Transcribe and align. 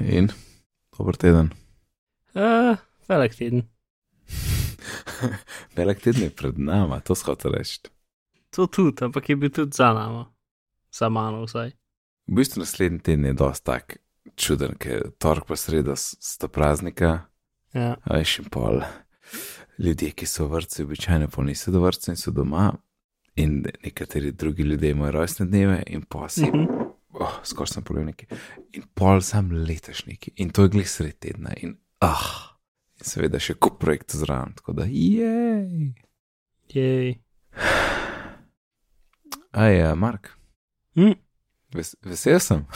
In 0.00 0.30
dober 0.98 1.16
teden. 1.16 1.52
Uh, 2.34 2.76
velik 3.08 3.34
teden. 3.34 3.66
velik 5.76 6.00
teden 6.00 6.22
je 6.22 6.30
pred 6.30 6.58
nami, 6.58 7.00
to 7.04 7.14
skoče 7.14 7.48
reči. 7.52 7.80
To 8.50 8.66
tudi, 8.66 9.04
ampak 9.04 9.28
je 9.28 9.36
bil 9.36 9.50
tudi 9.50 9.72
za 9.76 9.92
nami, 9.92 10.24
za 10.92 11.08
mano 11.08 11.44
vsaj. 11.46 11.72
V 12.26 12.34
bistvu 12.36 12.60
naslednji 12.60 13.00
teden 13.00 13.24
je 13.24 13.32
dosti 13.32 13.64
tak 13.64 13.96
čuden, 14.36 14.76
ker 14.78 15.10
torek 15.18 15.46
pa 15.48 15.56
sreda 15.56 15.96
sta 15.96 16.48
praznika. 16.48 17.26
Ja. 17.74 17.96
Veš, 18.04 18.38
in 18.38 18.50
pol 18.52 18.82
ljudje, 19.78 20.12
ki 20.12 20.26
so 20.28 20.46
v 20.46 20.58
vrtu, 20.58 20.84
običajno 20.84 21.28
pol 21.32 21.48
niso 21.48 21.72
do 21.72 21.80
vrca 21.80 22.12
in 22.12 22.20
so 22.20 22.30
doma, 22.30 22.72
in 23.36 23.62
nekateri 23.84 24.32
drugi 24.32 24.62
ljudje 24.62 24.90
imajo 24.92 25.12
rojstne 25.12 25.46
dneve, 25.46 25.82
in 25.86 26.02
pa 26.02 26.28
si, 26.28 26.44
Mhm. 26.46 26.91
Oh, 27.22 27.38
skoraj 27.46 27.76
sem 27.76 27.86
povedal 27.86 28.10
neki, 28.10 28.26
in 28.76 28.86
pol 28.98 29.22
sam 29.24 29.52
letošnjiki, 29.54 30.34
in 30.42 30.50
to 30.54 30.66
je 30.66 30.74
glih 30.74 30.90
sred 30.90 31.18
tedna, 31.22 31.54
in 31.62 31.76
ah, 32.04 32.26
in 32.98 33.08
seveda 33.08 33.40
še 33.42 33.56
kup 33.62 33.78
projektov 33.82 34.24
zraven, 34.24 34.56
tako 34.58 34.74
da 34.80 34.88
jej. 34.90 35.92
Jej. 36.72 37.18
Aj, 39.52 39.72
ja, 39.72 39.94
Mark, 39.94 40.32
Hm. 40.94 41.12
ves, 41.74 41.96
vesel 42.04 42.40
sem. 42.40 42.66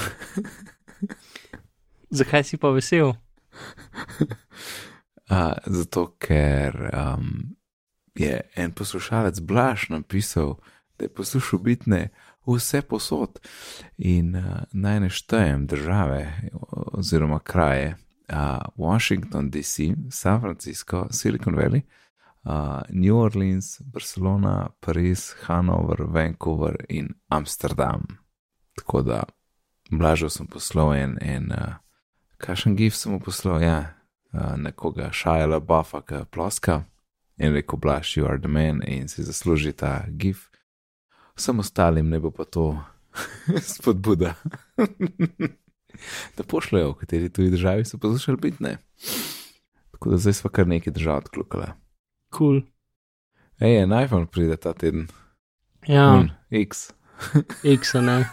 Zakaj 2.19 2.45
si 2.49 2.57
pa 2.57 2.71
vesel? 2.73 3.13
A, 5.29 5.59
zato, 5.67 6.15
ker 6.23 6.77
um, 6.95 7.57
je 8.15 8.39
en 8.57 8.73
poslušalec 8.73 9.41
Blaž 9.43 9.89
napisal, 9.91 10.55
da 10.97 11.05
je 11.05 11.13
poslušal 11.13 11.59
bitne 11.59 12.09
vse 12.47 12.83
posod 12.83 13.39
in 13.99 14.37
uh, 14.37 14.45
naj 14.73 15.01
neštejem 15.01 15.67
države 15.67 16.51
oziroma 16.93 17.39
kraje. 17.39 17.97
Uh, 18.29 18.37
Washington, 18.77 19.51
D.C., 19.51 19.95
San 20.11 20.41
Francisco, 20.41 21.07
Silicon 21.11 21.55
Valley, 21.55 21.83
uh, 22.45 22.83
New 22.89 23.17
Orleans, 23.17 23.81
Barcelona, 23.81 24.69
Pariz, 24.81 25.35
Hanover, 25.43 26.03
Vancouver 26.09 26.77
in 26.89 27.09
Amsterdam. 27.29 28.03
Tako 28.75 29.03
da, 29.03 29.23
blažal 29.91 30.31
sem 30.31 30.47
poslal 30.47 30.95
en, 30.95 31.19
en 31.23 31.53
uh, 31.53 31.75
kakšen 32.37 32.77
gif 32.77 32.95
sem 32.95 33.13
mu 33.13 33.21
poslal, 33.21 33.63
ja, 33.63 33.79
uh, 34.33 34.57
nekoga 34.57 35.13
šajala, 35.13 35.61
buffa, 35.61 36.03
ki 36.03 36.25
ploska 36.31 36.83
in 37.39 37.53
rekel, 37.53 37.79
blaž, 37.79 38.17
you 38.17 38.27
are 38.27 38.39
the 38.39 38.49
man 38.49 38.83
in 38.83 39.09
si 39.09 39.23
zasluži 39.23 39.73
ta 39.73 40.05
gif. 40.09 40.49
Vsem 41.37 41.59
ostalim 41.59 42.09
ne 42.09 42.19
bo 42.19 42.31
pa 42.31 42.45
to 42.45 42.79
spodbuda. 43.73 44.35
da 46.37 46.45
pošljajo, 46.45 46.91
v 46.91 46.97
kateri 46.97 47.29
tuji 47.29 47.51
državi 47.51 47.85
so 47.85 47.99
poslušali 47.99 48.37
biti 48.39 48.63
ne. 48.63 48.79
Tako 49.91 50.11
da 50.11 50.17
zdaj 50.17 50.33
smo 50.33 50.51
kar 50.51 50.67
nekaj 50.67 50.93
držav 50.93 51.17
odklukali. 51.19 51.67
Kul. 52.31 52.61
Cool. 52.61 52.63
Ej, 53.61 53.79
en 53.79 53.93
iPhone 53.95 54.27
pride 54.27 54.57
ta 54.57 54.73
teden. 54.73 55.07
Ja, 55.87 56.11
Hmm, 56.13 56.29
X. 56.53 56.91
X, 57.79 57.95
a 57.95 58.01
ne. 58.01 58.25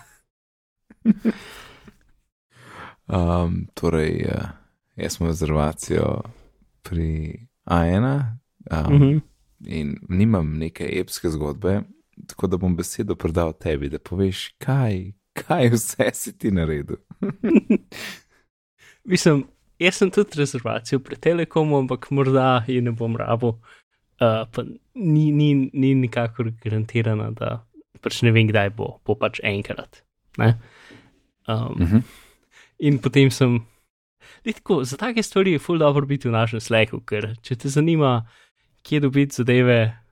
Um, 3.05 3.67
torej, 3.73 4.25
uh, 4.25 4.49
jaz 4.95 5.13
sem 5.13 5.27
rezervacijo 5.27 6.21
pri 6.81 7.37
A1 7.65 8.23
um, 8.71 8.95
Mhm. 8.95 9.17
in 9.59 9.97
nimam 10.09 10.53
neke 10.53 10.89
epske 10.91 11.29
zgodbe, 11.29 11.81
tako 12.27 12.47
da 12.47 12.57
bom 12.57 12.75
besedo 12.75 13.15
predal 13.15 13.53
tebi, 13.53 13.89
da 13.89 13.99
poveš, 13.99 14.53
kaj, 14.57 15.13
kaj 15.33 15.69
vse 15.73 16.09
si 16.13 16.37
ti 16.37 16.51
naredil. 16.51 16.99
Mislim, 19.11 19.43
jaz 19.79 19.95
sem 19.99 20.11
tudi 20.11 20.39
rezervacijo 20.39 20.99
pri 20.99 21.15
Telekomu, 21.15 21.77
ampak 21.77 22.11
morda 22.11 22.63
ji 22.67 22.81
ne 22.81 22.91
bom 22.91 23.17
rabo. 23.17 23.57
Uh, 24.21 24.45
pa 24.51 24.63
ni, 24.95 25.31
ni, 25.31 25.69
ni 25.73 25.95
nikakor 25.95 26.51
garantirana, 26.63 27.31
da 27.35 27.65
pač 28.01 28.21
ne 28.23 28.31
vem, 28.31 28.47
kdaj 28.47 28.69
bo, 28.77 28.99
bo 29.05 29.15
pač 29.19 29.41
enkrat. 29.43 30.03
Ne? 30.37 30.55
Um, 31.47 31.75
Mhm. 31.79 32.03
In 32.83 32.99
potem 32.99 33.31
sem. 33.31 33.61
Tako, 34.43 34.83
za 34.83 34.97
take 34.97 35.23
stvari 35.23 35.51
je 35.51 35.59
ful 35.59 35.77
dobro 35.77 36.05
biti 36.05 36.27
v 36.27 36.31
našem 36.31 36.59
sleku, 36.59 36.99
ker 36.99 37.35
če 37.41 37.55
te 37.55 37.69
zanima, 37.69 38.25
kje 38.83 38.99
dobiti 38.99 39.35
zadeve, 39.35 40.02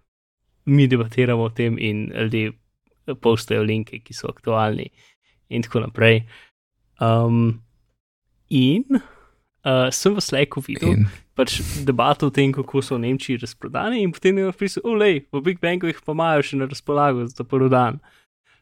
mi 0.66 0.88
debatiramo 0.88 1.44
o 1.44 1.50
tem 1.50 1.78
in 1.80 2.12
ljudje 2.12 2.52
postajo 3.22 3.64
linke, 3.64 4.00
ki 4.00 4.14
so 4.14 4.30
aktualni 4.30 4.90
in 5.50 5.66
tako 5.66 5.86
naprej. 5.86 6.24
Um, 7.02 7.62
in 8.50 8.86
uh, 9.66 9.90
sem 9.92 10.16
v 10.16 10.22
sleku 10.22 10.62
videl 10.62 10.94
In, 10.94 11.10
pač 11.38 11.58
debato 11.88 12.30
o 12.30 12.34
tem, 12.34 12.54
kako 12.54 12.84
so 12.86 12.98
v 12.98 13.08
Nemčiji 13.08 13.42
razprodani, 13.42 14.04
in 14.04 14.14
potem 14.14 14.38
je 14.38 14.48
napisal, 14.48 14.86
olej, 14.86 15.24
v 15.34 15.44
Big 15.46 15.62
Bangu 15.64 15.90
jih 15.90 16.02
pa 16.06 16.16
imajo 16.16 16.46
še 16.46 16.62
na 16.62 16.70
razpolago 16.70 17.26
za 17.32 17.48
prvi 17.48 17.72
dan. 17.74 18.02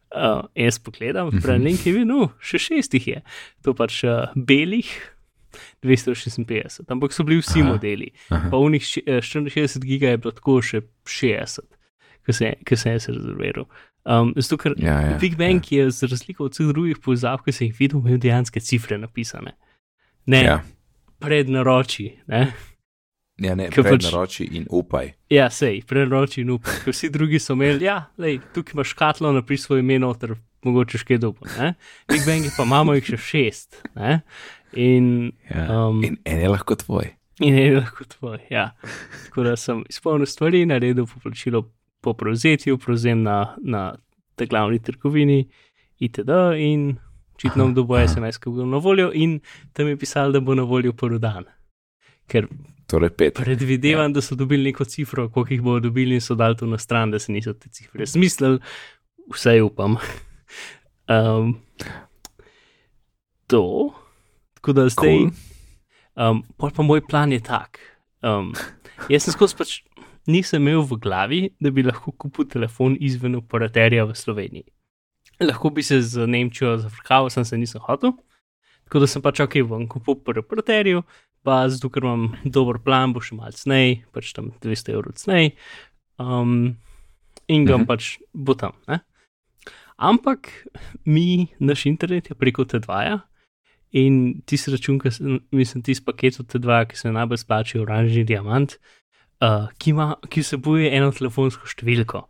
Uh, 0.10 0.48
jaz 0.58 0.80
pogledam, 0.82 1.30
prej 1.44 1.60
link 1.62 1.86
je 1.86 1.94
videl, 1.94 2.30
še 2.42 2.62
šest 2.62 2.96
jih 2.98 3.08
je, 3.12 3.20
to 3.66 3.76
pač 3.78 4.04
uh, 4.08 4.30
belih. 4.36 4.90
256, 5.82 6.86
ampak 6.94 7.10
so 7.10 7.24
bili 7.26 7.40
vsi 7.42 7.64
Aha. 7.64 7.72
modeli. 7.74 8.12
aha, 8.30 8.52
Pa 8.54 8.58
v 8.62 8.70
njih 8.76 8.86
64 8.86 9.82
giga 9.82 10.12
je 10.14 10.20
bilo 10.22 10.32
tako 10.32 10.60
še 10.62 10.84
60, 11.10 11.66
ki 12.30 12.76
se, 12.76 12.96
se 13.00 13.10
je 13.10 13.18
rezerviral. 13.18 13.66
Um, 14.06 14.34
zato, 14.38 14.58
ker 14.58 14.74
ja, 14.78 14.96
ja, 15.02 15.18
Big 15.18 15.36
Bang 15.36 15.62
ja. 15.72 15.84
je 15.84 15.92
za 15.92 16.08
razliko 16.08 16.44
od 16.44 16.54
vseh 16.54 16.68
drugih 16.68 16.98
povezav, 16.98 17.44
ki 17.44 17.52
sem 17.52 17.68
jih 17.68 17.78
videl, 17.80 18.00
imel 18.00 18.18
dejansko 18.18 18.60
cifre 18.60 18.98
napisane. 18.98 19.54
Ne, 20.26 20.44
Ja, 20.44 20.60
pred 21.20 21.50
naroči. 21.50 22.12
Ne? 22.28 22.52
ja 23.40 23.56
ne, 23.56 23.70
pred 23.70 23.86
pač- 23.86 24.04
naroči 24.04 24.44
in 24.52 24.66
upaj. 24.70 25.14
Ja, 25.30 25.50
sej, 25.50 25.82
pred 25.84 26.10
naroči 26.10 26.42
in. 26.42 26.58
Ker 26.60 26.92
vsi 26.92 27.10
drugi 27.10 27.40
so 27.40 27.54
imeli, 27.54 27.86
ja, 27.86 28.10
lej, 28.18 28.40
tukaj 28.54 28.74
imaš 28.74 28.90
škatlo, 28.90 29.32
napiši 29.32 29.64
svoje 29.64 29.80
ime 29.80 30.00
noter, 30.00 30.34
mogoče 30.64 30.98
še 30.98 31.06
kaj 31.06 31.18
dobo. 31.20 31.46
ne. 31.58 31.74
Big 32.08 32.26
Bang 32.26 32.46
pa 32.58 32.64
imamo 32.64 32.94
jih 32.94 33.06
še 33.06 33.18
šest. 33.20 33.82
Ne? 33.96 34.22
In, 34.74 35.32
Ja. 35.50 35.66
Um, 35.88 36.04
in 36.04 36.18
en 36.26 36.40
je 36.40 36.50
lahko 36.50 36.76
tvoj. 36.76 37.14
in 37.40 37.56
je 37.56 37.76
lahko 37.78 38.04
tvoj. 38.06 38.40
Ja. 38.50 38.72
Tako 39.26 39.44
da 39.44 39.56
sem 39.56 39.84
izpolnil 39.90 40.28
stvari, 40.28 40.66
naredil 40.66 41.06
poplačilo 41.06 41.64
po 42.02 42.14
prevzetju, 42.14 42.78
prevzem 42.78 43.24
na, 43.24 43.56
na 43.62 43.96
tej 44.36 44.48
glavni 44.48 44.80
trgovini, 44.80 45.44
itd. 46.00 46.30
In 46.58 46.98
očitno 47.36 47.64
Aha, 47.64 47.72
kdo 47.72 47.84
bo 47.84 47.96
aha. 47.96 48.08
SMS, 48.08 48.38
ki 48.38 48.52
bo 48.52 48.66
na 48.66 48.78
voljo, 48.84 49.12
in 49.14 49.40
tam 49.74 49.88
je 49.88 49.98
pisalo, 49.98 50.32
da 50.32 50.40
bo 50.40 50.56
na 50.56 50.64
voljo 50.64 50.94
prvi 50.94 51.20
dan. 51.20 51.48
Ker 52.28 52.48
Torej 52.90 53.10
pet. 53.10 53.34
predvidevam, 53.36 54.12
ja. 54.12 54.14
da 54.20 54.22
so 54.22 54.36
dobili 54.36 54.72
neko 54.72 54.86
cifro, 54.86 55.30
koliko 55.30 55.54
jih 55.54 55.62
bodo 55.62 55.80
dobili, 55.90 56.16
in 56.16 56.22
so 56.22 56.36
dali 56.36 56.58
to 56.58 56.66
na 56.66 56.78
stran, 56.78 57.12
da 57.12 57.20
se 57.20 57.32
niso 57.32 57.54
te 57.54 57.70
cifre 57.70 58.06
zmislili, 58.06 58.60
vse 59.34 59.62
upam. 59.62 59.98
Um, 61.10 61.56
to, 63.48 63.94
tako 64.54 64.74
da 64.74 64.90
zdaj. 64.90 65.18
Cool. 65.18 65.32
Um, 66.30 66.44
pa 66.58 66.84
moj 66.84 67.02
plan 67.08 67.32
je 67.32 67.40
tak. 67.40 67.80
Um, 68.22 68.54
jaz 69.10 69.26
sem 69.26 69.34
skozi 69.34 69.58
pač 69.58 69.72
nisem 70.30 70.62
imel 70.62 70.84
v 70.86 70.98
glavi, 71.02 71.40
da 71.60 71.72
bi 71.74 71.84
lahko 71.84 72.14
kupil 72.14 72.46
telefon 72.50 72.96
izven 73.02 73.36
operaterja 73.40 74.06
v 74.06 74.16
Sloveniji. 74.16 74.68
Lahko 75.42 75.72
bi 75.74 75.84
se 75.84 76.02
z 76.02 76.28
Nemčijo 76.28 76.78
zafrkal, 76.78 77.30
sem 77.34 77.46
se 77.46 77.58
nisem 77.58 77.82
hotel. 77.82 78.14
Tako 78.86 79.02
da 79.04 79.08
sem 79.08 79.22
pač 79.22 79.40
ok, 79.44 79.60
bom 79.70 79.88
kupil 79.88 80.18
pri 80.26 80.42
operaterju, 80.44 81.04
pa 81.46 81.62
zato, 81.70 81.90
ker 81.90 82.04
imam 82.04 82.28
dober 82.46 82.82
plan, 82.84 83.14
bo 83.14 83.22
še 83.24 83.38
malce 83.38 83.64
cnej, 83.64 84.02
pač 84.14 84.34
tam 84.36 84.52
200 84.64 84.96
evrov 84.96 85.16
cnej. 85.18 85.54
Um, 86.20 86.76
in 87.48 87.66
ga 87.66 87.78
Mhm. 87.78 87.86
pač 87.88 88.18
bo 88.34 88.54
tam. 88.54 88.74
Ne? 88.88 89.00
Ampak 90.00 90.50
mi, 91.06 91.50
naš 91.60 91.86
internet 91.86 92.30
je 92.30 92.36
preko 92.36 92.66
T2. 92.66 93.22
In 93.92 94.42
tisti 94.46 94.72
račun, 94.72 95.00
ki 95.02 95.12
sem, 95.12 95.40
mislim, 95.52 95.82
tisti 95.84 96.06
paket 96.06 96.40
od 96.40 96.48
T2, 96.48 96.86
ki 96.90 96.96
se 96.96 97.12
najbolj 97.12 97.42
splača, 97.42 97.82
oranžni 97.82 98.24
diamant, 98.24 98.76
uh, 98.78 98.99
ki, 99.40 99.94
ima, 99.94 100.14
ki 100.30 100.44
vsebuje 100.44 100.92
eno 100.96 101.12
telefonsko 101.16 101.70
številko, 101.70 102.26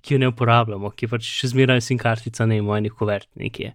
ki 0.00 0.16
jo 0.16 0.22
ne 0.22 0.30
uporabljamo, 0.32 0.90
ki 0.96 1.06
je 1.06 1.12
pač 1.12 1.28
še 1.28 1.52
zmeraj 1.52 1.82
sim 1.84 2.00
kartica, 2.00 2.46
ne 2.48 2.60
v 2.64 2.78
enih 2.78 2.94
kuvert 2.96 3.28
nekje. 3.38 3.74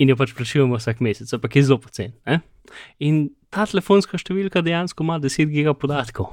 In 0.00 0.10
jo 0.10 0.16
pač 0.16 0.32
plačujemo 0.34 0.78
vsak 0.80 1.02
mesec, 1.04 1.30
ampak 1.36 1.58
je 1.58 1.66
zelo 1.68 1.78
pocen. 1.82 2.16
Ne? 2.26 2.40
In 3.04 3.28
ta 3.52 3.66
telefonska 3.68 4.18
številka 4.18 4.64
dejansko 4.64 5.04
ima 5.06 5.20
10 5.20 5.52
giga 5.52 5.76
podatkov. 5.76 6.32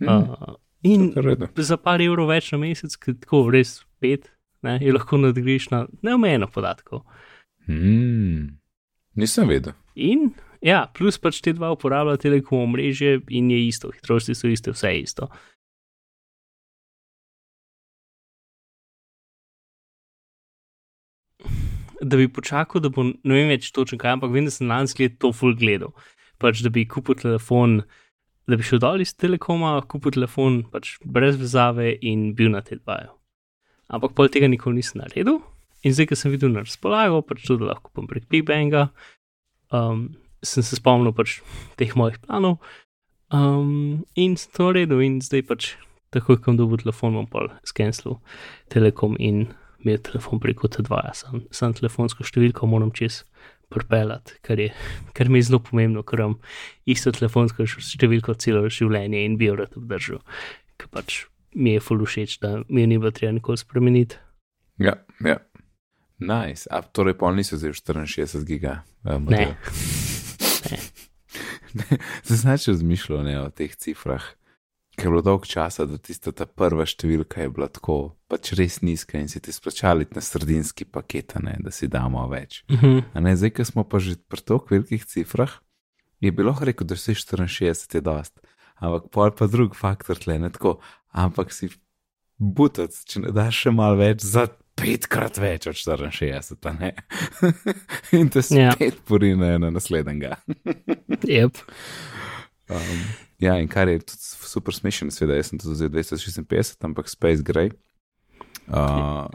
Uh, 0.00 0.56
in 0.82 1.10
je 1.10 1.20
v 1.20 1.26
redu. 1.26 1.50
za 1.60 1.76
par 1.76 2.00
evrov 2.00 2.30
več 2.32 2.50
na 2.54 2.60
mesec, 2.62 2.96
ki 2.96 3.18
tako 3.20 3.50
res 3.52 3.82
pet, 4.00 4.30
ne, 4.64 4.78
je 4.80 4.94
lahko 4.96 5.20
nadgriš 5.20 5.68
na 5.74 5.84
neomejeno 6.02 6.48
podatkov. 6.50 7.04
Hmm. 7.68 8.56
Nisem 9.20 9.50
vedel. 9.52 9.76
In 9.94 10.32
ja, 10.64 10.84
plus 10.94 11.18
pač 11.18 11.40
te 11.44 11.54
dva 11.56 11.72
uporablja 11.74 12.20
telekom 12.20 12.66
omrežje 12.66 13.20
in 13.28 13.50
je 13.50 13.62
isto, 13.68 13.92
hitrosti 13.94 14.36
so 14.36 14.50
iste, 14.50 14.74
vse 14.76 14.94
je 14.94 15.06
isto. 15.06 15.30
da 22.00 22.16
bi 22.16 22.28
počakal, 22.32 22.80
da 22.80 22.88
bo 22.88 23.04
ne 23.04 23.36
vem 23.36 23.50
več 23.52 23.70
točno 23.76 23.98
kaj, 24.00 24.16
ampak 24.16 24.32
vem, 24.32 24.46
da 24.48 24.54
sem 24.54 24.68
lansko 24.70 25.04
leto 25.04 25.18
to 25.20 25.32
full 25.36 25.56
gledal. 25.56 25.92
Pač, 26.40 26.62
da 26.64 26.72
bi 26.72 26.86
kupil 26.88 27.18
telefon, 27.20 27.82
da 28.48 28.56
bi 28.56 28.66
šel 28.66 28.80
dol 28.80 29.04
iz 29.04 29.12
telekoma, 29.12 29.76
kupil 29.90 30.14
telefon, 30.16 30.62
pač 30.72 30.94
brez 31.04 31.36
vezave 31.40 31.92
in 32.00 32.30
bil 32.36 32.52
na 32.54 32.64
te 32.64 32.80
dvaju. 32.80 33.12
Ampak 33.92 34.14
pol 34.16 34.32
tega 34.32 34.48
nikoli 34.48 34.80
nisem 34.80 35.02
naredil. 35.02 35.42
In 35.84 35.96
zdaj, 35.96 36.10
ko 36.10 36.18
sem 36.18 36.32
videl 36.32 36.52
na 36.54 36.64
razpolago, 36.64 37.20
pač 37.26 37.44
tudi 37.44 37.68
lahko 37.68 37.90
kupim 37.90 38.08
prek 38.08 38.28
Big 38.32 38.46
Banga, 38.48 38.88
um, 39.76 40.08
sem 40.42 40.64
se 40.64 40.78
spomnil 40.78 41.14
pač 41.16 41.40
teh 41.80 41.92
mojih 41.96 42.18
planov. 42.24 42.58
Um, 43.30 44.04
in 44.18 44.36
sem 44.36 44.52
to 44.56 44.70
naredil, 44.70 45.02
in 45.04 45.20
zdaj 45.22 45.46
pač 45.46 45.72
takoj, 46.14 46.40
ko 46.40 46.50
bom 46.50 46.58
dobil 46.58 46.82
telefon, 46.82 47.14
bom 47.18 47.28
pol 47.30 47.50
skenslil 47.66 48.18
telekom 48.72 49.14
in 49.22 49.46
imel 49.80 50.00
telefon 50.04 50.40
preko 50.42 50.68
T2, 50.68 51.02
sam, 51.16 51.44
sam 51.54 51.74
telefonsko 51.76 52.26
številko 52.26 52.68
moram 52.68 52.90
čez 52.92 53.22
propeljati, 53.70 54.40
kar, 54.44 54.58
je, 54.58 54.72
kar 55.16 55.30
mi 55.30 55.38
je 55.38 55.46
zelo 55.48 55.60
pomembno, 55.62 56.02
ker 56.02 56.24
imam 56.24 56.38
isto 56.90 57.12
telefonsko 57.14 57.68
številko 57.70 58.34
celo 58.42 58.64
življenje 58.66 59.22
in 59.24 59.38
bi 59.40 59.46
jo 59.46 59.60
rad 59.60 59.76
obdržal, 59.78 60.20
ker 60.76 60.90
pač 60.92 61.22
mi 61.54 61.76
je 61.76 61.84
full 61.84 62.02
všeč, 62.06 62.40
da 62.42 62.58
mi 62.68 62.82
je 62.82 62.90
ni 62.90 62.98
bilo 62.98 63.14
treba 63.14 63.36
nikoli 63.38 63.62
spremeniti. 63.62 64.18
Ja, 64.82 64.98
ja. 65.22 65.38
Nice. 66.20 66.68
A 66.68 66.82
torej 66.84 67.16
pol 67.16 67.32
niso 67.38 67.56
zdaj 67.56 67.78
64 67.80 68.44
giga. 68.44 68.82
Um, 69.04 69.24
Ne. 69.30 69.54
Zdaj 72.24 72.38
znači 72.38 72.70
razmišljal 72.70 73.24
ne, 73.24 73.40
o 73.40 73.50
teh 73.50 73.74
cifrah. 73.76 74.24
Ker 74.96 75.06
je 75.06 75.10
bilo 75.10 75.22
dolgo 75.22 75.46
časa, 75.46 75.86
da 75.86 75.96
tista 75.98 76.32
ta 76.36 76.44
prva 76.46 76.84
številka 76.84 77.44
je 77.44 77.52
bila 77.54 77.70
tako 77.72 78.16
pač 78.28 78.52
res 78.58 78.80
nizka 78.84 79.20
in 79.20 79.30
si 79.32 79.40
ti 79.40 79.52
splačali 79.54 80.08
na 80.12 80.20
sredinski 80.20 80.84
paket, 80.84 81.36
ne, 81.40 81.56
da 81.62 81.72
si 81.72 81.88
damo 81.88 82.26
več. 82.28 82.64
Mhm. 82.68 83.14
A 83.14 83.22
ne, 83.24 83.36
zdaj, 83.38 83.54
ko 83.56 83.64
smo 83.64 83.86
pa 83.86 84.02
že 84.02 84.18
pri 84.20 84.42
tako 84.42 84.74
velikih 84.74 85.06
cifrah, 85.06 85.60
je 86.20 86.32
bilo 86.32 86.52
rekel, 86.60 86.86
da 86.86 86.96
si 86.96 87.14
64 87.14 87.94
je 87.94 88.00
dost. 88.04 88.40
Ampak 88.80 89.08
pol 89.12 89.32
pa 89.36 89.46
drug 89.48 89.76
faktor 89.76 90.18
tle, 90.20 90.38
ne 90.40 90.50
tako. 90.52 90.80
Ampak 91.12 91.52
si 91.52 91.70
butac, 92.36 92.92
če 92.92 93.24
ne 93.24 93.32
daš 93.36 93.66
še 93.66 93.72
malo 93.72 93.98
več, 94.00 94.24
za 94.24 94.46
petkrat 94.80 95.38
več 95.40 95.66
od 95.70 95.76
64, 95.78 96.56
a 96.66 96.72
ne. 96.78 96.92
in 98.18 98.28
te 98.32 98.42
Ja. 98.54 98.72
spet 98.74 99.00
porine 99.08 99.58
na 99.58 99.70
naslednjega. 99.70 100.36
Yep. 101.20 101.58
Um, 102.70 103.00
ja, 103.42 103.56
in 103.60 103.68
kar 103.68 103.88
je 103.90 103.98
tudi 104.00 104.22
super 104.46 104.74
smešno, 104.74 105.10
seveda, 105.12 105.36
jaz 105.36 105.50
sem 105.50 105.58
tudi 105.60 105.74
vzel 105.76 105.90
256, 105.92 106.78
ampak 106.86 107.10
Space 107.10 107.42
Gray. 107.44 107.72
Uh, 108.70 109.26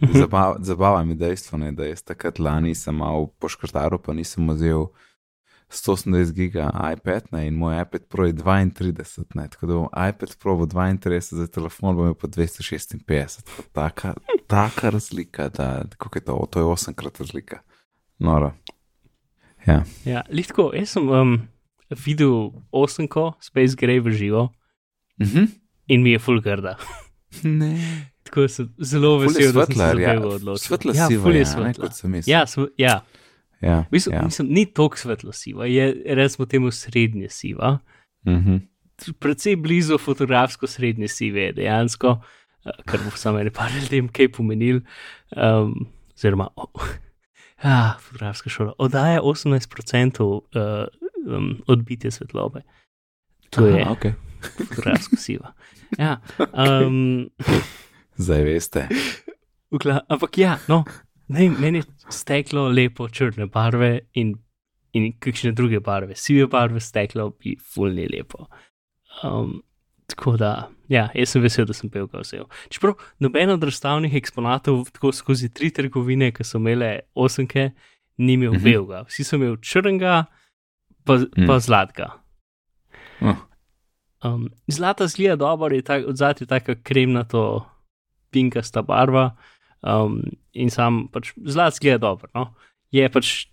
zabava, 0.20 0.56
zabava 0.64 1.04
mi 1.04 1.14
dejstvo, 1.18 1.58
ne, 1.60 1.72
da 1.76 1.86
jaz 1.86 2.02
takrat 2.02 2.38
lani 2.42 2.74
sem 2.74 2.96
malo 2.96 3.28
poškrtaril, 3.42 4.00
pa 4.02 4.14
nisem 4.16 4.48
vzel 4.50 4.88
180 5.70 6.32
giga 6.32 6.70
iPad 6.92 7.22
ne, 7.32 7.46
in 7.46 7.54
moj 7.54 7.82
iPad 7.82 8.04
Pro 8.08 8.26
je 8.26 8.32
32, 8.34 9.24
ne, 9.34 9.48
tako 9.48 9.66
da 9.66 9.74
bom 9.74 9.88
iPad 10.08 10.36
Pro 10.40 10.56
bo 10.56 10.66
32, 10.66 11.34
za 11.34 11.46
telefon 11.46 11.96
bom 11.96 12.04
imel 12.04 12.14
pa 12.14 12.28
256. 12.28 13.42
Taka, 13.72 14.14
taka 14.46 14.90
razlika, 14.90 15.48
da 15.48 15.84
kako 15.98 16.18
je 16.18 16.24
to, 16.24 16.46
to 16.50 16.60
je 16.60 16.64
8 16.64 16.94
krat 16.94 17.20
razlika. 17.20 17.60
Noro. 18.18 18.52
Ja. 19.66 19.84
Ja, 20.04 20.22
litko, 20.30 20.70
jaz 20.74 20.88
sem 20.96 21.08
um, 21.08 21.34
videl 22.06 22.50
osemko 22.72 23.32
Space 23.40 23.76
Gray 23.76 24.00
v 24.00 24.10
živo 24.10 24.48
Mhm. 25.20 25.44
in 25.88 26.02
mi 26.02 26.10
je 26.10 26.18
full 26.18 26.40
grda. 26.40 26.76
Ne. 27.42 27.76
Tako 28.22 28.48
sem 28.48 28.74
zelo 28.78 29.18
vesel, 29.18 29.52
da 29.52 29.66
sem 29.66 29.74
se 29.74 29.78
za 29.78 29.84
ja, 30.00 30.14
tega 30.14 30.26
odločil. 30.28 30.66
svetla 30.66 30.92
ja, 30.94 31.06
siva, 31.08 31.30
ja, 31.32 31.60
ne, 31.64 31.74
kot 31.74 31.92
sem 31.94 32.10
mislil. 32.10 32.32
Ja, 32.32 32.46
sv 32.46 32.60
ja. 32.78 33.00
Ja, 33.60 33.78
V 33.80 33.90
bistvu, 33.90 34.12
ja. 34.12 34.22
mislim, 34.24 34.48
ni 34.54 34.66
toliko 34.66 34.96
svetlo 34.96 35.32
siva, 35.32 35.66
je 35.66 36.02
recimo 36.06 36.46
temu 36.46 36.70
srednje 36.70 37.28
siva. 37.28 37.78
Mhm. 38.26 38.56
Predvsej 39.18 39.56
blizu 39.56 39.98
fotografsko 39.98 40.66
srednje 40.66 41.08
sive 41.08 41.42
je 41.42 41.52
dejansko, 41.52 42.20
eh, 42.64 42.70
kar 42.84 43.00
bo 43.04 43.10
samo 43.16 43.38
ene 43.38 43.50
par 43.50 43.70
ljudem 43.82 44.08
kaj 44.08 44.32
pomenil. 44.32 44.80
Um, 45.36 45.86
oziroma, 46.14 46.48
oh, 46.56 46.88
ah, 47.62 47.98
fotografska 48.00 48.50
šola 48.50 48.72
oddaja 48.78 49.20
18% 49.22 50.22
uh, 50.22 50.40
um, 51.26 51.62
odbitja 51.66 52.10
svetlobe. 52.10 52.62
To 53.50 53.66
je 53.66 53.82
Aha, 53.82 53.90
okay. 53.90 54.12
fotografsko 54.68 55.16
siva. 55.26 55.52
Ja, 55.98 56.20
um, 56.38 57.30
Zdaj 58.16 58.42
veste. 58.42 58.88
Vkla, 59.70 60.00
ampak 60.08 60.38
ja, 60.38 60.58
no, 60.68 60.84
ne, 61.28 61.48
meni 61.60 61.78
je 61.78 61.84
steklo 62.10 62.68
lepo 62.68 63.08
črne 63.08 63.46
barve 63.46 63.98
in, 64.14 64.34
in 64.92 65.12
kakšne 65.20 65.52
druge 65.52 65.80
barve, 65.80 66.16
sive 66.16 66.46
barve 66.46 66.80
steklo 66.80 67.30
bi 67.30 67.56
fulni 67.74 68.08
lepo. 68.08 68.46
Um, 69.24 69.62
tako 70.06 70.36
da, 70.40 70.68
ja, 70.88 71.08
jaz 71.14 71.28
sem 71.34 71.42
vesel, 71.42 71.66
da 71.68 71.74
sem 71.76 71.90
pel 71.90 72.06
ga 72.08 72.22
vzel. 72.22 72.46
Čeprav 72.72 72.94
noben 73.20 73.50
od 73.50 73.64
razstavnih 73.64 74.14
eksponatov 74.14 74.86
tako 74.92 75.12
skozi 75.12 75.50
tri 75.52 75.70
trgovine, 75.74 76.30
ki 76.32 76.44
so 76.44 76.58
imele 76.58 77.00
osemke, 77.14 77.70
ni 78.18 78.32
imel 78.38 78.52
Mhm. 78.52 78.56
mhm. 78.60 78.64
belga. 78.64 79.04
Vsi 79.08 79.24
so 79.24 79.36
imeli 79.36 79.58
črnega, 79.62 80.24
pa, 81.04 81.18
Mm. 81.18 81.46
pa 81.46 81.58
zlatega. 81.58 82.08
Oh, 83.20 83.36
Um, 84.24 84.48
zlata 84.66 85.06
zgleda 85.06 85.36
dobro, 85.36 85.74
je 85.74 85.82
tak, 85.82 86.04
odzad 86.06 86.40
je 86.40 86.46
taka 86.46 86.74
kremnato, 86.82 87.66
pinkasta 88.30 88.82
barva. 88.82 89.36
Um, 89.82 90.22
in 90.52 90.72
sam 90.74 91.06
pač 91.12 91.32
zlat 91.46 91.76
zgleda 91.78 92.02
dobro. 92.08 92.30
No? 92.34 92.50
Je 92.90 93.06
pač 93.12 93.46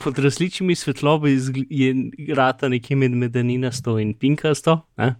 pod 0.00 0.18
različnimi 0.18 0.74
svetlobi 0.74 1.36
je 1.70 2.34
rata 2.34 2.68
nekje 2.68 2.96
med 2.96 3.10
medaninasto 3.10 3.98
in 3.98 4.14
pinkasto. 4.14 4.80
Ne? 4.96 5.14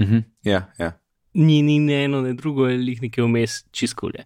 mhm. 0.00 0.18
Ja, 0.44 0.72
ja. 0.78 0.92
Ni, 1.34 1.62
ni 1.62 1.78
ne 1.78 2.04
eno, 2.04 2.20
ne 2.20 2.34
drugo, 2.36 2.66
je 2.68 2.76
jih 2.86 3.02
nekje 3.02 3.24
vmes 3.24 3.62
čiskulje. 3.72 4.24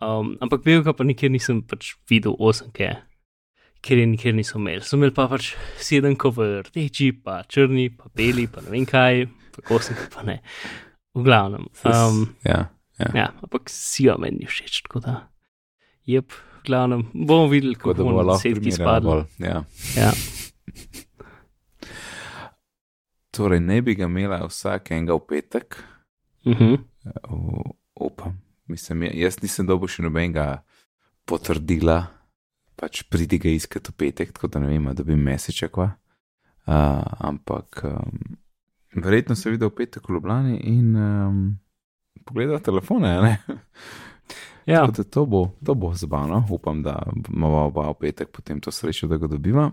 Um, 0.00 0.36
ampak 0.40 0.64
belga 0.64 0.94
pa 0.96 1.04
nikjer 1.04 1.28
nisem 1.32 1.60
pač 1.68 1.92
videl 2.08 2.32
osemke, 2.40 2.94
ker 3.84 4.00
je 4.00 4.06
nikjer 4.08 4.32
nisem 4.34 4.62
imel. 4.62 4.80
Sem 4.80 4.96
imel 5.00 5.12
pa 5.16 5.26
pač 5.28 5.52
sedemko 5.76 6.32
v 6.36 6.48
rdeči, 6.64 7.10
pa 7.12 7.42
črni, 7.44 7.90
pa 7.92 8.08
beli, 8.16 8.46
pa 8.48 8.64
ne 8.64 8.72
vem 8.72 8.86
kaj, 8.88 9.26
pa 9.58 9.66
osemke 9.76 10.08
pa 10.14 10.24
ne. 10.24 10.38
V 11.12 11.26
glavnem. 11.26 11.68
Um, 11.84 12.22
ja, 12.46 12.70
ja. 13.00 13.10
ja, 13.14 13.26
ampak 13.42 13.70
sijo 13.72 14.16
meni 14.18 14.42
ni 14.44 14.46
všeč, 14.46 14.82
tako 14.86 15.00
da. 15.04 15.14
Jep, 16.06 16.32
v 16.32 16.66
glavnem, 16.66 17.06
bomo 17.14 17.48
videli, 17.48 17.74
kako 17.74 17.94
bo 17.94 18.04
bomo 18.04 18.22
lahko 18.22 18.42
primerjala 18.42 18.76
spadli. 18.76 19.46
Ja. 19.46 19.64
Ja. 19.96 20.12
Torej, 23.30 23.60
ne 23.60 23.78
bi 23.82 23.94
ga 23.94 24.04
imela 24.10 24.42
vsakega 24.46 25.14
v 25.14 25.26
petek, 25.28 25.80
Uh 26.44 26.52
-huh. 26.56 26.78
U- 27.30 27.76
upam. 27.94 28.40
Mislim, 28.66 29.02
ja- 29.02 29.12
jaz 29.14 29.42
nisem 29.42 29.66
dobil 29.66 29.88
še 29.88 30.02
nobenega 30.02 30.62
potrdila, 31.24 32.06
pač 32.76 33.02
pridi 33.02 33.38
ga 33.38 33.48
iskati 33.48 33.90
v 33.90 33.94
petek, 33.96 34.32
tako 34.32 34.46
da 34.48 34.58
ne 34.58 34.66
vem, 34.66 34.94
da 34.94 35.02
bi 35.04 35.16
mesiča 35.16 35.68
kva. 35.68 35.90
Uh, 36.66 37.02
ampak 37.18 37.80
um, 37.84 38.18
verjetno 38.94 39.34
se 39.34 39.50
videl 39.50 39.68
v 39.68 39.74
petek 39.74 40.08
v 40.08 40.12
Ljubljani 40.12 40.56
in 40.56 40.96
um, 40.96 41.58
pogledal 42.30 42.62
telefone, 42.64 43.16
ne? 43.22 43.36
Ja, 44.68 44.84
Tako 44.86 45.04
to 45.10 45.24
bo, 45.26 45.40
to 45.66 45.74
bo 45.74 45.88
zabavno, 45.96 46.44
upam, 46.50 46.82
da 46.84 47.00
imamo 47.32 47.64
oba 47.66 47.88
v 47.90 47.94
petek 48.04 48.28
potem 48.30 48.60
to 48.62 48.70
srečo, 48.70 49.08
da 49.10 49.16
ga 49.18 49.26
dobiva. 49.26 49.70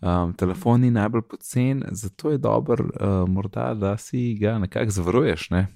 Um, 0.00 0.32
telefon 0.36 0.80
ni 0.80 0.90
najbolj 0.94 1.22
pocen, 1.28 1.82
zato 1.90 2.30
je 2.32 2.38
dober, 2.38 2.80
uh, 2.80 3.28
morda, 3.28 3.74
da 3.74 3.96
si 4.00 4.38
ga 4.40 4.58
nekako 4.62 4.94
zavaruješ. 4.94 5.50
Ne? 5.50 5.66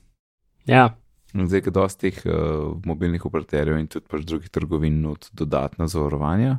ja, 0.65 0.95
In 1.35 1.47
Zdaj, 1.47 1.63
ko 1.63 1.71
dosti 1.71 2.11
teh 2.11 2.25
uh, 2.27 2.75
mobilnih 2.87 3.23
operaterjev 3.27 3.79
in 3.79 3.87
tudi 3.91 4.09
pač 4.11 4.25
drugih 4.27 4.51
trgovin 4.51 4.99
nud 5.03 5.29
dodatna 5.33 5.87
zavarovanja. 5.87 6.59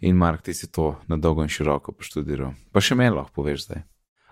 In 0.00 0.16
Mark, 0.16 0.42
ti 0.42 0.54
si 0.56 0.70
to 0.72 0.94
na 1.08 1.18
dolgo 1.20 1.44
in 1.44 1.52
široko 1.52 1.92
poštudiral. 1.92 2.54
Pa 2.72 2.80
še 2.80 2.96
meni 2.96 3.12
lahko 3.12 3.42
poveš 3.42 3.66
zdaj. 3.66 3.82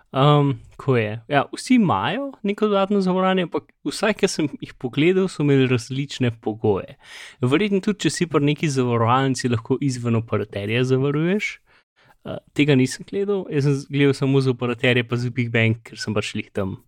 Um, 0.08 0.54
ko 0.80 0.96
je. 0.96 1.18
Ja, 1.28 1.42
vsi 1.52 1.76
imajo 1.76 2.30
neko 2.42 2.70
dodatno 2.70 3.00
zavarovanje, 3.04 3.44
ampak 3.44 3.66
vsaj, 3.84 4.14
ki 4.16 4.30
sem 4.30 4.48
jih 4.62 4.72
pogledal, 4.80 5.28
so 5.28 5.44
imeli 5.44 5.66
različne 5.68 6.30
pogoje. 6.40 6.96
Verjetno 7.44 7.82
tudi, 7.84 8.06
če 8.06 8.14
si 8.14 8.28
pri 8.30 8.40
neki 8.52 8.70
zavarovalnici 8.72 9.52
lahko 9.52 9.76
izven 9.84 10.16
operaterja 10.16 10.86
zavaruješ. 10.88 11.58
Uh, 12.24 12.40
tega 12.56 12.74
nisem 12.76 13.04
gledal, 13.08 13.44
jaz 13.52 13.68
sem 13.68 13.76
gledal 13.92 14.16
samo 14.16 14.40
za 14.40 14.54
operaterje, 14.56 15.04
pa 15.04 15.20
za 15.20 15.30
Big 15.34 15.52
Bang, 15.52 15.76
ker 15.84 16.00
sem 16.00 16.16
pač 16.16 16.32
jih 16.34 16.48
tam 16.56 16.78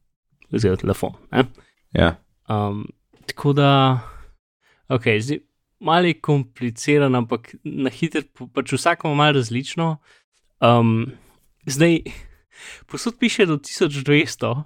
vzel 0.51 0.81
telefon. 0.81 1.15
Ne? 1.31 1.45
Ja, 1.95 2.17
Um, 2.51 2.89
tako 3.27 3.53
da, 3.53 4.01
ok, 4.89 5.03
zdaj 5.19 5.39
malo 5.81 6.07
je 6.07 6.21
kompliciran, 6.21 7.15
ampak 7.15 7.55
na 7.65 7.91
hitro, 7.91 8.23
pač 8.55 8.73
vsak 8.75 9.05
ima 9.05 9.15
malo 9.15 9.39
različno. 9.39 9.97
Um, 10.61 11.13
zdaj, 11.67 12.01
posod 12.87 13.19
piše 13.19 13.47
do 13.47 13.57
1200, 13.57 14.63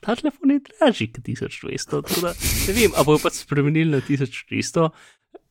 ta 0.00 0.14
telefon 0.14 0.50
je 0.50 0.60
dražji 0.60 1.06
kot 1.08 1.24
1200, 1.24 2.02
tako 2.02 2.20
da 2.20 2.32
ne 2.68 2.72
vem, 2.72 2.90
ali 2.94 3.04
bojo 3.04 3.18
pač 3.18 3.32
spremenili 3.34 3.90
na 3.90 4.00
1300. 4.00 4.90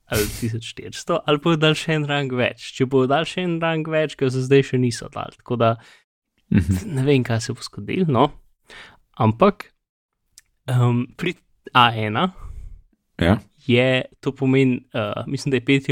ali 0.08 0.22
1400, 0.22 1.20
ali 1.25 1.40
pa 1.40 1.56
dal 1.56 1.74
še 1.74 1.94
en 1.94 2.04
rang 2.06 2.30
več. 2.32 2.68
Če 2.78 2.86
bo 2.86 3.08
dal 3.08 3.25
še 3.25 3.42
en 3.42 3.56
rang 3.60 3.88
več, 3.88 4.14
ga 4.16 4.30
za 4.30 4.42
zdaj 4.42 4.62
še 4.64 4.78
niso 4.78 5.10
dal. 5.10 5.34
Tako 5.36 5.56
da 5.58 5.75
Mhm. 6.52 6.94
ne 6.94 7.04
vem, 7.04 7.24
kaj 7.24 7.42
se 7.42 7.54
bo 7.54 7.62
zgodilo. 7.62 8.06
No. 8.08 8.28
Ampak 9.18 9.74
um, 10.70 11.08
pri 11.18 11.34
A1 11.74 12.30
Ja. 13.18 13.40
je 13.58 14.04
to 14.22 14.32
pomeni, 14.32 14.86
uh, 14.94 15.25
mislim, 15.25 15.52
da 15.52 15.58
je 15.58 15.66
5,99 15.66 15.90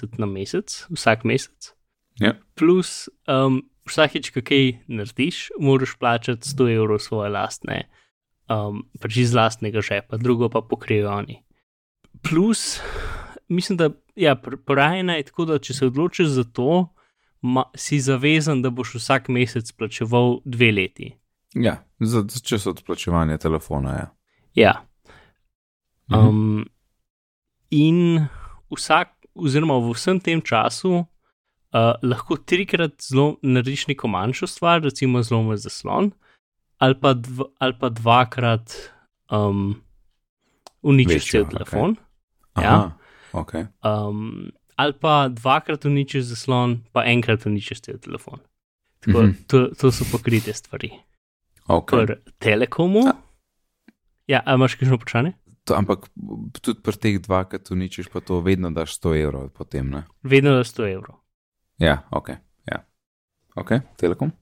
evra 0.00 0.16
na 0.16 0.26
mesec, 0.26 0.86
vsak 0.88 1.24
mesec. 1.24 1.74
Ja. 2.16 2.32
Plus, 2.54 3.08
um, 3.28 3.60
vsakeč, 3.90 4.30
ko 4.34 4.42
kaj 4.44 4.72
narediš, 4.88 5.50
moraš 5.60 5.96
plačati 5.98 6.48
100 6.48 6.68
evrov 6.76 7.02
svoje 7.02 7.30
lastne, 7.34 7.82
um, 8.50 8.84
pač 9.00 9.20
iz 9.24 9.34
lastnega 9.34 9.82
žepa, 9.84 10.16
drugo 10.16 10.48
pa 10.48 10.62
pokrijejo 10.62 11.10
oni. 11.10 11.42
Plus, 12.22 12.80
mislim, 13.48 13.78
da 13.78 13.90
ja, 14.16 14.34
porajena 14.66 15.16
je 15.16 15.28
tako, 15.30 15.44
da 15.44 15.58
če 15.58 15.74
se 15.74 15.86
odločiš 15.86 16.34
za 16.36 16.44
to, 16.44 16.88
ma, 17.40 17.64
si 17.76 18.00
zavezan, 18.00 18.62
da 18.62 18.70
boš 18.70 18.94
vsak 19.00 19.30
mesec 19.32 19.72
plačeval 19.72 20.40
dve 20.44 20.72
leti. 20.72 21.14
Ja, 21.54 21.80
za, 22.00 22.24
za 22.28 22.40
čas 22.40 22.66
odplačevanja 22.66 23.38
telefona. 23.38 23.96
Ja. 23.96 24.10
Ja. 24.54 24.74
Mhm. 26.10 26.28
Um, 26.28 26.64
in 27.70 28.26
vsak, 28.70 29.14
oziroma 29.34 29.78
v 29.78 29.94
vsem 29.94 30.20
tem 30.20 30.42
času, 30.42 31.04
uh, 31.72 31.78
lahko 32.02 32.36
trikrat 32.36 33.02
zelo 33.02 33.36
narediš 33.42 33.86
neko 33.86 34.08
manjšo 34.08 34.46
stvar, 34.46 34.82
recimo 34.82 35.22
zlomil 35.22 35.56
zaslon, 35.56 36.10
ali 36.78 36.94
pa, 36.94 37.14
dv, 37.14 37.42
ali 37.58 37.74
pa 37.74 37.88
dvakrat 37.88 38.72
um, 39.28 39.74
uničiš 40.82 41.30
cel 41.30 41.44
telefon. 41.46 41.96
Aha, 42.52 42.64
Ja. 42.64 42.90
ok. 43.32 43.52
Um, 43.80 44.48
ali 44.76 44.92
pa 44.94 45.28
dvakrat 45.28 45.84
uničiš 45.84 46.24
zaslon, 46.24 46.80
pa 46.92 47.04
enkrat 47.04 47.46
uničiš 47.46 47.80
cel 47.80 47.98
telefon. 47.98 48.38
Tako, 49.00 49.22
Mhm. 49.22 49.32
to, 49.46 49.66
to 49.70 49.90
so 49.90 50.04
pokrite 50.06 50.52
stvari. 50.52 50.90
okay. 51.68 52.06
Pri 52.06 52.14
Telekomu. 52.38 53.00
Ja, 54.26 54.42
a 54.46 54.54
imaš 54.54 54.74
kakšno 54.74 54.96
vprašanje? 54.96 55.32
To, 55.64 55.74
ampak 55.74 56.08
tudi 56.60 56.80
pri 56.80 56.92
teh 56.94 57.16
dvakrat 57.18 57.70
uničiš, 57.70 58.08
pa 58.08 58.20
to 58.20 58.40
vedno 58.40 58.70
daš 58.70 58.96
100 58.96 59.14
evrov 59.18 59.48
potem. 59.50 59.88
Ne? 59.88 60.02
Vedno 60.22 60.50
da 60.50 60.64
100 60.64 60.88
evrov. 60.88 61.19
Ja, 61.80 62.02
ok. 62.12 62.28
Ja. 62.68 62.82
Ok, 63.56 63.70
Telekom. 63.96 64.32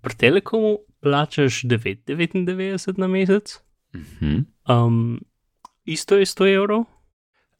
Pri 0.00 0.14
Telekomu 0.14 0.78
plačaš 1.00 1.62
9,99 1.64 2.98
na 2.98 3.06
mesec, 3.06 3.58
Mhm. 3.94 4.44
um, 4.68 5.20
isto 5.84 6.16
je 6.16 6.26
100 6.26 6.46
evrov, 6.54 6.84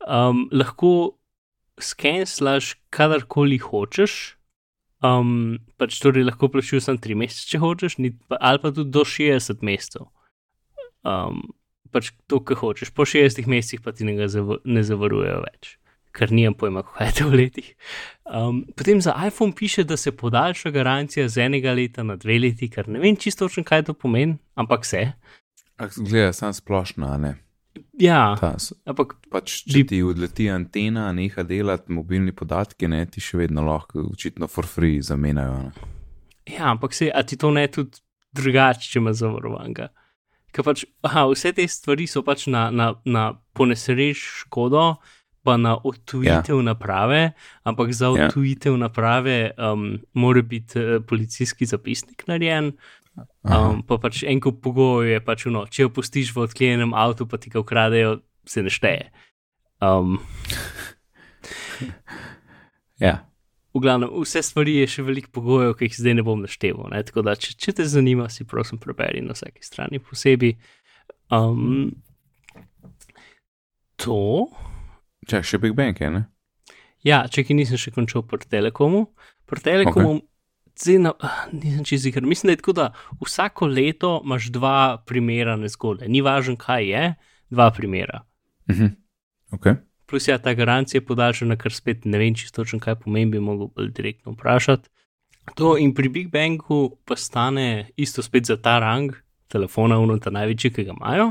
um, 0.06 0.48
lahko 0.52 1.16
skenslaš 1.80 2.74
kadarkoli 2.90 3.58
hočeš. 3.58 4.34
Um, 4.98 5.58
pač 5.78 6.00
torej 6.02 6.24
lahko 6.26 6.48
plačuješ 6.50 6.82
samo 6.84 6.98
3 6.98 7.14
mesece, 7.14 7.46
če 7.48 7.58
hočeš, 7.58 7.98
ni, 8.02 8.10
pa, 8.28 8.34
ali 8.40 8.58
pa 8.58 8.72
tudi 8.74 8.90
do 8.90 9.04
60 9.06 9.62
mesecev. 9.62 10.08
Um, 11.06 11.44
pač 11.94 12.10
to, 12.26 12.40
kar 12.42 12.58
hočeš, 12.58 12.90
po 12.90 13.06
60 13.06 13.46
mesecih 13.46 13.80
pa 13.80 13.92
ti 13.94 14.04
ne, 14.04 14.18
zav 14.28 14.58
ne 14.66 14.82
zavarujejo 14.82 15.44
več, 15.46 15.78
ker 16.18 16.32
nimam 16.34 16.56
pojma, 16.58 16.82
kaj 16.82 17.06
je 17.06 17.16
to 17.20 17.28
v 17.30 17.40
letih. 17.44 17.72
Um, 18.28 18.64
potem 18.76 19.00
za 19.00 19.14
iPhone 19.26 19.54
piše, 19.56 19.84
da 19.88 19.96
se 19.96 20.12
podaljša 20.12 20.70
garancija 20.74 21.28
z 21.28 21.46
enega 21.46 21.72
leta 21.72 22.02
na 22.02 22.16
dve 22.16 22.38
leti, 22.42 22.68
kar 22.70 22.88
ne 22.88 23.00
vem 23.00 23.16
čisto 23.16 23.48
kaj 23.48 23.86
to 23.88 23.94
pomeni, 23.94 24.36
ampak 24.54 24.86
se. 24.86 25.12
Gleda, 25.78 26.32
sam 26.32 26.52
splošno, 26.52 27.06
a 27.06 27.16
ne. 27.16 27.36
Ja, 27.98 28.36
Ta, 28.38 28.56
ampak 28.86 29.14
pač, 29.30 29.62
Bi- 29.66 29.82
če 29.82 29.86
ti 29.90 30.00
odleti 30.02 30.48
antena, 30.50 31.08
neha 31.14 31.42
delati 31.46 31.92
mobilni 31.94 32.34
podatki, 32.34 32.88
ne, 32.90 33.04
ti 33.06 33.22
še 33.22 33.38
vedno 33.44 33.64
lahko, 33.66 34.02
očitno, 34.12 34.48
for 34.50 34.66
free 34.66 35.02
zamenjajo. 35.02 35.58
Ne. 35.68 35.88
Ja, 36.48 36.70
ampak 36.72 36.94
se, 36.94 37.10
a 37.10 37.22
ti 37.22 37.36
to 37.36 37.50
ne 37.54 37.66
tudi 37.70 38.00
drugače, 38.34 38.88
če 38.90 39.00
ima 39.02 39.14
zavarovanega. 39.16 39.90
Ker 40.54 40.64
pač, 40.64 40.84
aha, 41.04 41.26
vse 41.28 41.52
te 41.56 41.66
stvari 41.68 42.06
so 42.08 42.22
pač 42.26 42.46
na, 42.50 42.68
na, 42.70 42.92
na 43.04 43.24
ponesreč 43.54 44.22
škodo, 44.44 44.96
pa 45.48 45.56
na 45.56 45.72
odtujitev 45.80 46.60
ja. 46.60 46.66
naprave, 46.68 47.22
ampak 47.64 47.92
za 47.96 48.12
Ja. 48.12 48.28
odtujitev 48.28 48.76
ja. 48.76 48.82
naprave 48.84 49.38
um, 49.56 49.96
mora 50.12 50.44
biti 50.44 50.76
uh, 50.78 51.00
policijski 51.00 51.66
zapisnik 51.66 52.26
narejen. 52.28 52.74
Um, 53.42 53.80
pa 53.82 53.96
pač 53.98 54.22
en 54.28 54.38
kup 54.44 54.60
pogojev 54.62 55.08
je 55.10 55.20
pač 55.24 55.48
no, 55.50 55.64
če 55.66 55.88
jo 55.88 55.90
pustiš 55.90 56.30
v 56.36 56.44
odklenjenem 56.44 56.92
avtu, 56.94 57.26
pa 57.26 57.40
ti 57.40 57.50
ga 57.50 57.58
ukradejo, 57.64 58.20
se 58.46 58.62
ne 58.62 58.70
šteje. 58.70 59.08
Um, 59.82 60.20
Ja, 62.98 63.30
v 63.74 63.80
glavnem, 63.80 64.10
vse 64.10 64.42
stvari 64.42 64.74
je 64.80 64.88
še 64.90 65.04
veliko 65.06 65.30
pogojev, 65.38 65.76
ki 65.78 65.86
jih 65.86 65.98
zdaj 66.00 66.16
ne 66.18 66.24
bom 66.26 66.40
našteval. 66.42 66.90
Ne? 66.90 67.02
Tako 67.06 67.22
da, 67.28 67.36
če, 67.38 67.54
če 67.54 67.76
te 67.78 67.86
zanima, 67.86 68.26
si 68.32 68.46
prosim 68.48 68.80
preberi 68.82 69.22
na 69.22 69.36
vsaki 69.36 69.62
strani 69.62 70.02
posebej. 70.02 70.56
Um, 71.34 71.92
to, 74.02 74.48
Čak, 75.28 75.44
še 75.44 75.60
Big 75.60 75.76
Bang 75.76 75.98
je, 76.00 76.10
ne? 76.10 76.26
ja, 77.06 77.22
če 77.30 77.44
ki 77.46 77.56
nisem 77.58 77.80
še 77.80 77.92
končal 77.94 78.24
pri 78.28 78.46
Telekomu. 78.50 79.08
Pri 79.48 79.62
Telekomu, 79.64 80.20
okay. 80.20 80.98
na, 81.02 81.14
ah, 81.24 81.46
nisem 81.54 81.86
čez 81.86 82.06
jih, 82.08 82.20
mislim, 82.22 82.50
da 82.50 82.56
je 82.56 82.62
tako, 82.62 82.74
da 82.76 82.86
vsako 83.22 83.70
leto 83.70 84.12
imaš 84.24 84.50
dva 84.54 84.78
primera 85.06 85.56
nezgode. 85.60 86.08
Ni 86.10 86.22
važno, 86.24 86.58
kaj 86.60 86.88
je, 86.88 87.04
dva 87.54 87.70
primera. 87.74 88.24
Mhm. 88.70 88.94
Ok. 89.56 89.70
Plus 90.08 90.28
ja, 90.28 90.38
ta 90.40 90.54
garancija 90.56 90.98
je 90.98 91.04
podaljšana, 91.04 91.58
kar 91.60 91.72
spet 91.72 92.06
ne 92.08 92.20
vem 92.20 92.36
čisto 92.36 92.62
točno, 92.62 92.80
kaj 92.80 93.02
pomeni, 93.02 93.34
bi 93.34 93.42
mogel 93.44 93.68
bolj 93.68 93.92
direktno 93.96 94.32
vprašati. 94.32 94.88
To 95.56 95.76
in 95.80 95.94
pri 95.96 96.08
Big 96.12 96.28
Bangu 96.32 96.98
pa 97.08 97.16
stane 97.16 97.90
isto 97.96 98.24
spet 98.24 98.48
za 98.48 98.56
ta 98.60 98.78
rang 98.80 99.12
telefona, 99.48 99.96
uno 100.00 100.18
ta 100.20 100.32
največji, 100.32 100.72
ki 100.76 100.84
ga 100.84 100.96
imajo, 100.96 101.30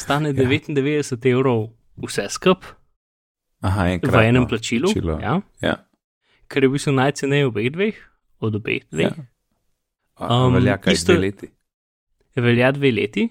stane 0.00 0.32
Ja. 0.32 0.44
99 0.44 1.28
evrov 1.28 1.66
vse 2.00 2.28
skup 2.32 2.64
Aha, 3.62 3.84
v 3.84 3.92
enkrat. 3.92 4.24
enem 4.24 4.46
plačilu, 4.46 4.86
plačilo. 4.86 5.18
ja, 5.20 5.40
Ja. 5.62 5.76
kar 6.48 6.62
je 6.62 6.68
v 6.68 6.72
bistvu 6.72 6.92
najceneje 6.92 7.46
obeh 7.46 7.70
dveh, 7.70 7.94
od 8.40 8.54
obeh 8.54 8.82
dveh. 8.90 9.06
ja. 9.08 9.24
A, 10.16 10.36
Um, 10.36 10.54
velja 10.54 10.78
kaj 10.78 10.92
isto- 10.92 11.12
dve 11.12 11.20
leti. 11.20 11.48
velja 12.36 12.72
dve 12.72 12.90
leti. 12.92 13.28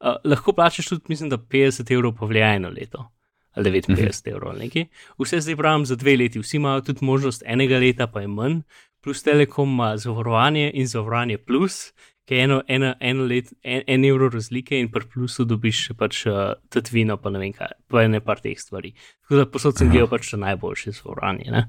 Uh, 0.00 0.14
lahko 0.24 0.52
plačaš 0.52 0.86
tudi, 0.86 1.04
mislim, 1.08 1.28
da 1.28 1.38
50 1.38 1.90
evrov 1.90 2.14
pa 2.14 2.26
velja 2.26 2.54
eno 2.54 2.68
leto. 2.70 3.10
Ali 3.52 3.70
59 3.72 3.88
Mhm. 4.22 4.28
evrov 4.28 4.50
ali 4.50 4.58
nekaj. 4.60 4.84
Vse 5.18 5.40
zdaj 5.40 5.56
pravim 5.56 5.84
za 5.84 5.96
dve 5.96 6.16
leti, 6.16 6.38
vsi 6.38 6.56
imajo 6.56 6.80
tudi 6.82 7.02
možnost 7.02 7.42
enega 7.46 7.76
leta, 7.76 8.06
pa 8.06 8.20
je 8.20 8.28
manj, 8.28 8.60
plus 9.00 9.22
Telekom 9.22 9.68
ima 9.68 9.96
zavarovanje 9.96 10.70
in 10.74 10.86
zavarovanje 10.86 11.38
plus, 11.38 11.92
je 12.34 12.44
eno, 12.44 12.62
eno, 12.68 12.94
eno 13.00 13.24
let, 13.24 13.52
en, 13.62 13.82
en 13.86 14.04
evro 14.04 14.28
razlike 14.28 14.78
in 14.78 14.90
pri 14.92 15.06
plusu 15.12 15.46
dobiš 15.48 15.84
še 15.88 15.94
pač 15.98 16.24
uh, 16.28 16.56
tatvino, 16.72 17.16
pa 17.16 17.32
ne 17.32 17.42
vem 17.42 17.52
kaj, 17.56 17.76
pa 17.88 18.04
ne 18.08 18.20
par 18.24 18.42
teh 18.44 18.58
stvari. 18.58 18.92
Tako 19.24 19.40
da 19.40 19.46
posod 19.48 19.78
sem 19.78 19.92
gledal 19.92 20.10
pač 20.10 20.32
najboljše 20.36 20.92
zavarovanje. 20.98 21.48
Ne? 21.54 21.62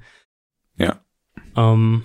Ja. 0.81 0.97
Um, 1.55 2.01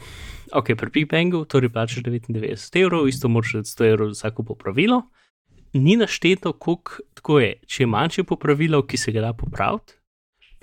ok, 0.52 0.74
pri 0.78 0.90
Big 0.94 1.08
Bangu, 1.10 1.44
torej 1.50 1.72
plačaš 1.74 2.04
99 2.06 2.78
evrov, 2.82 3.08
isto 3.08 3.28
moraš 3.28 3.58
dati 3.60 3.74
100 3.74 3.88
evrov 3.90 4.12
za 4.12 4.20
vsako 4.20 4.46
popravilo. 4.52 5.02
Ni 5.74 5.96
našteto, 5.98 6.52
koliko 6.52 7.02
tako 7.18 7.40
je. 7.42 7.56
Če 7.66 7.82
je 7.82 7.86
manjše 7.90 8.24
popravilo, 8.28 8.84
ki 8.86 9.00
se 9.00 9.12
ga 9.12 9.24
da 9.24 9.32
popraviti, 9.34 9.98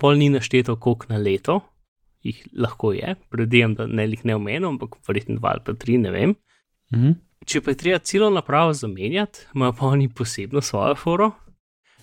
pol 0.00 0.16
ni 0.16 0.30
našteto, 0.32 0.78
koliko 0.80 1.12
na 1.12 1.20
leto 1.20 1.60
jih 2.22 2.40
lahko 2.56 2.92
je. 2.92 3.14
Predvidevam, 3.30 3.74
da 3.74 3.86
ne 3.86 4.06
jih 4.08 4.24
ne 4.24 4.38
omenjam, 4.38 4.76
ampak 4.76 4.96
verjetno 5.08 5.36
dva 5.40 5.56
ali 5.56 5.64
pa 5.66 5.74
tri, 5.74 5.98
ne 5.98 6.10
vem. 6.14 6.34
Mhm. 6.94 7.20
Če 7.46 7.60
pa 7.60 7.72
je 7.72 7.76
treba 7.80 7.98
celo 7.98 8.30
napravo 8.30 8.72
zamenjati, 8.72 9.46
imajo 9.54 9.72
pa 9.78 9.86
oni 9.86 10.08
posebno 10.08 10.60
svojo 10.62 10.94
foro, 10.94 11.30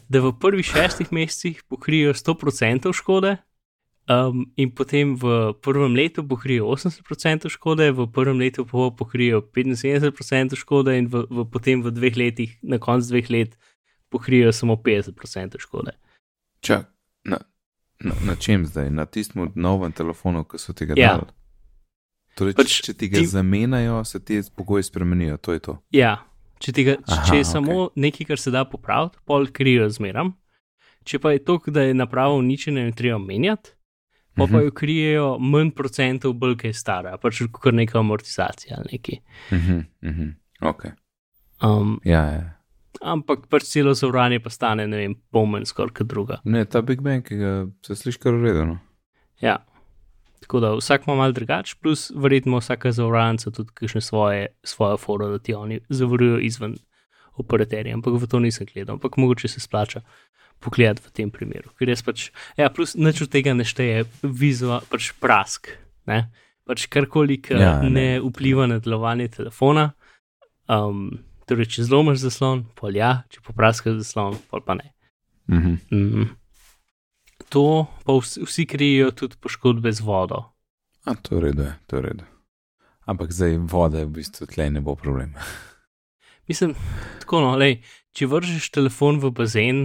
da 0.10 0.20
v 0.20 0.34
prvih 0.40 0.66
šestih 0.66 1.14
mesecih 1.14 1.64
pokrijejo 1.70 2.14
100% 2.14 2.94
škode, 2.94 3.38
um, 4.10 4.46
in 4.58 4.72
potem 4.76 5.16
v 5.16 5.54
prvem 5.62 5.96
letu 5.96 6.26
pokrijejo 6.28 6.66
80% 6.66 7.50
škode, 7.50 7.92
v 7.92 8.08
prvem 8.12 8.40
letu 8.40 8.66
pa 8.66 8.90
pokrijejo 8.98 9.42
75% 9.56 10.56
škode, 10.56 10.98
in 10.98 11.08
v, 11.08 11.24
v, 11.30 11.46
potem 11.46 11.84
v 11.86 11.94
dveh 11.94 12.18
letih, 12.18 12.58
na 12.62 12.80
koncu 12.82 13.14
dveh 13.14 13.30
let, 13.30 13.58
pokrijejo 14.10 14.52
samo 14.54 14.76
50% 14.76 15.60
škode. 15.60 15.92
Čak, 16.62 16.90
na, 17.24 17.38
na, 18.04 18.14
na 18.26 18.36
čem 18.36 18.66
zdaj? 18.66 18.90
Na 18.90 19.06
tistem 19.06 19.52
novem 19.56 19.92
telefonu, 19.92 20.44
ki 20.44 20.58
so 20.58 20.74
ti 20.74 20.90
ga 20.90 20.98
Ja. 20.98 21.16
dali. 21.16 21.32
Torej, 22.40 22.56
Pač 22.56 22.82
če 22.82 22.94
ti 22.94 23.08
ga 23.08 23.18
ti- 23.18 23.28
zamenjajo, 23.28 24.04
se 24.04 24.20
ti 24.22 24.40
pogoji 24.56 24.84
spremenijo, 24.84 25.38
to 25.38 25.52
je 25.52 25.60
to. 25.62 25.74
Ja, 25.92 26.14
če, 26.58 26.72
če, 26.72 26.98
Aha, 27.02 27.26
če 27.26 27.34
je 27.34 27.42
okej. 27.42 27.44
samo 27.46 27.90
nekaj, 27.98 28.26
kar 28.26 28.40
se 28.40 28.52
da 28.52 28.64
popraviti, 28.66 29.18
pol 29.24 29.48
krijo 29.48 29.90
zmeram. 29.90 30.32
Če 31.04 31.20
pa 31.20 31.32
je 31.32 31.40
to, 31.40 31.60
da 31.68 31.82
je 31.82 31.94
naprava 31.94 32.36
uničena 32.36 32.80
in 32.80 32.88
jo 32.88 32.94
treba 32.94 33.18
menjati, 33.20 33.72
pa, 34.32 34.46
pa 34.46 34.54
Mhm. 34.54 34.62
jo 34.62 34.72
krijejo 34.74 35.28
manj 35.42 35.72
procentov, 35.72 36.34
bolj 36.34 36.56
kaj 36.58 36.74
stara, 36.74 37.18
pač 37.18 37.42
kot 37.52 37.74
neka 37.74 38.00
amortizacija 38.00 38.78
ali 38.78 38.90
nekaj. 38.94 39.20
Mhm, 39.52 39.80
mhm. 40.02 40.30
Ok. 40.62 40.86
Um, 41.62 42.00
Ja, 42.06 42.22
ja. 42.24 42.56
ampak 43.02 43.48
pač 43.48 43.64
celo 43.66 43.94
zavarovanje 43.94 44.40
pa 44.40 44.50
stane, 44.50 44.88
ne 44.88 44.98
vem, 44.98 45.16
pomen 45.30 45.66
skoraj 45.66 45.94
kot 45.94 46.08
druga. 46.08 46.40
Ne, 46.46 46.66
ta 46.66 46.82
Big 46.82 47.02
Bang, 47.02 47.24
ki 47.24 47.36
ga 47.36 47.52
se 47.82 47.96
sliši 47.96 48.20
kar 48.20 48.34
uredno. 48.34 48.80
Ja. 49.42 49.58
Tako 50.50 50.60
da 50.64 50.70
vsak 50.74 51.04
ima 51.06 51.14
mal 51.16 51.34
drugač, 51.38 51.76
plus 51.78 52.08
verjetno 52.16 52.58
vsaka 52.58 52.90
zavarovalnica 52.92 53.52
tudi 53.54 53.70
kakšne 53.78 54.02
svoje, 54.02 54.48
svoje 54.66 54.98
foro, 54.98 55.28
da 55.30 55.38
ti 55.38 55.54
oni 55.54 55.78
zavarujo 55.94 56.40
izven 56.42 56.74
operaterja, 57.38 57.94
ampak 57.94 58.18
v 58.18 58.28
to 58.28 58.40
nisem 58.42 58.66
gledal, 58.66 58.98
ampak 58.98 59.18
mogoče 59.22 59.48
se 59.48 59.62
splača 59.62 60.02
pogledati 60.60 61.06
v 61.06 61.14
tem 61.14 61.30
primeru. 61.30 61.70
Ker 61.78 61.94
jaz 61.94 62.02
pač, 62.02 62.32
ja, 62.58 62.72
plus 62.74 62.96
nič 62.98 63.22
od 63.22 63.30
tega 63.30 63.54
ne 63.54 63.64
šteje, 63.64 64.08
vizual, 64.26 64.82
pač 64.90 65.12
prask, 65.22 65.70
ne, 66.10 66.32
pač 66.66 66.88
karkoli, 66.90 67.38
kar 67.46 67.62
Ja, 67.62 67.72
ne. 67.86 67.94
ne. 67.94 68.08
vpliva 68.26 68.66
na 68.66 68.82
delovanje 68.82 69.30
telefona. 69.38 69.92
Um, 70.66 71.22
torej, 71.46 71.70
če 71.78 71.86
zlomiš 71.86 72.26
zaslon, 72.26 72.66
pol 72.74 72.98
ja, 72.98 73.22
če 73.30 73.46
popraskaš 73.46 74.02
zaslon, 74.02 74.42
pol 74.50 74.66
pa 74.66 74.82
ne. 74.82 74.90
Mhm. 75.46 75.78
Mm. 75.94 76.30
To 77.50 77.88
pa 78.06 78.14
vsi, 78.14 78.44
vsi 78.46 78.66
krijejo 78.66 79.12
tudi 79.12 79.40
poškodbe 79.42 79.92
z 79.92 80.06
vodo. 80.06 80.44
A 81.06 81.16
to 81.16 81.36
je 81.36 81.42
redo, 81.42 81.66
to 81.88 81.96
je 81.96 82.02
redo. 82.02 82.24
Ampak 83.06 83.32
zdaj 83.34 83.58
voda 83.58 84.04
v 84.06 84.20
bistvu 84.20 84.46
tle 84.46 84.70
ne 84.70 84.82
bo 84.82 84.96
problem. 84.96 85.34
Mislim, 86.50 86.76
tako 87.20 87.42
no, 87.42 87.56
lej, 87.58 87.80
če 88.14 88.28
vržeš 88.30 88.70
telefon 88.74 89.18
v 89.22 89.32
bazen, 89.34 89.82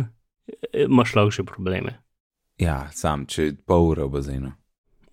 eh, 0.49 0.85
imaš 0.85 1.15
lahko 1.17 1.31
že 1.31 1.45
probleme. 1.49 1.99
Ja, 2.61 2.89
sam, 2.93 3.27
če 3.27 3.53
pol 3.67 3.91
ure 3.91 4.05
v 4.05 4.15
bazenu. 4.15 4.53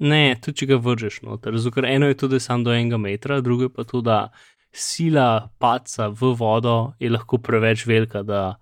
Ne, 0.02 0.36
tudi 0.42 0.62
če 0.62 0.72
ga 0.74 0.78
vržeš 0.82 1.22
noter. 1.26 1.58
Zato, 1.62 1.84
eno 1.86 2.10
je 2.10 2.18
to, 2.18 2.28
da 2.28 2.40
je 2.40 2.44
sam 2.44 2.64
do 2.64 2.74
enega 2.74 2.98
metra, 2.98 3.42
drugo 3.42 3.70
je 3.70 3.74
pa 3.74 3.86
to, 3.86 4.02
da 4.02 4.32
sila 4.74 5.52
paca 5.60 6.08
v 6.10 6.34
vodo 6.38 6.94
je 7.00 7.10
lahko 7.12 7.38
preveč 7.38 7.86
velika, 7.86 8.24
da, 8.24 8.58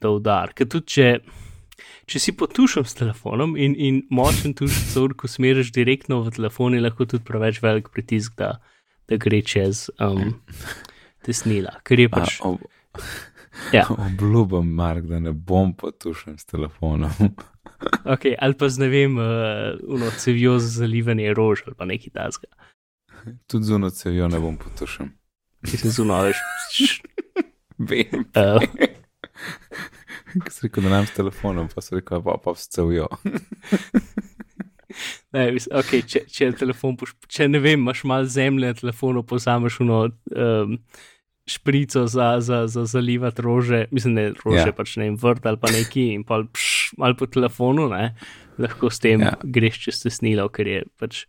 da 0.00 0.10
udar. 0.10 0.54
Ker 0.56 0.66
tudi 0.66 0.96
če, 0.96 1.08
če 2.06 2.20
si 2.22 2.34
potušam 2.36 2.84
s 2.84 2.94
telefonom 2.98 3.56
in, 3.56 3.74
in 3.78 4.02
močen 4.10 4.54
tušec, 4.58 4.94
ko 5.16 5.28
smeriš 5.28 5.72
direktno 5.72 6.22
v 6.22 6.34
telefon, 6.34 6.74
je 6.74 6.84
lahko 6.84 7.06
tudi 7.06 7.24
preveč 7.24 7.62
velik 7.62 7.90
pritisk, 7.94 8.36
da, 8.38 8.56
da 9.08 9.18
gre 9.20 9.42
čez 9.42 9.88
um, 10.00 10.34
tesnila. 11.26 11.78
Ker 11.86 12.04
je 12.04 12.08
A, 12.10 12.14
pač. 12.16 12.40
ob, 12.46 12.62
Ja. 13.72 13.86
Obljubim, 13.90 14.68
Mark, 14.74 15.04
da 15.04 15.18
ne 15.20 15.32
bom 15.32 15.74
potušen 15.76 16.38
s 16.38 16.44
telefonom. 16.44 17.10
Okay, 18.04 18.34
ali 18.38 18.54
pa 18.54 18.68
z 18.70 18.78
ne 18.78 18.88
vem, 18.88 19.16
uh, 19.18 20.14
cevijo 20.18 20.58
za 20.58 20.68
zalivanje 20.82 21.34
rož 21.34 21.64
ali 21.66 21.74
pa 21.74 21.84
nekaj 21.84 22.12
tasga. 22.14 22.46
Tudi 23.46 23.64
zuno 23.66 23.90
cevijo 23.90 24.28
ne 24.28 24.38
bom 24.40 24.56
potušen. 24.56 25.10
Ki 25.66 25.76
se 25.76 25.90
zunajš. 25.90 26.36
Vem, 27.90 28.26
Uh, 28.38 28.62
ki 30.44 30.50
si 30.52 30.66
rekel, 30.66 30.82
da 30.84 30.90
nam 30.90 31.06
s 31.06 31.14
telefonom, 31.16 31.68
pa 31.68 31.80
si 31.80 31.94
rekel, 31.94 32.22
pa 32.24 32.38
pa 32.38 32.54
s 32.54 32.68
cevijo. 32.68 33.08
ne, 35.32 35.46
mis- 35.52 35.68
okay, 35.72 36.02
če, 36.04 36.24
če, 36.28 36.50
telefon, 36.58 36.96
poš- 37.00 37.14
če 37.32 37.46
ne 37.48 37.60
vem, 37.64 37.80
imaš 37.80 38.02
malo 38.08 38.28
zemlje 38.28 38.68
na 38.68 38.76
telefonu, 38.76 39.22
pozameš 39.24 39.78
uno 39.80 40.02
um, 40.06 40.76
šprico 41.48 42.04
za, 42.06 42.36
za, 42.40 42.66
za 42.66 42.84
zalivati 42.86 43.42
rože, 43.42 43.86
mislim, 43.90 44.14
ne 44.14 44.26
rože, 44.36 44.58
Ja. 44.60 44.66
ja. 44.68 44.76
pač 44.76 44.96
ne 45.00 45.08
vem, 45.08 45.16
vrt 45.18 45.46
ali 45.48 45.58
pa 45.58 45.72
neki 45.72 46.04
in 46.14 46.24
pa 46.24 46.42
pš, 46.44 46.92
malo 47.00 47.16
po 47.18 47.26
telefonu, 47.26 47.88
ne, 47.90 48.12
lahko 48.60 48.90
s 48.92 49.00
tem 49.00 49.20
Ja. 49.20 49.32
ja. 49.32 49.40
greš 49.44 49.80
čez 49.86 50.02
tesnilo, 50.04 50.46
ker 50.48 50.68
je 50.68 50.84
pač 51.00 51.24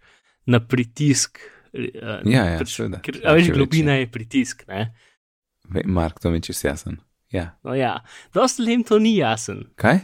na 0.46 0.60
pritisk. 0.60 1.40
Uh, 1.74 2.20
Ja, 2.30 2.44
ja, 2.46 2.60
pač, 2.62 2.76
seveda. 2.76 3.00
ker, 3.02 3.18
a 3.26 3.34
veš, 3.34 3.48
globina 3.56 3.96
je 3.98 4.06
pritisk, 4.12 4.68
ne. 4.70 4.92
Mark, 5.88 6.20
to 6.20 6.30
mi 6.30 6.44
čest 6.44 6.68
jasen. 6.68 7.00
Ja. 7.34 7.48
No 7.66 7.76
ja, 7.76 7.98
dosta 8.34 8.64
ljudem 8.64 8.84
to 8.88 9.00
ni 9.02 9.16
jasen. 9.18 9.64
Kaj? 9.76 10.04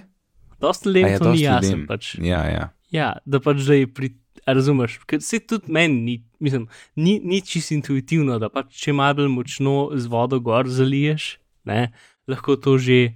Dosta 0.62 0.89
A 0.89 0.93
ljudem 0.93 1.12
ja, 1.13 1.19
to 1.19 1.29
ni 1.29 1.38
dosti 1.38 1.45
jasen. 1.45 1.69
ljudem. 1.69 1.86
Pač. 1.88 2.15
Ja, 2.25 2.41
ja. 2.50 2.65
Ja, 2.91 3.12
da 3.25 3.41
pač 3.43 3.63
da 3.67 3.77
je 3.77 3.88
pri. 3.88 4.15
Razumeš, 4.50 4.95
ker 5.05 5.19
se 5.21 5.38
tudi 5.45 5.69
meni 5.69 6.00
ni, 6.01 6.13
mislim, 6.41 6.63
ni, 6.98 7.19
ni 7.21 7.41
čisto 7.45 7.75
intuitivno, 7.75 8.39
da 8.41 8.48
pač 8.50 8.71
če 8.81 8.95
malo 8.98 9.19
bolj 9.19 9.27
močno 9.29 9.73
z 9.93 10.10
vodo 10.10 10.39
gor 10.41 10.65
zaliješ, 10.71 11.36
ne, 11.69 11.91
lahko 12.25 12.56
to 12.58 12.77
že 12.82 13.12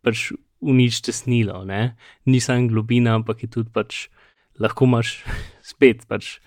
pač 0.00 0.30
uniči 0.64 1.02
tesnilo, 1.10 1.64
ne, 1.68 1.98
ni 2.24 2.40
samo 2.40 2.70
globina, 2.70 3.16
ampak 3.18 3.44
je 3.44 3.50
tudi 3.58 3.74
pač 3.74 4.06
lahko 4.62 4.88
imaš 4.88 5.18
spet 5.74 6.06
pač 6.08 6.38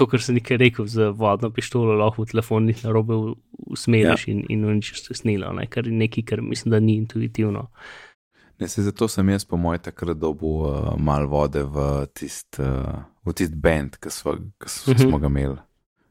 to, 0.00 0.06
kar 0.06 0.22
sem 0.22 0.34
nekaj 0.34 0.56
rekel 0.58 0.88
z 0.88 1.10
vodno 1.12 1.50
pištolo, 1.50 1.92
lahko 1.94 2.24
v 2.24 2.32
telefon 2.32 2.68
jih 2.68 2.80
narobe 2.82 3.14
u- 3.14 3.36
usmeriš 3.70 4.24
ja. 4.24 4.32
in, 4.32 4.42
in 4.48 4.64
uničiš 4.64 5.04
tesnilo, 5.06 5.52
ne, 5.52 5.66
kar 5.66 5.84
je 5.84 5.92
nekaj, 5.94 6.24
kar 6.24 6.40
mislim, 6.42 6.72
da 6.72 6.80
ni 6.80 6.96
intuitivno. 6.96 7.66
Ne, 8.58 8.68
se 8.68 8.82
zato 8.82 9.08
sem 9.08 9.28
jaz, 9.28 9.44
po 9.44 9.56
mojem, 9.56 9.80
takrat 9.82 10.18
dobil 10.18 10.48
uh, 10.60 10.72
malo 10.98 11.28
vode 11.28 11.62
v 11.64 11.84
tisti 12.12 12.60
uh, 12.60 12.98
v 13.22 13.32
tist 13.32 13.54
band, 13.56 13.96
ki 13.96 14.10
smo, 14.10 14.34
ki 14.56 14.68
smo, 14.70 14.92
Mhm. 14.92 15.02
smo 15.02 15.18
ga 15.18 15.28
imeli. 15.28 15.56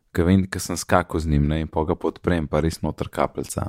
Ker 0.09 0.25
vem, 0.25 0.47
ker 0.47 0.57
sem 0.59 0.77
skakal 0.77 1.21
z 1.21 1.29
njim 1.29 1.45
ne, 1.47 1.59
in 1.61 1.67
pa 1.67 1.83
ga 1.83 1.93
podprem, 1.95 2.47
pa 2.47 2.59
res 2.59 2.79
noter 2.81 3.05
kapljica. 3.07 3.67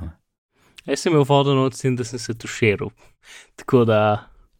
Jaz 0.81 0.99
sem 0.99 1.13
imel 1.13 1.25
vodo 1.25 1.53
noč 1.53 1.77
tem, 1.77 1.93
da 1.93 2.03
sem 2.03 2.17
se 2.19 2.33
tuširal. 2.35 2.89
Tako 3.55 3.85
da, 3.85 4.01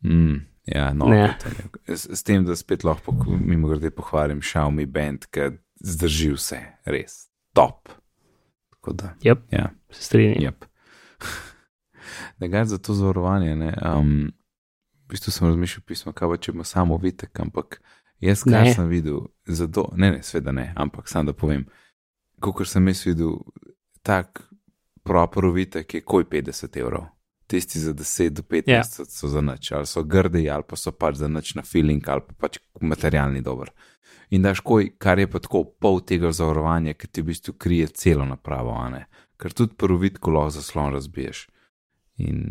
Mm, 0.01 0.41
ja, 0.65 0.93
no, 0.93 1.05
Ne. 1.05 1.37
s, 1.87 2.07
s 2.09 2.23
tem, 2.23 2.45
da 2.45 2.55
spet 2.55 2.83
lahko 2.83 3.13
mimo 3.39 3.67
grede 3.67 3.89
pohvalim 3.91 4.41
Xiaomi 4.41 4.85
band, 4.85 5.25
ki 5.25 5.49
zdrži 5.79 6.33
vse, 6.33 6.59
res 6.85 7.27
top. 7.53 7.89
Tako 8.71 8.93
da, 8.93 9.13
Jep. 9.21 9.39
ja, 9.51 9.69
se 9.91 10.03
strinjam. 10.03 10.43
jep. 10.43 10.65
da 12.39 12.47
ga 12.47 12.65
za 12.65 12.77
to 12.77 12.93
zavarovanje, 12.93 13.55
ne. 13.55 13.73
Um, 13.85 14.31
v 15.03 15.07
bistvu 15.09 15.31
sem 15.31 15.47
razmišljal 15.47 15.83
pismo, 15.83 16.13
kaj 16.13 16.29
pa 16.29 16.37
če 16.37 16.51
ima 16.51 16.63
samo 16.63 16.97
vitek, 16.97 17.39
ampak 17.39 17.81
jaz, 18.19 18.43
kar 18.43 18.63
Ne. 18.63 18.73
sem 18.73 18.87
videl, 18.87 19.19
zato, 19.45 19.89
ne, 19.95 20.11
ne, 20.11 20.23
sveda 20.23 20.51
ne, 20.51 20.73
ampak 20.75 21.09
sam 21.09 21.25
da 21.25 21.33
povem, 21.33 21.65
kot 22.39 22.67
sem 22.67 22.87
jaz 22.87 23.05
videl, 23.05 23.37
tak 24.01 24.43
proper 25.03 25.45
vitek 25.45 25.93
je 25.93 26.01
koj 26.01 26.23
50 26.25 26.77
evrov. 26.77 27.05
Tisti 27.51 27.79
za 27.83 27.91
10 27.93 28.29
do 28.37 28.43
15 28.47 28.71
Ja. 28.71 28.81
yeah. 28.81 29.09
so 29.09 29.27
za 29.27 29.41
nič, 29.43 29.71
ali 29.75 29.85
so 29.85 30.03
grdi, 30.03 30.45
ali 30.49 30.63
pa 30.63 30.79
so 30.79 30.93
pač 30.95 31.19
za 31.19 31.27
nič 31.27 31.55
na 31.59 31.65
feeling, 31.67 32.03
ali 32.07 32.23
pa 32.27 32.47
pač 32.47 32.61
materialni 32.79 33.41
dober. 33.43 33.73
In 34.31 34.45
daš 34.47 34.61
koj, 34.63 34.93
kar 34.97 35.19
je 35.19 35.27
pa 35.27 35.41
tako 35.43 35.65
pol 35.79 35.99
tega 36.07 36.31
zavarovanja, 36.31 36.93
ki 36.95 37.07
ti 37.07 37.21
v 37.21 37.33
bistvu 37.33 37.53
krije 37.59 37.89
celo 37.91 38.25
napravo. 38.25 38.77
Ker 39.35 39.53
tudi 39.53 39.75
prvit, 39.75 40.21
ko 40.23 40.31
lahko 40.31 40.55
zaslon 40.55 40.93
razbiješ. 40.95 41.49
In 42.23 42.47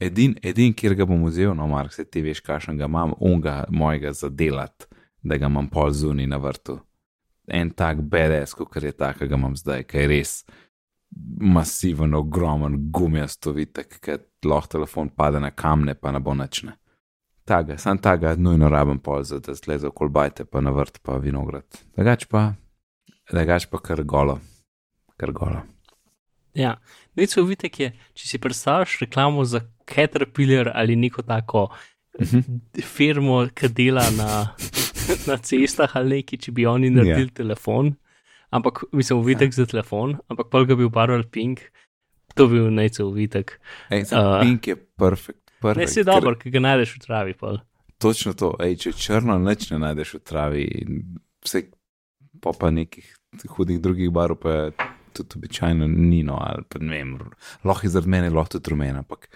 edin, 0.00 0.36
edin 0.42 0.74
kjer 0.76 0.94
ga 0.98 1.06
bom 1.08 1.24
vzel, 1.24 1.54
no, 1.56 1.66
Mark, 1.70 1.94
se 1.94 2.04
ti 2.04 2.20
veš, 2.22 2.42
kakšen 2.44 2.76
ga 2.76 2.84
imam, 2.84 3.14
unga 3.20 3.64
mojega 3.70 4.12
zadelati, 4.12 4.90
da 5.22 5.38
ga 5.40 5.48
imam 5.48 5.70
pol 5.72 5.90
zunaj 5.90 6.28
na 6.28 6.36
vrtu. 6.36 6.78
En 7.48 7.70
tak 7.70 8.02
BDS, 8.04 8.52
kot 8.58 8.82
je 8.82 8.92
ta, 8.92 9.14
ki 9.16 9.30
ga 9.30 9.38
imam 9.40 9.56
zdaj, 9.56 9.86
ki 9.88 10.04
je 10.04 10.08
res 10.12 10.32
masiven, 11.40 12.14
ogromen, 12.14 12.90
gumijasto 12.92 13.52
vitek, 13.52 13.98
ki 14.00 14.18
lahko 14.44 14.68
telefon 14.76 15.08
pade 15.08 15.40
na 15.40 15.50
kamne, 15.50 15.94
pa 15.94 16.12
ne 16.12 16.20
bo 16.20 16.34
načne. 16.34 16.76
Taga, 17.48 17.78
sam 17.78 17.98
taga 17.98 18.34
nujno 18.36 18.68
rabim 18.68 18.98
pol, 18.98 19.22
za 19.24 19.38
da 19.40 19.54
zleze 19.54 19.88
okol 19.88 20.08
bajte, 20.08 20.44
pa 20.44 20.60
na 20.60 20.70
vrt, 20.70 20.98
pa 21.02 21.16
vinograd. 21.16 21.64
Drugač 21.96 22.26
pa, 22.28 22.52
drugač 23.30 23.66
pa 23.70 23.78
kar 23.80 24.02
golo, 24.04 24.38
kar 25.16 25.32
golo. 25.32 25.62
Ja, 26.54 26.76
Neco 27.16 27.42
vitek 27.42 27.80
je, 27.80 27.92
če 28.14 28.28
si 28.28 28.38
predstavljaš 28.38 28.98
reklamo 29.00 29.44
za 29.44 29.60
Caterpillar 29.88 30.72
ali 30.74 30.96
neko 30.96 31.22
tako 31.22 31.68
Mhm. 32.20 32.38
firmo, 32.82 33.46
ki 33.54 33.68
dela 33.68 34.02
na, 34.10 34.48
na 35.28 35.36
cestah 35.38 35.92
ali 35.96 36.16
neki, 36.18 36.36
če 36.36 36.52
bi 36.52 36.66
oni 36.66 36.90
naredili 36.90 37.20
Ja. 37.20 37.26
yeah. 37.26 37.32
telefon, 37.36 37.92
ampak 38.50 38.84
mislim, 38.92 39.22
vitek 39.26 39.52
ja. 39.52 39.62
za 39.62 39.66
telefon, 39.66 40.16
ampak 40.28 40.50
pa 40.52 40.64
ga 40.64 40.76
bi 40.78 40.86
obarval 40.88 41.24
pink, 41.32 41.66
to 42.34 42.46
bi 42.46 42.60
bil 42.60 42.70
Neco 42.74 43.10
vitek. 43.14 43.58
Ej, 43.90 44.08
uh, 44.12 44.18
Uh, 44.18 44.40
pink 44.42 44.68
je 44.68 44.76
perfekt. 44.76 45.44
Ne, 45.76 45.88
si 45.90 46.04
dobro, 46.06 46.36
ki 46.38 46.52
ga 46.54 46.62
najdeš 46.62 46.94
v 46.96 47.00
travi. 47.02 47.34
Pol. 47.34 47.58
Točno 47.98 48.32
to, 48.38 48.52
ej, 48.62 48.76
če 48.78 48.92
črno 48.94 49.38
nič 49.42 49.72
ne 49.72 49.80
najdeš 49.82 50.14
v 50.14 50.22
travi, 50.22 50.66
vse 51.42 51.64
pa, 52.38 52.54
pa 52.54 52.70
nekih 52.70 53.06
hudih 53.56 53.80
drugih 53.82 54.12
barv, 54.14 54.38
pa 54.38 54.50
je 54.50 54.70
tudi 55.18 55.40
običajno 55.40 55.88
nino, 55.90 56.38
ali 56.40 56.62
pa 56.68 56.78
ne 56.78 56.94
vem, 56.94 57.16
lahko 57.66 57.86
je 57.86 57.90
zaradi 57.90 58.14
mene, 58.14 58.30
lahko 58.30 58.54
tudi 58.58 58.70
rumen, 58.70 59.00
ampak 59.02 59.26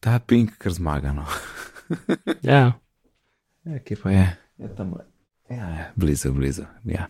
ta 0.00 0.18
pink 0.18 0.56
kar 0.58 0.72
zmaga. 0.72 1.12
No. 1.12 1.26
Ja. 2.46 2.78
ja, 3.66 3.78
kje 3.82 3.96
pa 3.98 4.10
je? 4.14 4.26
Ja, 4.62 4.68
tam 4.78 4.92
le. 4.94 5.02
Ja, 5.50 5.66
ja, 5.74 5.86
blizu, 5.98 6.30
blizu. 6.32 6.62
Ja. 6.86 7.08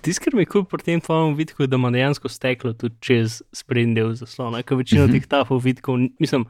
Tisto, 0.00 0.24
kar 0.24 0.34
mi 0.34 0.42
je 0.42 0.46
kul 0.46 0.64
pri 0.64 0.82
tem 0.82 1.00
tvojem 1.00 1.34
vidku, 1.34 1.62
je, 1.62 1.66
da 1.68 1.76
ima 1.76 1.90
dejansko 1.90 2.28
steklo 2.28 2.72
tudi 2.72 2.94
čez 3.00 3.42
sprednji 3.52 3.94
del 3.94 4.14
zaslona, 4.14 4.62
ker 4.62 4.76
večina 4.78 5.06
Mhm. 5.06 5.12
teh 5.12 5.26
tafov 5.26 5.62
vidkov, 5.64 5.98
mislim, 6.20 6.44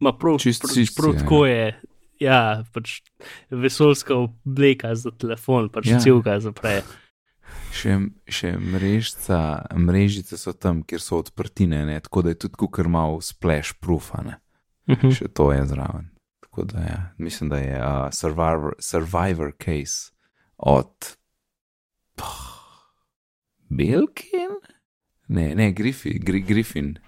ima 0.00 0.12
prav, 0.12 0.38
Čist 0.38 0.62
prav, 0.62 0.74
čist, 0.74 0.96
prav 0.96 1.14
ja. 1.14 1.20
tako 1.20 1.46
je. 1.46 1.80
Ja, 2.20 2.40
pač 2.72 2.98
vesoljska 3.50 4.12
obleka 4.14 4.94
za 4.94 5.10
telefon, 5.10 5.70
pač 5.72 5.86
Ja. 5.86 5.92
ja. 5.96 6.00
cel 6.00 6.20
ga 6.20 6.36
zapre. 6.40 6.82
Še, 7.72 7.96
še 8.28 8.58
mrežica, 8.58 9.64
mrežice 9.72 10.36
so 10.36 10.52
tam, 10.52 10.82
kjer 10.82 11.00
so 11.00 11.16
odprtine, 11.18 11.86
ne? 11.86 11.96
tako 12.00 12.22
da 12.22 12.28
je 12.34 12.44
tudi 12.44 12.68
kar 12.70 12.88
malo 12.88 13.20
splash 13.24 13.72
proof, 13.80 14.10
a 14.14 14.22
ne. 14.22 14.36
Mhm. 14.90 15.10
Še 15.10 15.28
to 15.32 15.48
je 15.52 15.64
zraven. 15.66 16.10
Tako 16.44 16.64
da 16.64 16.78
ja, 16.82 17.00
mislim, 17.16 17.48
da 17.48 17.58
je 17.58 17.78
uh, 17.78 18.10
survivor, 18.12 18.74
survivor 18.82 19.52
case 19.56 20.10
od 20.58 20.92
oh, 22.20 22.49
Belkin? 23.70 24.56
Ne, 25.28 25.54
ne, 25.54 25.70
Griffin, 25.72 26.18
gri, 26.20 26.40
Griffin. 26.42 26.98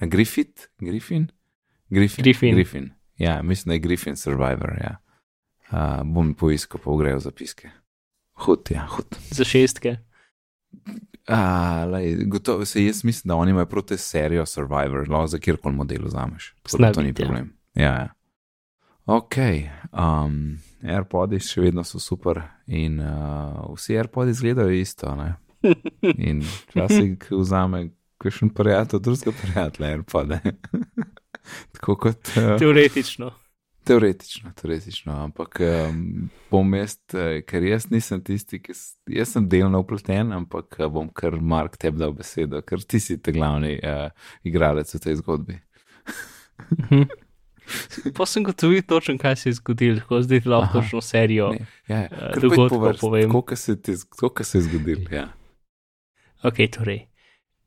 A 0.00 0.06
Griffith, 0.06 0.68
Griffin? 0.80 1.28
Griffin. 1.90 2.24
Griffin. 2.24 2.54
Griffin. 2.54 2.90
Ja, 3.18 3.42
mislim, 3.42 3.70
da 3.70 3.74
je 3.74 3.84
Griffin 3.84 4.16
survivor. 4.16 4.78
Ja. 4.80 4.96
Uh, 5.72 6.02
bom 6.04 6.34
poiskal, 6.34 6.80
pa 6.84 6.96
grejo 6.96 7.20
zapiske. 7.20 7.70
Hud, 8.46 8.70
ja, 8.70 8.86
hud. 8.90 9.18
Za 9.30 9.44
šestke. 9.44 9.96
A, 11.28 11.84
lej, 11.84 12.24
gotovo 12.24 12.64
se 12.64 12.84
jaz 12.84 13.04
mislim, 13.04 13.28
da 13.28 13.36
oni 13.36 13.50
imajo 13.50 13.66
proti 13.66 13.96
serijo 13.96 14.46
Survivor, 14.46 15.10
lahko 15.10 15.26
za 15.26 15.38
kjerkoli 15.38 15.74
model 15.74 16.04
vzameš. 16.04 16.54
Zna 16.68 16.92
to 16.92 17.02
ni 17.02 17.12
biti, 17.12 17.22
ja. 17.22 17.26
problem. 17.26 17.52
Ja, 17.74 17.92
ja. 17.92 18.08
Ok, 19.06 19.34
um, 19.92 20.58
AirPods 20.82 21.48
še 21.52 21.60
vedno 21.60 21.84
so 21.84 22.00
super 22.00 22.42
in 22.66 23.00
uh, 23.00 23.74
vsi 23.74 23.96
AirPods 23.96 24.30
izgledajo 24.30 24.70
isto. 24.70 25.14
Ne? 25.16 25.34
In 26.28 26.42
včasih 26.42 27.30
vzame 27.30 27.88
kakšen 28.18 28.50
prijatelj, 28.54 29.00
drugega 29.00 29.32
prijatelja 29.42 29.90
AirPods. 29.90 30.40
Tako 31.74 31.96
kot. 31.96 32.32
Uh, 32.36 32.58
Teoretično. 32.58 33.30
Teoretično, 33.88 34.50
teoretično, 34.60 35.12
ampak 35.24 35.60
um, 35.64 36.28
bom 36.50 36.74
jaz, 36.76 36.98
eh, 37.16 37.38
ker 37.48 37.64
jaz 37.64 37.86
nisem 37.88 38.20
tisti, 38.20 38.58
ki 38.60 38.74
jaz 39.16 39.30
sem 39.32 39.46
delno 39.48 39.80
upleten, 39.80 40.34
ampak 40.36 40.76
eh, 40.76 40.90
bom 40.92 41.08
kar 41.08 41.38
Mark 41.40 41.78
tebi 41.80 42.02
dal 42.02 42.12
besedo, 42.12 42.60
ker 42.60 42.84
ti 42.84 43.00
si 43.00 43.16
ta 43.16 43.32
glavni 43.32 43.78
uh, 43.78 44.10
igralec 44.44 44.92
v 44.92 45.00
tej 45.06 45.16
zgodbi. 45.22 45.56
Pa 48.16 48.26
sem 48.28 48.44
gotovil 48.44 48.84
točno, 48.84 49.16
kaj 49.20 49.36
se 49.36 49.48
je 49.48 49.56
zgodilo, 49.56 50.04
ko 50.08 50.20
zdaj 50.22 50.44
lahko 50.44 50.80
točno 50.80 51.00
serijo. 51.00 51.50
Ne, 51.56 51.66
ja, 51.88 51.98
ja. 52.04 52.30
dogodkov 52.40 52.92
povem. 53.00 53.28
Tako, 53.28 53.42
kot 53.42 53.58
se, 53.58 53.76
ti 53.80 53.96
tako, 54.04 54.28
kot 54.28 54.46
se 54.46 54.58
je 54.58 54.68
zgodil. 54.68 55.08
Ja. 55.12 55.28
Ok, 56.44 56.60
torej, 56.70 57.06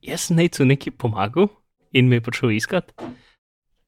jaz 0.01 0.27
sem 0.29 0.37
Necu 0.37 0.65
nekaj 0.65 0.93
pomagal 0.97 1.49
in 1.93 2.07
me 2.07 2.15
je 2.15 2.21
prišel 2.21 2.51
iskat. 2.55 2.93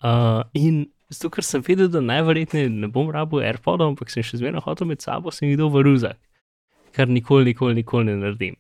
Uh, 0.04 0.44
in 0.54 0.90
zato, 1.10 1.30
ker 1.32 1.44
sem 1.44 1.62
vedel, 1.64 1.88
da 1.88 2.02
najverjetneje 2.04 2.68
ne 2.70 2.88
bom 2.92 3.08
rabil 3.12 3.40
AirPodov, 3.40 3.94
ampak 3.94 4.12
sem 4.12 4.24
še 4.24 4.42
zmeraj 4.42 4.66
hotel 4.66 4.90
med 4.90 5.00
sabo, 5.00 5.32
sem 5.32 5.48
jih 5.48 5.58
dal 5.58 5.72
v 5.72 5.84
ruzak, 5.86 6.20
kar 6.92 7.08
nikoli, 7.08 7.54
nikoli, 7.54 7.78
nikoli 7.78 8.10
ne 8.12 8.18
naredim. 8.20 8.58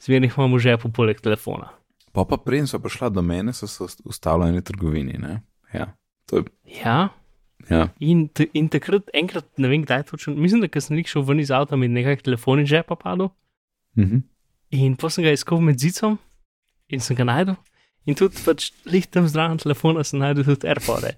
Zmeraj 0.00 0.30
jih 0.30 0.38
imam 0.38 0.54
v 0.56 0.62
žepu 0.64 0.88
poleg 0.92 1.20
telefona. 1.20 1.68
Pa 2.14 2.24
pa 2.24 2.38
preden 2.38 2.68
so 2.70 2.78
prišla 2.78 3.10
do 3.10 3.20
mene, 3.22 3.52
so 3.52 3.66
se 3.66 3.82
ust- 3.84 4.00
ustavljali 4.06 4.56
v 4.56 4.64
trgovini. 4.64 5.18
Ne? 5.18 5.42
Ja, 5.74 5.92
to 6.26 6.40
je. 6.40 6.44
Ja, 6.80 7.10
Ja. 7.70 7.88
in, 7.98 8.28
t- 8.28 8.50
in 8.52 8.68
takrat, 8.68 9.08
enkrat, 9.16 9.46
ne 9.56 9.68
vem 9.68 9.84
kdaj 9.84 10.02
točno, 10.10 10.34
mislim, 10.36 10.60
da 10.60 10.80
sem 10.80 10.96
lik 10.96 11.08
šel 11.08 11.22
ven 11.24 11.38
iz 11.40 11.48
avta 11.50 11.76
in 11.76 11.92
nekaj 11.92 12.18
telefon 12.20 12.60
iz 12.60 12.68
žepa 12.68 12.96
padel. 12.96 13.30
Mhm. 13.96 14.20
In 14.74 14.96
potem 14.98 15.14
sem 15.20 15.24
ga 15.28 15.32
iskal 15.36 15.60
med 15.62 15.78
zicom 15.78 16.18
in 16.90 17.00
sem 17.00 17.16
ga 17.18 17.24
najdel. 17.28 17.56
In 18.08 18.16
tudi 18.18 18.36
pač 18.44 18.70
lih 18.90 19.06
tam 19.08 19.28
zraven 19.30 19.60
telefona 19.62 20.02
sem 20.04 20.18
najdel 20.20 20.44
tudi 20.48 20.68
AirPode, 20.68 21.14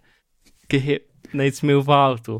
ki 0.70 0.78
je 0.84 0.98
naj 1.34 1.56
smel 1.60 1.80
v 1.82 1.90
avtu. 1.96 2.36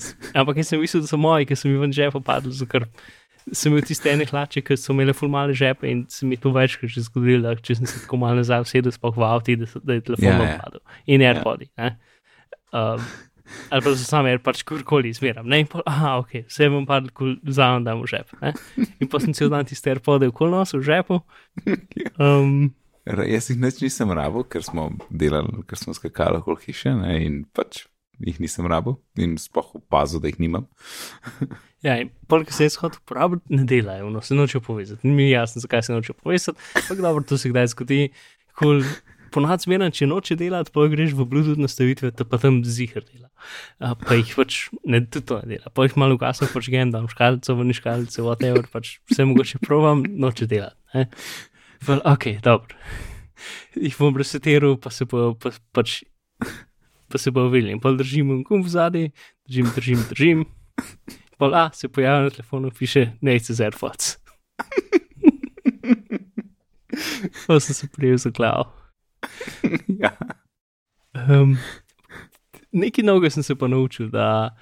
s- 0.00 0.14
Ampak 0.34 0.56
jaz 0.56 0.70
sem 0.72 0.80
mislil, 0.80 1.02
da 1.04 1.10
so 1.10 1.18
moji, 1.20 1.46
ker 1.46 1.56
sem 1.60 1.70
jih 1.70 1.80
ven 1.82 1.92
žepa 1.92 2.20
padel, 2.24 2.50
zato 2.56 2.70
ker 2.72 2.86
sem 3.52 3.70
imel 3.70 3.84
tiste 3.86 4.08
ene 4.10 4.24
hlače, 4.26 4.62
ki 4.64 4.74
so 4.80 4.94
imele 4.96 5.12
fulmale 5.14 5.52
žepe 5.54 5.84
in 5.86 6.06
se 6.08 6.24
mi 6.26 6.36
to 6.40 6.50
večkrat 6.50 6.90
že 6.90 7.04
zgodilo, 7.06 7.52
če 7.60 7.76
sem 7.76 7.86
se 7.86 8.00
tako 8.02 8.16
malo 8.16 8.40
nazaj 8.40 8.64
usedel, 8.64 8.90
sploh 8.96 9.14
v 9.14 9.22
avtu, 9.28 9.56
da, 9.60 9.66
so- 9.70 9.82
da 9.84 9.92
je 9.98 10.00
telefon 10.08 10.24
Ja, 10.26 10.38
ja, 10.40 10.48
ja. 10.56 10.58
padel. 10.64 10.80
In 11.06 11.20
AirPodi. 11.22 11.68
Ja. 11.76 11.92
Um, 12.72 13.04
ali 13.70 13.82
pa 13.84 13.92
so 13.94 14.04
sami 14.04 14.36
pač 14.42 14.62
kurkoli 14.66 15.12
izmeram. 15.14 15.48
Ne? 15.48 15.62
In 15.64 15.70
pol, 15.70 15.84
aha, 15.86 16.16
ok, 16.22 16.46
vse 16.50 16.70
bom 16.72 16.86
ko 17.14 17.32
vzamem, 17.46 17.86
da 17.86 17.96
v 17.98 18.08
žep. 18.10 18.32
Ne? 18.42 18.54
In 19.00 19.10
pa 19.10 19.20
sem 19.22 19.34
cel 19.36 19.52
dan 19.52 19.68
tiste 19.68 19.90
AirPode 19.92 20.30
okoli 20.32 20.54
nosil 20.54 20.82
v 20.82 20.88
žepu. 20.90 21.20
Um, 22.18 22.74
Jaz 23.06 23.52
jih 23.52 23.60
nič 23.62 23.78
nisem 23.84 24.10
rabil, 24.10 24.42
ker 24.50 24.64
smo 24.66 24.90
delali, 25.14 25.62
ker 25.70 25.78
smo 25.78 25.94
skakali 25.94 26.40
okoli 26.42 26.64
hiše 26.66 26.96
ne, 26.98 27.12
in 27.22 27.44
pač 27.54 27.84
jih 28.18 28.40
nisem 28.42 28.66
rabil 28.66 28.96
in 29.20 29.36
sploh 29.38 29.76
opazil, 29.78 30.18
da 30.22 30.32
jih 30.32 30.40
nimam. 30.42 30.66
ja, 31.86 32.00
in 32.02 32.10
pol, 32.26 32.42
ki 32.48 32.56
se 32.56 32.66
jaz 32.66 32.78
hotel 32.80 32.98
uporabiti, 33.04 33.46
ne 33.54 33.66
delajo, 33.68 34.08
no, 34.10 34.22
se 34.24 34.34
nočejo 34.34 34.64
povezati. 34.64 35.06
Ni 35.06 35.14
mi 35.14 35.28
jasno, 35.30 35.62
zakaj 35.62 35.86
se 35.86 35.94
nočejo 35.94 36.16
povezati, 36.22 36.58
ampak 36.74 37.04
dobro, 37.04 37.22
to 37.28 37.38
se 37.38 37.52
kdaj 37.52 37.70
zgodi. 37.76 38.00
Cool. 38.58 38.82
Ponad 39.36 39.60
zmeraj, 39.60 39.90
če 39.98 40.06
noče 40.08 40.34
delati, 40.40 40.72
pa 40.72 40.86
greš 40.88 41.10
v 41.12 41.26
Bluetooth 41.28 41.60
nastavitve, 41.60 42.08
ta 42.16 42.24
pa 42.24 42.38
tam 42.40 42.62
zihar 42.64 43.04
dela. 43.04 43.28
A, 43.84 43.92
pa 43.92 44.16
jih 44.16 44.30
pač 44.32 44.70
ne, 44.88 45.02
tudi 45.04 45.28
to 45.28 45.36
ne 45.42 45.50
dela. 45.50 45.68
Pa 45.76 45.84
jih 45.84 45.96
malo 46.00 46.16
ugasno 46.16 46.48
pač 46.48 46.70
gen, 46.72 46.88
da 46.94 47.02
škalico, 47.04 47.56
ven 47.58 47.74
škalice, 47.76 48.22
whatever, 48.24 48.64
pač 48.72 48.94
vse 49.12 49.26
mogoče 49.28 49.60
provam, 49.60 50.06
noče 50.08 50.48
delati. 50.48 50.80
Ne? 50.94 51.04
Well, 51.84 52.00
ok, 52.08 52.24
dobro. 52.46 52.80
Jih 53.76 53.98
bom 54.00 54.16
resetiral, 54.16 54.78
pa 54.80 54.88
se 54.94 55.04
bo 55.04 55.34
pa, 55.36 55.52
pač. 55.76 56.00
Pa 57.12 57.20
se 57.20 57.30
bo 57.30 57.44
videl, 57.52 57.74
in 57.76 57.84
pa 57.84 57.92
držim 57.92 58.32
en 58.34 58.40
kum 58.48 58.64
v 58.64 58.72
zadnji, 58.72 59.12
držim, 59.46 59.68
držim, 59.76 60.00
držim. 60.08 60.46
Pa 61.36 61.52
a, 61.52 61.68
se 61.76 61.92
pojavi 61.92 62.30
na 62.30 62.32
telefonu, 62.32 62.72
piše, 62.72 63.10
neče 63.20 63.52
z 63.52 63.68
AirPods. 63.68 64.16
Pa 67.46 67.60
sem 67.60 67.76
se 67.76 67.86
prijel 67.92 68.16
za 68.16 68.32
glavo. 68.32 68.85
ja. 70.02 70.12
Um, 71.16 71.56
nekaj 72.72 73.04
novega 73.04 73.30
sem 73.32 73.42
se 73.42 73.56
pa 73.56 73.68
naučil, 73.70 74.10
da 74.12 74.56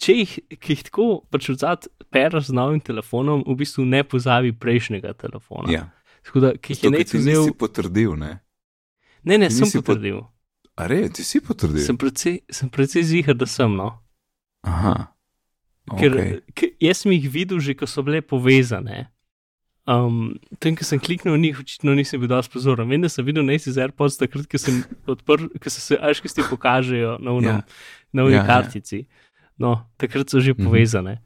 če 0.00 0.16
jih, 0.16 0.34
jih 0.56 0.82
tako 0.88 1.06
pač 1.32 1.50
odzad 1.52 1.88
peraš 2.12 2.50
z 2.50 2.56
novim 2.56 2.80
telefonom, 2.84 3.44
v 3.46 3.56
bistvu 3.60 3.84
ne 3.88 4.02
pozabi 4.04 4.52
prejšnjega 4.56 5.14
telefona. 5.20 5.72
ja. 5.72 5.86
Tako 6.26 6.40
da, 6.40 6.50
ki 6.52 6.74
jih 6.74 6.82
je 6.84 6.90
nekaj 6.92 7.08
ti 7.08 7.18
vzel. 7.18 7.38
nisi 7.40 7.54
potrdil, 7.56 8.12
ne? 8.20 8.34
Ne, 9.24 9.38
ne, 9.40 9.48
ti 9.48 9.56
sem 9.56 9.64
nisi 9.64 9.78
pot- 9.78 9.86
potrdil. 9.88 10.20
A 10.76 10.88
re, 10.88 10.98
ti 11.08 11.24
si 11.24 11.40
potrdil? 11.44 11.80
Sem 11.84 11.96
precej, 11.96 12.42
sem 12.52 12.68
precej 12.72 13.06
zihar, 13.08 13.36
da 13.40 13.48
sem, 13.48 13.72
no. 13.76 13.88
Aha. 14.68 14.94
Ker, 15.96 16.12
okay. 16.52 16.74
jaz 16.80 17.02
sem 17.02 17.14
jih 17.16 17.26
videl 17.32 17.60
že, 17.64 17.74
ko 17.74 17.88
so 17.88 18.04
bile 18.06 18.20
povezane. 18.20 19.08
Um, 19.90 20.36
tem, 20.62 20.76
ko 20.78 20.84
sem 20.86 21.00
kliknil 21.02 21.34
njih, 21.40 21.58
očitno 21.64 21.94
nisem 21.98 22.20
bil 22.22 22.28
dovolj 22.30 22.50
pozoren. 22.52 22.86
Vem, 22.88 23.00
da 23.02 23.08
sem 23.10 23.24
videl 23.26 23.42
nekaj 23.42 23.72
z 23.74 23.80
AirPods, 23.82 24.20
takrat, 24.20 24.46
ko 24.46 24.58
sem 24.60 24.84
odprl, 25.10 25.48
ko 25.58 25.70
so 25.72 25.80
se 25.82 25.98
ajškisti 25.98 26.44
pokažejo 26.50 27.16
na 27.18 27.32
unem, 27.34 27.56
Ja. 27.58 27.62
na 28.12 28.22
unem 28.24 28.38
Ja, 28.38 28.44
ja. 28.44 28.46
kartici. 28.46 29.06
No, 29.58 29.88
takrat 29.98 30.30
so 30.30 30.38
že 30.40 30.52
Mhm. 30.54 30.62
povezane. 30.64 31.18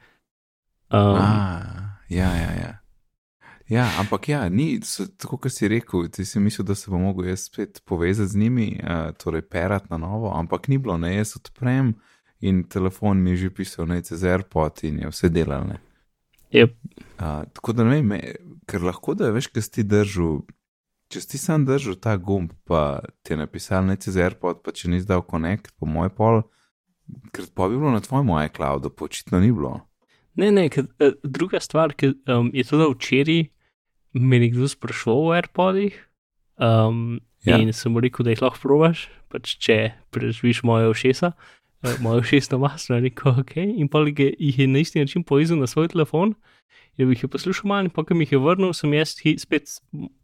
Um, 0.91 1.17
A, 1.21 1.97
ja, 2.09 2.31
ja, 2.37 2.51
ja. 2.57 2.73
Ja, 3.69 3.89
ampak 3.99 4.29
ja, 4.29 4.49
ni, 4.49 4.81
so, 4.85 5.07
tako 5.09 5.37
kot 5.39 5.53
si 5.53 5.69
rekel, 5.69 6.09
ti 6.09 6.25
si 6.25 6.41
mislil, 6.41 6.65
da 6.67 6.75
se 6.75 6.91
bo 6.91 6.99
mogel 6.99 7.29
jaz 7.29 7.47
spet 7.49 7.83
povezati 7.85 8.29
z 8.29 8.37
njimi, 8.37 8.81
uh, 8.83 9.13
torej 9.17 9.43
perati 9.43 9.87
na 9.91 9.97
novo, 9.99 10.33
ampak 10.37 10.69
ni 10.69 10.79
bilo, 10.79 10.97
ne, 10.99 11.15
jaz 11.17 11.37
odprem 11.37 11.95
in 12.41 12.65
telefon 12.65 13.23
mi 13.23 13.31
je 13.31 13.37
že 13.37 13.51
pisal, 13.51 13.87
ne, 13.89 14.03
čez 14.03 14.25
AirPod 14.25 14.85
in 14.85 14.99
je 14.99 15.09
vse 15.09 15.29
delal, 15.29 15.65
ne. 15.69 15.79
Yep. 16.55 16.75
Uh, 17.19 17.43
tako 17.55 17.73
da 17.75 17.85
ne 17.85 17.97
vem, 17.97 18.07
me- 18.07 18.35
ker 18.71 18.85
lahko 18.87 19.15
da 19.19 19.33
veš, 19.35 19.49
kaj 19.53 19.65
si 19.67 19.83
držal, 19.85 20.43
če 21.13 21.21
si 21.21 21.39
sam 21.39 21.67
držal 21.69 21.99
ta 22.01 22.15
gumb, 22.17 22.53
pa 22.65 23.01
ti 23.23 23.35
je 23.35 23.41
napisal 23.43 23.85
ne 23.85 23.97
čez 24.01 24.17
AirPod, 24.17 24.63
pa 24.65 24.73
če 24.73 24.89
nisi 24.93 25.09
dal 25.09 25.25
connect, 25.27 25.75
po 25.79 25.89
moj 25.91 26.09
pol, 26.15 26.41
ker 27.35 27.49
pa 27.53 27.67
bi 27.69 27.77
bilo 27.77 27.91
na 27.93 28.01
tvojem 28.01 28.31
iCloudu, 28.47 28.89
pa 28.95 29.05
očitno 29.09 29.43
ni 29.43 29.51
bilo. 29.53 29.81
Ne, 30.39 30.49
ne, 30.55 30.69
ker, 30.73 30.87
uh, 31.03 31.13
druga 31.23 31.61
stvar 31.63 31.93
ki, 31.99 32.15
um, 32.31 32.49
je 32.55 32.65
to, 32.67 32.79
da 32.81 32.89
včeraj 32.91 33.45
me 34.15 34.39
je 34.39 34.45
nekdo 34.47 34.71
sprašoval 34.71 35.29
o 35.29 35.35
AirPodih 35.37 35.99
um, 36.63 37.21
Ja. 37.45 37.59
in 37.61 37.75
sem 37.77 37.93
rekel, 38.01 38.25
da 38.25 38.33
jih 38.33 38.41
lahko 38.41 38.57
probaš, 38.63 39.03
pač 39.29 39.59
če 39.61 39.75
preživiš 40.15 40.63
moje 40.65 40.89
ušesa, 40.89 41.35
uh, 41.85 42.01
moje 42.01 42.25
ušesno 42.25 42.59
masno, 42.59 42.99
rekel, 43.01 43.41
ok, 43.41 43.57
in 43.57 43.89
pa 43.89 44.03
jih 44.09 44.59
je 44.59 44.67
na 44.67 44.79
isti 44.79 45.01
način 45.01 45.23
povezal 45.23 45.59
na 45.59 45.67
svoj 45.67 45.89
telefon. 45.89 46.35
In 46.97 47.09
bi 47.09 47.15
jih 47.15 47.25
je 47.25 47.29
poslušal 47.29 47.69
malo, 47.69 47.85
in 47.85 47.91
pa, 47.91 48.05
ko 48.05 48.15
mi 48.15 48.25
jih 48.25 48.33
je 48.33 48.39
vrnil, 48.39 48.73
sem 48.73 48.93
jaz 48.95 49.17
spet 49.39 49.71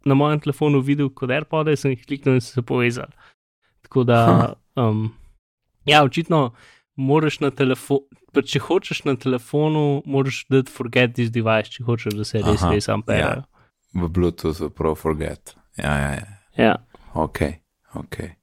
na 0.05 0.15
mojem 0.15 0.39
telefonu 0.39 0.79
videl 0.79 1.09
kot 1.09 1.29
AirPode, 1.29 1.75
sem 1.77 1.91
jih 1.91 2.05
kliknil 2.05 2.39
in 2.39 2.41
so 2.41 2.53
se 2.53 2.61
povezali. 2.61 3.11
Tako 3.81 4.03
da, 4.07 4.21
um, 4.79 5.09
ja, 5.85 6.03
očitno 6.03 6.53
moraš 6.95 7.39
na 7.39 7.51
telefonu, 7.51 8.07
pa 8.31 8.41
če 8.41 8.59
hočeš 8.63 9.03
na 9.03 9.15
telefonu, 9.19 10.01
moraš 10.05 10.45
dati 10.49 10.71
forget 10.71 11.17
this 11.17 11.31
device, 11.31 11.73
če 11.75 11.83
hočeš, 11.83 12.15
da 12.15 12.27
se 12.27 12.43
res, 12.45 12.63
res 12.71 12.87
amperajo. 12.89 13.43
V 13.93 14.07
Bluetoothu 14.07 14.69
Pro 14.71 14.95
Forget. 14.95 15.55
Ja, 15.77 15.97
ja, 15.99 16.11
ja. 16.15 16.37
Ja. 16.55 16.75
Ok, 17.13 17.41
ok. 17.99 18.40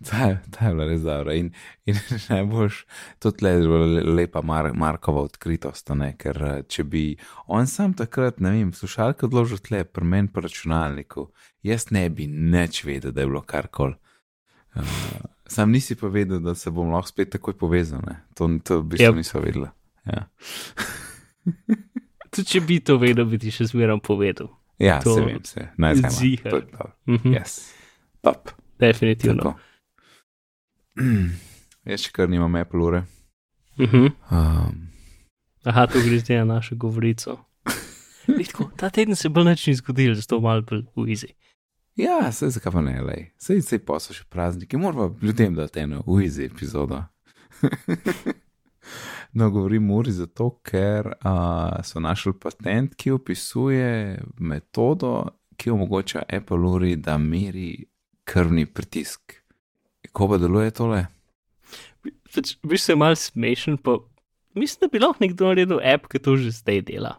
Ta, 0.00 0.26
je- 0.26 0.38
bila 0.70 0.84
res 0.84 1.00
dobra. 1.02 1.34
In, 1.34 1.48
in 1.84 1.96
najboljš, 2.30 2.84
bila 3.20 3.86
le- 3.86 4.04
lepa 4.14 4.42
Mar 4.42 4.72
Markova 4.74 5.20
odkritost, 5.22 5.90
ne, 5.90 6.12
ker 6.14 6.38
če 6.64 6.84
bi 6.84 7.16
on 7.46 7.66
sam 7.66 7.94
takrat, 7.94 8.38
ne 8.38 8.50
vem, 8.50 8.72
slušalke 8.72 9.26
odložil 9.26 9.58
tle, 9.58 9.84
pri 9.84 10.04
meni 10.04 10.28
po 10.28 10.40
računalniku, 10.40 11.28
jaz 11.62 11.90
ne 11.90 12.08
bi 12.08 12.26
nič 12.26 12.84
vedel, 12.84 13.10
da 13.10 13.20
je 13.20 13.26
bilo 13.26 13.42
karkoli. 13.42 13.94
Uh, 14.74 14.84
sam 15.46 15.72
nisi 15.72 15.96
pa 15.96 16.06
vedel, 16.06 16.38
da 16.38 16.54
se 16.54 16.70
bom 16.70 16.92
lahko 16.92 17.08
spet 17.08 17.30
takoj 17.30 17.56
povezal, 17.56 17.98
ne. 18.06 18.20
To, 18.34 18.46
to 18.60 18.80
v 18.80 18.84
bistvu 18.84 19.04
Yep. 19.04 19.10
yep. 19.10 19.16
nisem 19.16 19.42
vedela. 19.42 19.72
Ja, 20.06 20.28
Tudi 22.28 22.44
če 22.46 22.60
bi 22.60 22.76
to 22.80 22.98
vedel, 22.98 23.24
bi 23.24 23.38
ti 23.38 23.50
še 23.50 23.66
zmeraj 23.66 23.98
povedal. 24.00 24.50
ja 24.78 25.00
To 25.00 25.14
se 25.14 25.22
vem, 25.22 25.40
se. 25.44 25.68
Naj 25.76 25.94
zdaj. 25.96 26.10
ziher. 26.12 26.50
To 26.50 26.56
je 26.56 26.66
dobro. 26.68 26.92
Mhm. 27.08 27.32
Yes. 27.32 27.54
Top. 28.20 28.50
Definitivno. 28.78 29.42
Tako. 29.42 29.67
Jaz 31.88 32.04
še 32.06 32.12
kar 32.14 32.30
nimam 32.30 32.54
Apple 32.58 32.82
ure. 32.84 33.02
Mhm. 33.78 34.08
Um, 34.30 34.88
Aha, 35.68 35.86
to 35.86 36.00
gre 36.02 36.18
zdaj 36.18 36.42
na 36.42 36.54
našo 36.54 36.76
govorico. 36.76 37.38
Tako, 38.46 38.70
ta 38.76 38.90
teden 38.90 39.16
se 39.16 39.28
bo 39.28 39.44
nič 39.44 39.66
ni 39.66 39.74
zgodil, 39.74 40.14
zato 40.14 40.40
malo 40.40 40.62
bolj 40.62 40.84
v 40.96 41.08
izi. 41.12 41.30
ja, 41.96 42.32
se 42.32 42.50
zakaj 42.50 42.72
pa 42.72 42.82
ne, 42.82 43.00
lej. 43.02 43.30
Sej 43.38 43.62
se 43.62 43.78
pa 43.78 43.98
so 44.00 44.14
še 44.14 44.24
prazniki, 44.30 44.76
moramo 44.76 45.16
ljudem 45.22 45.54
dati 45.54 45.80
eno 45.80 46.02
uizi 46.06 46.44
epizodo. 46.46 47.02
no, 49.38 49.50
govorim 49.50 49.90
uri 49.90 50.12
zato, 50.12 50.50
ker 50.62 51.12
uh, 51.16 51.80
so 51.82 52.00
našli 52.00 52.34
patent, 52.38 52.94
ki 52.94 53.16
opisuje 53.16 54.18
metodo, 54.38 55.14
ki 55.56 55.74
omogoča 55.74 56.22
Apple 56.28 56.62
uri, 56.68 56.96
da 56.96 57.18
meri 57.18 57.88
krvni 58.24 58.66
pritisk. 58.66 59.37
Kako 60.08 60.28
pa 60.32 60.38
deluje 60.40 60.74
tole? 60.74 61.06
Pač, 62.34 62.56
Biš 62.64 62.88
se 62.88 62.96
mal 62.96 63.16
smešen, 63.16 63.76
pa 63.76 63.98
mislim, 64.56 64.86
da 64.86 64.92
bi 64.92 65.02
lahko 65.02 65.24
nekdo 65.24 65.50
naredil 65.50 65.80
app, 65.84 66.08
ki 66.08 66.20
to 66.22 66.36
že 66.40 66.54
zdaj 66.58 66.82
dela. 66.88 67.18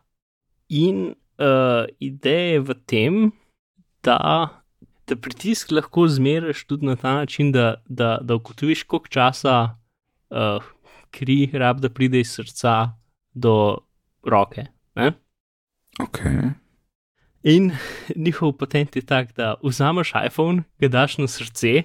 In 0.70 1.14
uh, 1.42 1.86
ideja 2.02 2.58
je 2.58 2.64
v 2.66 2.76
tem, 2.90 3.20
da, 4.06 4.50
da 5.08 5.16
pritisk 5.16 5.72
lahko 5.72 6.08
zmeriš 6.10 6.66
tudi 6.70 6.90
na 6.90 6.96
ta 6.96 7.20
način, 7.22 7.52
da, 7.52 7.82
da, 7.86 8.18
da 8.22 8.38
ugotoviš, 8.40 8.84
koliko 8.84 9.08
časa 9.08 9.58
uh, 10.30 10.64
kri 11.12 11.50
rab, 11.54 11.82
da 11.82 11.90
pride 11.90 12.20
iz 12.20 12.34
srca 12.34 12.94
do 13.34 13.78
roke. 14.26 14.66
Ne? 14.96 15.14
Ok. 16.00 16.20
In 17.44 17.72
njihov 18.16 18.58
patent 18.60 18.96
je 18.96 19.02
tak, 19.06 19.34
da 19.36 19.56
vzameš 19.64 20.14
iPhone, 20.26 20.64
ga 20.80 20.88
daš 20.88 21.18
na 21.18 21.28
srce, 21.28 21.84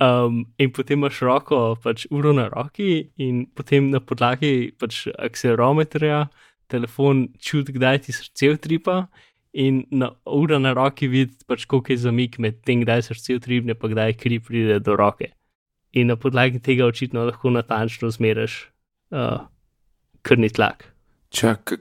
um, 0.00 0.44
in 0.58 0.72
potem 0.72 0.98
imaš 0.98 1.20
roko, 1.26 1.60
pač 1.82 2.06
uro 2.10 2.32
na 2.32 2.48
roki, 2.48 3.10
in 3.20 3.44
potem 3.54 3.90
na 3.92 4.00
podlagi 4.00 4.72
pač 4.78 5.06
akselerometra 5.14 6.26
telefon 6.70 7.28
čuti, 7.38 7.74
kdaj 7.76 8.04
ti 8.06 8.16
srce 8.16 8.54
utripa, 8.54 9.04
in 9.54 9.84
na 9.94 10.10
ura 10.26 10.58
na 10.58 10.74
roki 10.74 11.08
vidi, 11.10 11.36
pač, 11.46 11.66
koliko 11.70 11.92
je 11.92 12.02
zamik 12.06 12.38
med 12.42 12.62
tem, 12.66 12.82
kdaj 12.82 13.06
srce 13.10 13.38
utripne, 13.38 13.76
pa 13.78 13.90
kdaj 13.92 14.16
kri 14.18 14.40
pride 14.42 14.80
do 14.82 14.96
roke. 14.98 15.30
In 15.94 16.10
na 16.10 16.16
podlagi 16.18 16.58
tega 16.58 16.88
očitno 16.88 17.22
lahko 17.28 17.52
natančno 17.54 18.10
zmeriš 18.10 18.64
uh, 19.14 19.46
krvni 20.26 20.50
tlak. 20.50 20.88
Čak, 21.34 21.76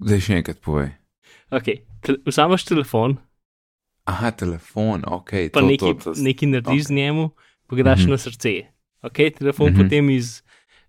zdaj 0.00 0.24
še 0.24 0.38
enkrat 0.40 0.62
povej. 0.64 0.94
Okay. 1.52 1.82
Vzameš 2.24 2.64
telefon, 2.66 3.18
Aha, 4.04 4.30
telefon, 4.32 5.02
ok. 5.06 5.30
pa 5.48 5.60
to, 5.60 5.66
nekaj, 5.66 5.92
to, 5.94 6.04
to, 6.06 6.18
nekaj 6.18 6.48
narediš 6.48 6.80
ok. 6.80 6.88
z 6.88 6.92
njemu, 6.92 7.30
pa 7.66 7.76
ga 7.76 7.82
daš 7.84 8.00
Mhm. 8.00 8.10
na 8.10 8.18
srce. 8.18 8.52
Okay? 9.02 9.30
Telefon 9.30 9.70
Mhm. 9.70 9.78
potem 9.78 10.10
iz 10.10 10.42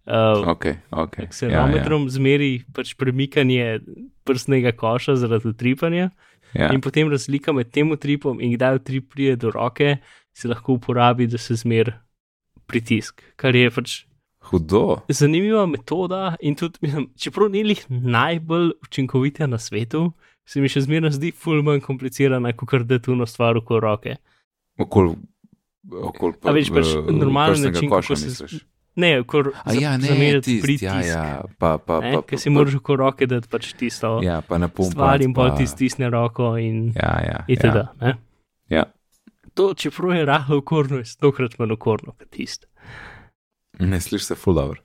uh, 0.06 0.48
Ok, 0.48 0.66
ok. 0.92 1.14
Ja, 1.16 1.24
akselerometrom 1.24 2.10
zmeri 2.10 2.64
pač 2.74 2.94
premikanje 2.94 3.80
prstnega 4.24 4.72
koša 4.72 5.16
zaradi 5.16 5.48
utripanja, 5.48 6.10
ja, 6.54 6.62
ja. 6.62 6.70
in 6.70 6.82
potem 6.82 7.10
razlika 7.10 7.52
med 7.52 7.72
tem 7.72 7.92
utripom 7.92 8.42
in 8.42 8.54
kdaj 8.54 8.76
utrip 8.76 9.10
pride 9.10 9.36
do 9.38 9.52
roke, 9.52 9.98
se 10.34 10.48
lahko 10.48 10.74
uporabi, 10.74 11.28
da 11.28 11.38
se 11.38 11.56
zmeri 11.56 11.94
pritisk, 12.66 13.22
kar 13.36 13.56
je 13.56 13.70
pač 13.70 14.06
Hudo. 14.42 15.02
zanimiva 15.10 15.66
metoda. 15.66 16.36
In 16.42 16.56
tudi, 16.56 16.78
mislim, 16.82 17.10
čeprav 17.16 17.50
ni 17.50 17.64
lih 17.64 17.86
najbolj 17.90 18.72
učinkovita 18.82 19.48
na 19.48 19.58
svetu, 19.58 20.12
se 20.46 20.62
mi 20.62 20.68
še 20.68 20.82
zmeraj 20.82 21.12
zdi 21.12 21.32
ful 21.32 21.62
manj 21.62 21.82
komplicirana, 21.82 22.54
kot 22.54 22.84
da 22.84 23.00
tu 23.00 23.16
na 23.16 23.26
stvar 23.26 23.56
v 23.56 23.80
roke. 23.80 24.16
Okol, 24.78 25.16
okol 25.92 26.34
A 26.44 26.52
veš, 26.52 26.70
pač 26.70 26.94
normalen 27.10 27.62
način, 27.62 27.90
koša 27.90 28.08
kako 28.08 28.16
se- 28.16 28.26
misliš? 28.26 28.62
Ne, 28.96 29.24
kor 29.24 29.52
A 29.66 29.74
ja, 29.74 29.98
ne, 29.98 30.06
zameriti 30.06 30.60
pritisk. 30.62 30.84
ja, 30.84 31.02
ja, 31.02 31.42
pa, 31.58 31.78
pa, 31.78 32.00
ne, 32.00 32.12
pa, 32.14 32.22
ker 32.22 32.38
pa, 32.38 32.42
si 32.42 32.50
moraš 32.50 32.76
v 32.76 32.96
roke 32.96 33.26
dati 33.26 33.48
pač 33.50 33.74
tisto 33.74 34.20
Ja, 34.22 34.42
pa 34.42 34.58
na 34.58 34.68
pumpu. 34.68 34.92
stvar 34.92 35.22
in 35.22 35.34
pol 35.34 35.50
ti 35.58 35.66
stisne 35.66 36.10
roko 36.10 36.58
in 36.58 36.94
Ja, 36.94 37.18
ja. 37.20 37.40
itd. 37.48 37.74
ja. 37.76 37.90
ne. 38.00 38.18
Ja. 38.70 38.84
To, 39.54 39.74
čeprav 39.74 40.14
je 40.14 40.26
rahlo 40.26 40.58
okorno, 40.58 40.98
je 40.98 41.06
stokrat 41.06 41.58
manj 41.60 41.72
okorno 41.72 42.14
kot 42.14 42.30
tisto. 42.30 42.68
Ne 43.80 43.98
slišiš 43.98 44.26
se 44.26 44.36
ful 44.36 44.54
dobro. 44.54 44.82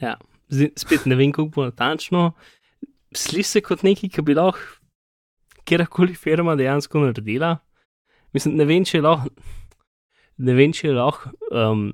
Ja. 0.00 0.14
Zdaj, 0.48 0.70
spet 0.76 1.06
ne 1.06 1.14
vem, 1.14 1.32
kako 1.32 1.48
bo 1.48 1.64
natančno. 1.64 2.32
Sliši 3.16 3.48
se 3.48 3.60
kot 3.64 3.82
nekaj, 3.82 4.10
ki 4.14 4.22
bi 4.22 4.36
lahko 4.38 4.60
kjerkoli 5.66 6.14
firma 6.14 6.56
dejansko 6.58 7.02
naredila. 7.02 7.56
Mislim, 8.34 8.56
ne 8.58 8.66
vem, 8.66 8.84
če 8.86 8.98
je 8.98 9.02
lahko, 9.02 9.30
ne 10.46 10.54
vem, 10.54 10.74
če 10.74 10.88
je 10.88 10.94
lahko 10.94 11.32
um, 11.50 11.88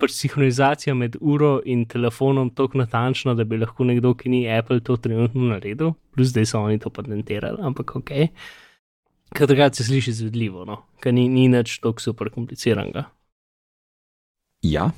pač 0.00 0.14
sinhronizacija 0.16 0.94
med 0.96 1.16
uro 1.20 1.54
in 1.68 1.86
telefonom 1.88 2.50
tako 2.56 2.82
natančna, 2.82 3.34
da 3.36 3.44
bi 3.48 3.60
lahko 3.60 3.86
nekdo, 3.88 4.14
ki 4.16 4.32
ni 4.32 4.42
Apple, 4.48 4.80
to 4.84 4.96
trenutno 5.00 5.48
naredil, 5.54 5.94
plus 6.12 6.32
zdaj 6.32 6.50
so 6.52 6.64
oni 6.64 6.80
to 6.80 6.92
patentirali, 6.92 7.60
ampak 7.64 7.96
ok. 8.00 8.12
Kaj 9.32 9.48
drugače 9.48 9.80
se 9.80 9.88
sliši 9.88 10.12
izvedljivo, 10.12 10.66
no? 10.68 10.82
ker 11.00 11.14
ni, 11.16 11.24
ni 11.32 11.48
nič 11.48 11.78
tako 11.80 12.04
super 12.04 12.28
kompliciranega. 12.32 13.06
Ja, 14.62 14.90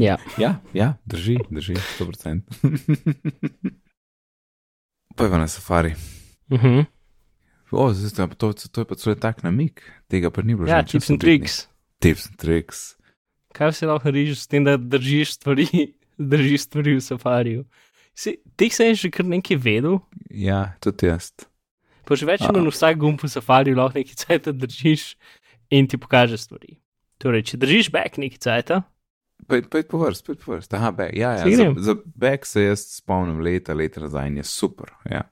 Ja. 0.00 0.16
ja, 0.38 0.54
ja, 0.72 0.94
drži, 1.04 1.36
drži, 1.50 1.74
100%. 1.98 2.40
Pojva 5.20 5.38
na 5.38 5.48
safari. 5.48 5.92
Uh 6.50 6.64
-huh. 6.64 6.84
O, 7.70 7.92
zdaj, 7.92 8.28
to, 8.38 8.52
to, 8.52 8.68
to 8.68 8.80
je 8.80 8.84
pa 8.84 8.94
celo 8.94 9.14
tak 9.14 9.42
namik, 9.42 9.82
tega 10.08 10.30
pa 10.30 10.42
ni 10.42 10.54
bilo 10.54 10.66
že. 10.66 10.72
Ja, 10.72 10.82
tips 10.82 11.10
and 11.10 11.20
Britney. 11.20 11.38
tricks. 11.38 11.68
Tips 12.00 12.26
and 12.26 12.36
tricks. 12.36 12.96
kaj 13.52 13.72
se 13.72 13.86
lahko 13.86 14.08
narediš 14.08 14.38
s 14.40 14.46
tem, 14.46 14.64
da 14.64 14.76
držiš 14.76 15.32
stvari, 15.34 15.66
držiš 16.30 16.60
stvari 16.60 16.94
v 16.96 17.00
safariju. 17.00 17.64
Si, 18.14 18.36
teh 18.56 18.72
sem 18.74 18.94
že 18.94 19.10
kar 19.10 19.26
nekaj 19.26 19.56
vedel, 19.56 19.98
Ja, 20.30 20.72
tudi 20.80 21.06
jaz. 21.06 21.32
pa 22.06 22.16
že 22.16 22.26
več 22.26 22.40
na 22.40 22.70
vsak 22.70 22.96
gumb 22.96 23.20
v 23.22 23.28
safariju 23.28 23.76
lahko 23.76 23.98
nekaj 23.98 24.14
cajta 24.14 24.52
držiš 24.52 25.16
in 25.70 25.86
ti 25.86 25.96
pokaže 25.98 26.38
stvari. 26.38 26.78
Torej, 27.18 27.42
če 27.42 27.56
držiš 27.56 27.90
back 27.92 28.16
nekaj 28.18 28.38
cajta, 28.38 28.82
Pojdi 29.48 29.88
po 29.88 29.98
vrst, 29.98 30.26
pojdi 30.26 30.42
po 30.44 30.52
vrst. 30.54 30.74
Aha, 30.74 30.90
back. 30.90 31.16
Ja, 31.16 31.32
ja, 31.38 31.56
za, 31.56 31.72
za 31.76 31.94
back 32.14 32.46
se 32.46 32.64
jaz 32.64 32.84
spomnim 32.98 33.40
leta, 33.40 33.74
leta 33.74 34.00
nazaj 34.00 34.28
in 34.28 34.40
je 34.40 34.44
super. 34.44 34.92
Ja. 35.10 35.24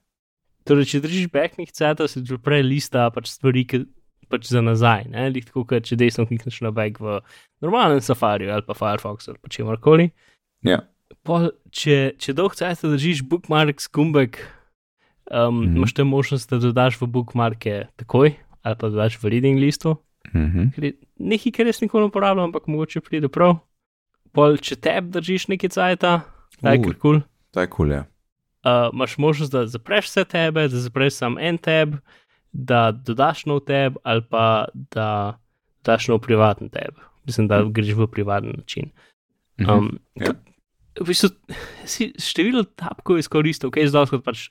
torej, 0.67 0.85
če 0.91 1.01
držiš 1.01 1.29
back 1.33 1.57
nekaj 1.57 1.73
cajta, 1.73 2.07
se 2.07 2.21
ti 2.23 2.33
odpre 2.35 2.61
lista 2.61 3.07
pač 3.13 3.31
stvari, 3.31 3.65
ki 3.65 3.83
pač 4.29 4.51
za 4.51 4.61
nazaj. 4.61 5.07
Ne? 5.09 5.29
Lih 5.33 5.45
tako, 5.47 5.65
kot 5.69 5.87
če 5.87 5.97
desno 5.97 6.27
klikneš 6.29 6.61
na 6.65 6.71
back 6.75 7.01
v 7.01 7.19
normalnem 7.65 8.01
safariju 8.05 8.53
ali 8.53 8.65
pa 8.67 8.77
Firefoxu 8.77 9.33
ali 9.33 9.41
pa 9.41 9.49
čemorkoli. 9.49 10.09
ja. 10.67 10.83
Pol, 11.25 11.47
če, 11.73 12.13
če 12.21 12.35
dolgo 12.37 12.53
časa 12.53 12.85
držiš 12.91 13.23
bookmark, 13.25 13.81
skumbek, 13.81 14.37
um, 14.37 15.55
mm. 15.55 15.63
-hmm. 15.63 15.77
imaš 15.77 15.93
te 15.97 16.03
možnost, 16.03 16.49
da 16.49 16.59
dodaš 16.61 17.01
v 17.01 17.07
bookmarke 17.07 17.87
takoj 17.97 18.35
ali 18.61 18.75
pa 18.75 18.89
dodaš 18.89 19.17
v 19.23 19.31
reading 19.33 19.57
listu. 19.59 19.95
Ker 20.75 20.83
je 20.83 20.93
Nekaj, 21.19 21.51
kar 21.51 21.67
jaz 21.67 21.81
nikoli 21.81 22.05
ne 22.05 22.07
uporabljam, 22.07 22.47
ampak 22.47 22.67
mogoče 22.67 23.01
pride 23.03 23.27
prav. 23.27 23.57
Pol, 24.33 24.57
če 24.57 24.75
teb 24.75 25.09
držiš 25.15 25.47
nekaj 25.49 25.69
cajta, 25.69 26.21
taj 26.61 26.77
Uh. 26.77 26.83
kar 26.83 26.93
kul. 26.93 26.99
Cool. 27.01 27.21
To 27.51 27.61
je 27.61 27.67
kul, 27.67 27.91
ja. 27.91 28.03
Uh, 28.65 28.89
imaš 28.93 29.17
možnost, 29.17 29.51
da 29.51 29.65
zapreš 29.67 30.05
vse 30.11 30.25
tebe, 30.29 30.67
da 30.67 30.77
zapreš 30.77 31.13
samo 31.13 31.39
en 31.39 31.57
tab, 31.57 31.95
da 32.51 32.91
dodaš 32.91 33.45
nov 33.45 33.63
tab 33.65 33.95
ali 34.03 34.21
pa 34.21 34.67
da 34.73 35.39
daš 35.85 36.07
nov 36.11 36.19
privaten 36.19 36.69
tab. 36.69 36.99
Mislim, 37.25 37.47
da 37.47 37.63
greš 37.63 37.95
v 37.95 38.07
privaten 38.07 38.53
način. 38.57 38.91
Mhm. 39.59 39.71
Um, 39.71 39.99
Ja. 40.15 40.25
ja. 40.25 40.33
V 40.99 41.05
bistvu 41.07 41.29
si 41.85 42.09
število 42.19 42.63
tapkov 42.75 43.19
izkoristil, 43.21 43.71
kaj 43.71 43.83
je 43.83 43.89
zdaj, 43.93 44.05
kot 44.11 44.23
pač 44.25 44.49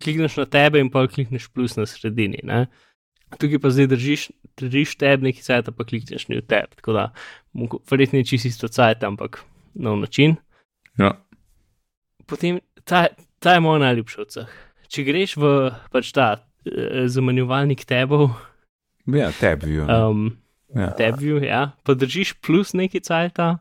klikneš 0.00 0.38
na 0.40 0.46
tebe 0.46 0.80
in 0.80 0.88
pa 0.90 1.02
klikneš 1.06 1.50
plus 1.52 1.76
na 1.76 1.84
sredini. 1.86 2.40
Ne? 2.42 2.66
Tukaj 3.38 3.60
pa 3.62 3.70
zdaj 3.70 3.86
držiš, 3.92 4.30
držiš 4.58 4.96
tebe 4.98 5.28
nekaj 5.28 5.46
cajt, 5.46 5.70
pa 5.76 5.86
klikneš 5.86 6.26
na 6.28 6.40
tebe. 6.42 6.74
Tako 6.80 6.96
da, 6.96 7.04
verjetno 7.90 8.18
je 8.18 8.30
čisto 8.32 8.48
isto 8.48 8.68
cajt, 8.68 9.04
ampak 9.06 9.42
nov 9.74 10.00
način. 10.02 10.36
Ja. 10.98 11.14
Potem 12.26 12.58
ta, 12.84 13.06
ta 13.38 13.54
je 13.54 13.62
moj 13.62 13.78
najljubši 13.84 14.20
od 14.20 14.34
vseh. 14.34 14.60
Če 14.90 15.06
greš 15.06 15.36
v 15.38 15.70
pač 15.94 16.10
ta 16.14 16.28
eh, 16.66 17.06
zamenjevalnik 17.06 17.86
tebov, 17.86 18.32
ja, 19.06 19.30
tebi. 19.32 19.78
Um, 19.80 19.90
um, 19.90 20.30
Ja. 20.70 20.92
TabView, 20.94 21.42
ja, 21.42 21.74
pa 21.82 21.96
držiš 21.98 22.36
plus 22.38 22.76
neki 22.78 23.00
cajta, 23.02 23.58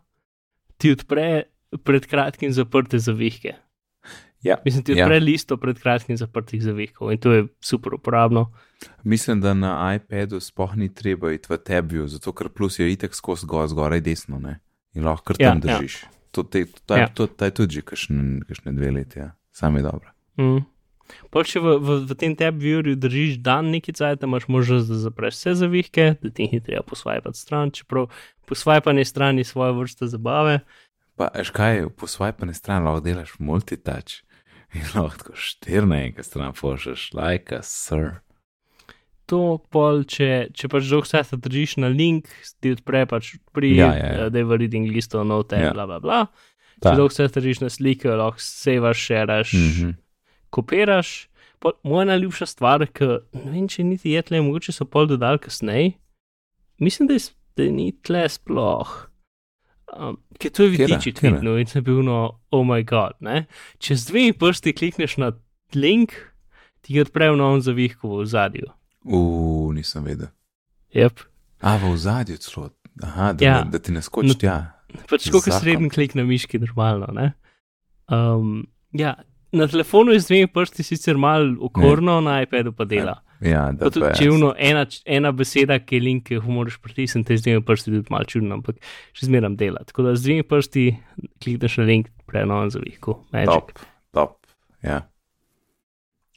ti 0.78 0.94
odpre 0.94 1.50
pred 1.82 2.06
kratkim 2.06 2.54
zaprte 2.54 3.00
zavihke. 3.02 3.56
Ja. 4.42 4.56
Mislim, 4.66 4.84
ti 4.84 4.92
Ja. 4.92 5.06
odpre 5.06 5.20
listo 5.20 5.58
pred 5.58 5.80
kratkim 5.80 6.18
zaprtih 6.18 6.64
zavihkov 6.64 7.12
in 7.12 7.18
to 7.18 7.32
je 7.32 7.48
super 7.60 7.94
uporabno. 7.94 8.52
Mislim, 9.04 9.42
da 9.42 9.54
na 9.54 9.96
iPadu 9.96 10.40
sploh 10.40 10.76
ni 10.76 10.94
treba 10.94 11.32
iti 11.32 11.48
v 11.50 11.58
tabju, 11.58 12.08
zato 12.08 12.32
ker 12.32 12.50
plus 12.50 12.80
je 12.80 12.92
itek 12.92 13.16
skozi 13.16 13.42
zgor, 13.42 13.68
zgoraj 13.68 14.02
desno 14.02 14.40
ne? 14.40 14.60
in 14.94 15.04
lahko 15.06 15.24
kar 15.24 15.36
Ja, 15.40 15.50
tam 15.52 15.62
ja. 15.62 15.78
držiš. 15.78 16.06
To, 16.32 16.44
te, 16.44 16.66
to, 16.86 16.96
je, 16.96 17.02
Ja. 17.02 17.08
to, 17.08 17.28
to 17.28 17.46
je 17.46 17.52
tudi 17.52 17.74
že 17.74 17.82
kakšne, 17.82 18.40
kakšne 18.48 18.72
dve 18.72 18.92
leti, 18.92 19.20
ja. 19.20 19.32
sam 19.52 19.76
je 19.76 19.82
dobro. 19.82 20.10
Mm. 20.38 20.64
Pol, 21.30 21.44
če 21.44 21.60
v, 21.60 21.78
v, 21.78 21.90
v 22.06 22.16
tem 22.16 22.36
TabViewerju 22.38 22.96
držiš 22.96 23.42
dan 23.42 23.74
neki 23.74 23.92
cajt, 23.92 24.24
imaš 24.24 24.46
možnost, 24.48 24.88
da 24.88 24.96
zapreš 24.96 25.36
vse 25.36 25.54
zavihke, 25.56 26.16
da 26.22 26.30
ti 26.30 26.44
jih 26.44 26.54
ni 26.54 26.62
treba 26.62 26.84
posvajati 26.86 27.34
stran, 27.34 27.72
čeprav 27.72 28.08
posvajanje 28.46 29.06
stran 29.06 29.38
je 29.38 29.44
svoje 29.44 29.74
vrste 29.74 30.08
zabave. 30.08 30.60
Pa, 31.18 31.28
veš 31.36 31.50
kaj, 31.50 31.90
po 31.98 32.08
svoji 32.08 32.32
pa 32.38 32.46
ne 32.46 32.54
strani 32.54 32.86
lahko 32.86 33.02
delaš 33.02 33.34
multitouch 33.40 34.22
in 34.74 34.86
lahko 34.96 35.18
tako 35.24 35.34
štir 35.36 35.88
na 35.88 36.04
enkrat 36.06 36.26
stran 36.26 36.54
pošljaš, 36.54 37.10
like 37.18 37.56
a 37.56 37.62
sir. 37.66 38.20
To 39.30 39.60
pol, 39.70 40.04
če, 40.10 40.50
če 40.58 40.70
pač 40.74 40.88
dolg 40.90 41.06
cajt 41.06 41.36
držiš 41.38 41.78
na 41.78 41.88
link, 41.94 42.30
ti 42.62 42.72
odpre 42.74 43.04
pač 43.06 43.36
pri, 43.54 43.76
Ja, 43.78 43.92
ja, 43.94 44.12
ja. 44.24 44.30
da 44.30 44.42
je 44.42 44.46
v 44.46 44.58
reading 44.58 44.90
listu, 44.90 45.22
no 45.24 45.44
te, 45.44 45.60
Ja. 45.62 45.74
bla 45.74 45.86
bla 45.86 46.00
bla. 46.02 46.20
Ta. 46.82 46.92
Če 46.92 46.96
dolg 46.98 47.14
cajt 47.14 47.38
držiš 47.38 47.62
na 47.62 47.70
slike, 47.70 48.10
lahko 48.10 48.42
sevaš, 48.42 48.98
šeraš. 48.98 49.54
Mhm. 49.54 49.92
kopiraš. 50.50 51.28
Pol, 51.60 51.74
moja 51.84 52.06
najljubša 52.08 52.46
stvar, 52.48 52.88
ki 52.88 53.06
ne 53.36 53.52
vem, 53.52 53.68
če 53.68 53.84
niti 53.84 54.14
je 54.16 54.22
tle, 54.24 54.40
mogoče 54.42 54.72
so 54.72 54.86
pol 54.88 55.06
dodali 55.06 55.38
kasneje. 55.44 55.92
Mislim, 56.80 57.06
da, 57.10 57.14
je, 57.20 57.30
da 57.60 57.66
ni 57.70 57.92
tle 58.02 58.24
sploh. 58.32 59.09
Um, 59.98 60.18
ker 60.40 60.52
to 60.54 60.68
je 60.68 60.74
vidiči 60.76 61.14
kliknil 61.18 61.58
in 61.62 61.70
sem 61.70 61.84
bil 61.84 62.02
no, 62.06 62.40
oh 62.54 62.66
moj 62.68 62.84
god. 62.88 63.16
Ne? 63.26 63.48
Če 63.82 63.98
z 63.98 64.12
dvemi 64.12 64.34
prsti 64.38 64.74
klikneš 64.78 65.18
na 65.22 65.32
link, 65.76 66.14
ti 66.86 66.96
ga 66.98 67.06
odpre 67.08 67.32
v 67.34 67.40
novem 67.40 67.64
zavihku 67.66 68.20
v 68.22 68.28
zadju. 68.30 68.70
Uf, 69.06 69.72
nisem 69.74 70.06
vedel. 70.06 70.30
Yep. 70.94 71.26
A 71.66 71.78
v 71.82 71.94
zadju 71.98 72.38
celo. 72.38 72.70
Aha, 73.04 73.34
da, 73.34 73.46
Ja. 73.46 73.56
ja. 73.58 73.64
da 73.64 73.80
ti 73.80 73.92
ne 73.96 74.02
skoči 74.02 74.28
No, 74.28 74.36
tja. 74.38 74.58
Pač 75.10 75.30
kot 75.32 75.46
srednji 75.46 75.90
klik 75.94 76.16
na 76.18 76.26
miški, 76.26 76.60
normalno. 76.60 77.10
Ne? 77.14 77.34
Um, 78.10 78.68
ja, 78.92 79.16
na 79.52 79.68
telefonu 79.68 80.12
je 80.12 80.20
z 80.20 80.28
dvemi 80.32 80.48
prsti 80.54 80.84
sicer 80.84 81.18
malo 81.18 81.56
okorno, 81.70 82.20
na 82.22 82.42
iPadu 82.42 82.74
pa 82.74 82.86
dela. 82.90 83.20
Ja, 83.42 83.72
da 83.72 83.88
tudi, 83.88 84.10
če 84.20 84.26
je 84.26 84.50
ena, 84.68 84.82
ena 85.08 85.32
beseda, 85.32 85.78
ki 85.80 85.96
je 85.96 86.04
link, 86.04 86.26
ki 86.28 86.36
jo 86.36 86.42
moraš 86.52 86.76
pritisniti, 86.84 87.38
z 87.40 87.46
dvemi 87.46 87.64
prsti 87.64 87.94
tudi 87.94 88.12
malo 88.12 88.28
čudno, 88.28 88.58
ampak 88.60 88.82
še 89.16 89.30
zmeram 89.30 89.56
dela. 89.56 89.80
Tako 89.88 90.10
da 90.10 90.16
z 90.16 90.26
dvemi 90.28 90.44
prsti 90.44 90.84
klikneš 91.40 91.78
na 91.80 91.86
link, 91.88 92.10
preno 92.28 92.60
na 92.60 92.68
zavihku. 92.70 93.16
Magic. 93.32 93.48
Top, 93.48 93.72
top. 94.12 94.36
Ja. 94.84 95.06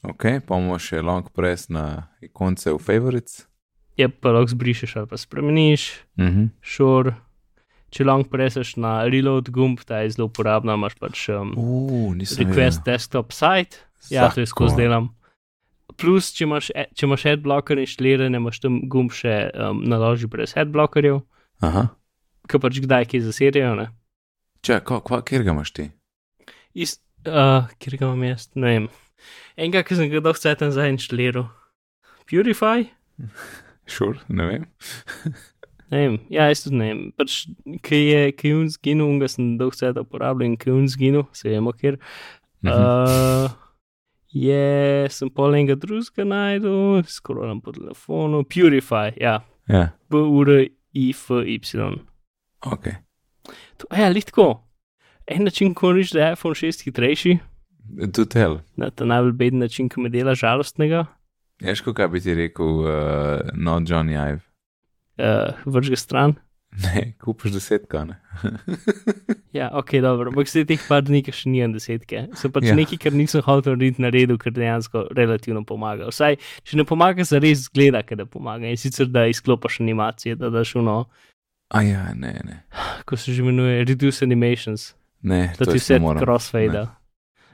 Ok, 0.02 0.42
pa 0.46 0.54
bomo 0.54 0.78
še 0.82 1.02
long 1.02 1.26
press 1.30 1.68
na 1.70 2.08
ikonce 2.22 2.70
v 2.70 2.78
favorites. 2.78 3.44
Je 3.98 4.06
pa 4.08 4.32
lahko 4.32 4.54
zbrišeš 4.54 4.96
ali 4.96 5.10
pa 5.10 5.18
spremeniš, 5.18 5.90
Mhm. 6.18 6.48
šor. 6.62 7.14
Če 7.92 8.06
long 8.08 8.24
preseš 8.24 8.76
na 8.80 9.04
reload 9.04 9.50
gumb, 9.52 9.82
ta 9.84 10.00
je 10.00 10.14
zelo 10.16 10.30
uporabna, 10.30 10.74
imaš 10.74 10.94
pač 10.96 11.28
um, 11.28 11.52
nisem 12.16 12.46
request 12.46 12.86
desktop 12.86 13.32
site. 13.36 13.76
Ja, 14.08 14.30
to 14.32 14.40
je 14.40 14.46
skozi 14.48 14.76
delam. 14.78 15.10
Plus, 15.98 16.30
če 16.36 16.46
imaš, 16.46 16.70
e- 16.74 16.88
če 16.96 17.06
imaš 17.06 17.26
adblocker 17.34 17.80
inštaliran, 17.82 18.36
imaš 18.38 18.60
tam 18.62 18.80
gumb 18.90 19.12
še 19.14 19.34
um, 19.52 19.82
naloži 19.88 20.28
brez 20.30 20.54
adblockerjev, 20.58 21.20
Aha. 21.64 21.88
ki 22.48 22.60
pač 22.62 22.80
kdaj 22.84 23.08
kje 23.10 23.22
zaserijo. 23.26 23.74
Ne? 23.78 23.88
Če, 24.62 24.80
kjer 24.86 25.46
ga 25.46 25.54
imaš 25.54 25.74
ti? 25.74 25.88
Ist, 26.72 27.02
uh, 27.26 27.68
kjer 27.82 27.98
ga 27.98 28.08
imam 28.08 28.24
jaz, 28.30 28.48
ne 28.54 28.74
vem. 28.74 28.90
Enega, 29.56 29.84
ki 29.86 29.98
sem 29.98 30.10
ga 30.12 30.22
dolgo 30.22 30.40
cajt 30.40 30.64
nazaj 30.64 30.94
inštaliral. 30.94 31.48
Purify? 32.30 32.88
Šur, 33.92 34.22
ne 34.28 34.50
vem. 34.50 34.68
Ne 35.92 35.98
vem, 36.00 36.14
ja, 36.32 36.46
jaz 36.48 36.62
tudi 36.64 36.78
ne 36.80 36.86
vem. 36.88 37.00
Pač, 37.20 37.34
ki 37.84 37.98
je, 37.98 38.20
ki 38.32 38.48
je 38.48 38.56
un 38.56 38.68
zginil, 38.72 39.04
unga 39.04 39.26
sem 39.28 39.58
dolgo 39.60 39.76
cajt 39.76 39.98
uporabljal 40.00 40.48
in 40.48 40.54
ki 40.56 40.70
je 40.70 40.76
un 40.78 40.86
zginil, 40.88 41.26
se 41.36 41.50
vemo 41.52 41.74
kjer. 41.76 41.98
Mhm. 42.64 42.72
Uh, 42.72 43.52
je, 44.32 44.64
sem 45.10 45.30
pol 45.30 45.54
enega 45.54 45.74
drugega 45.76 46.24
najdel, 46.24 47.02
skrolam 47.04 47.60
po 47.60 47.72
telefonu. 47.72 48.44
Purify, 48.44 49.12
ja, 49.20 49.40
Ja, 49.68 49.88
B-U-R-I-F-Y. 50.10 51.98
ok. 52.66 52.84
To, 53.76 53.86
ja, 53.96 54.08
litko. 54.08 54.62
En 55.26 55.44
način, 55.44 55.74
ko 55.74 55.92
reči, 55.92 56.14
da 56.14 56.26
je 56.26 56.32
iPhone 56.32 56.54
6 56.54 56.84
hitrejši, 56.84 57.38
Tu 58.12 58.24
tel. 58.24 58.58
na 58.76 58.90
ta 58.90 59.04
najbolj 59.04 59.32
beden 59.32 59.58
način, 59.58 59.88
ki 59.88 60.00
me 60.00 60.08
dela 60.08 60.34
žalostnega, 60.34 61.04
Ješko, 61.60 61.92
kaj 61.94 62.08
bi 62.08 62.20
ti 62.20 62.34
rekel, 62.34 62.66
uh, 62.66 62.86
no 63.54 63.78
Johnny 63.80 64.16
Ive. 64.18 64.40
uh, 65.18 65.54
vrž 65.66 65.90
ga 65.90 65.96
stran. 65.96 66.34
Ne, 66.72 67.12
kupiš 67.20 67.52
desetka, 67.52 68.04
ne. 68.08 68.16
Ja, 69.52 69.68
ok, 69.76 69.90
dobro, 70.00 70.30
ampak 70.32 70.48
zdaj 70.48 70.64
teh 70.70 70.80
par 70.88 71.02
dni, 71.04 71.20
ki 71.20 71.32
še 71.36 71.50
nijem 71.52 71.74
desetke. 71.76 72.22
Sem 72.40 72.48
pač 72.54 72.64
ja. 72.70 72.72
Nekaj, 72.72 72.96
kar 73.02 73.12
nisem 73.12 73.42
hotel 73.44 73.74
narediti 73.76 74.00
na 74.00 74.08
redu, 74.08 74.38
ker 74.40 74.54
dejansko 74.56 75.02
relativno 75.12 75.60
pomaga. 75.68 76.08
Vsaj, 76.08 76.38
če 76.64 76.78
ne 76.80 76.86
pomaga, 76.88 77.26
za 77.28 77.36
res 77.36 77.66
zgleda, 77.66 78.00
da 78.16 78.24
pomaga. 78.24 78.64
In 78.72 78.80
sicer, 78.80 79.10
da 79.12 79.26
izklopiš 79.28 79.82
animacije, 79.84 80.38
da 80.40 80.48
daš 80.48 80.72
uno, 80.80 81.02
A 81.72 81.82
ja, 81.82 82.12
ne, 82.14 82.32
ne. 82.44 82.56
ko 83.04 83.16
se 83.16 83.32
že 83.32 83.42
imenuje 83.42 83.84
Reduce 83.84 84.24
Animations, 84.24 84.94
Ne, 85.22 85.52
da 85.58 85.64
to 85.64 85.72
ti 85.72 85.78
vse 85.78 86.00
crossfade. 86.18 86.86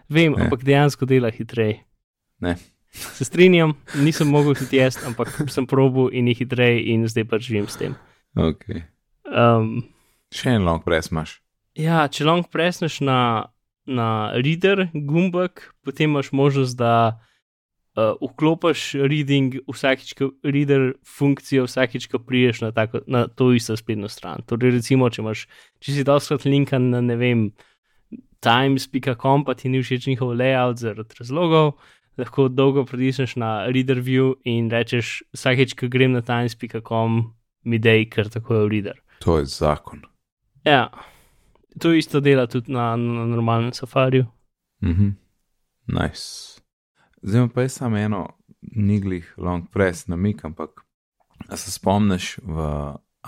Vem, 0.09 0.33
Ne. 0.33 0.45
ampak 0.45 0.63
dejansko 0.65 1.07
dela 1.07 1.31
hitreje. 1.31 1.83
Ne. 2.41 2.57
Se 2.91 3.25
strinjam, 3.25 3.75
nisem 3.95 4.27
mogel 4.27 4.55
tudi 4.55 4.77
jaz, 4.77 4.97
ampak 5.07 5.29
sem 5.51 5.67
probil 5.67 6.09
in 6.13 6.29
je 6.29 6.35
hitreje 6.35 6.87
in 6.89 7.07
zdaj 7.07 7.25
pač 7.25 7.43
živim 7.43 7.67
s 7.69 7.77
tem. 7.77 7.95
Ok. 8.35 8.65
Um, 9.39 9.87
Še 10.35 10.57
en 10.59 10.67
long 10.67 10.83
press 10.85 11.13
imaš. 11.13 11.39
Ja, 11.79 12.03
če 12.11 12.27
long 12.27 12.43
presneš 12.51 12.99
na, 13.07 13.21
na 13.87 14.35
reader 14.43 14.89
gumbek, 14.93 15.69
potem 15.87 16.11
imaš 16.11 16.33
možnost, 16.35 16.75
da 16.81 17.21
uh, 17.95 18.19
vklopiš 18.19 18.83
reading 18.99 19.61
vsakič, 19.71 20.15
ko 20.19 20.33
reader 20.43 20.91
funkcijo, 21.07 21.69
vsakič, 21.69 22.09
ko 22.11 22.19
priješ 22.19 22.65
na, 22.67 22.73
tako, 22.75 23.05
na 23.07 23.27
to 23.31 23.53
isto 23.55 23.77
spletno 23.79 24.11
stran. 24.11 24.43
Torej, 24.51 24.75
recimo, 24.81 25.07
če, 25.07 25.23
imaš, 25.23 25.47
če 25.79 25.97
si 25.97 26.07
doskrat 26.09 26.49
linkan 26.49 26.91
na 26.93 27.05
ne 27.05 27.19
vem, 27.21 27.49
times.com, 28.45 29.47
pa 29.47 29.55
ti 29.59 29.71
ni 29.71 29.83
všeč 29.83 30.11
njihov 30.11 30.35
layout 30.39 30.83
zaradi 30.83 31.23
razlogov. 31.23 31.77
Lahko 32.19 32.49
dolgo 32.51 32.83
pritisneš 32.87 33.37
na 33.39 33.69
reader 33.71 34.03
view 34.03 34.35
in 34.43 34.67
rečeš, 34.71 35.21
vsakeč, 35.31 35.79
ko 35.79 35.87
grem 35.91 36.17
na 36.19 36.27
times.com, 36.27 37.21
mi 37.71 37.79
dej, 37.79 38.09
ker 38.11 38.31
tako 38.31 38.59
je 38.59 38.65
v 38.65 38.73
reader. 38.75 38.99
To 39.19 39.39
je 39.39 39.47
zakon. 39.47 40.03
Ja, 40.65 40.91
to 41.79 41.93
isto 41.93 42.21
dela 42.21 42.47
tudi 42.47 42.73
na, 42.73 42.97
na 42.97 43.27
normalnem 43.27 43.73
safariju. 43.73 44.27
Mhm. 44.83 45.09
Nice. 45.87 46.61
Zdaj 47.23 47.49
pa 47.55 47.63
jaz 47.63 47.73
samo 47.73 47.99
eno 47.99 48.29
niglih 48.61 49.35
long 49.37 49.71
press 49.71 50.07
namik, 50.07 50.45
ampak 50.45 50.71
se 51.55 51.71
spomniš 51.71 52.39
v 52.43 52.59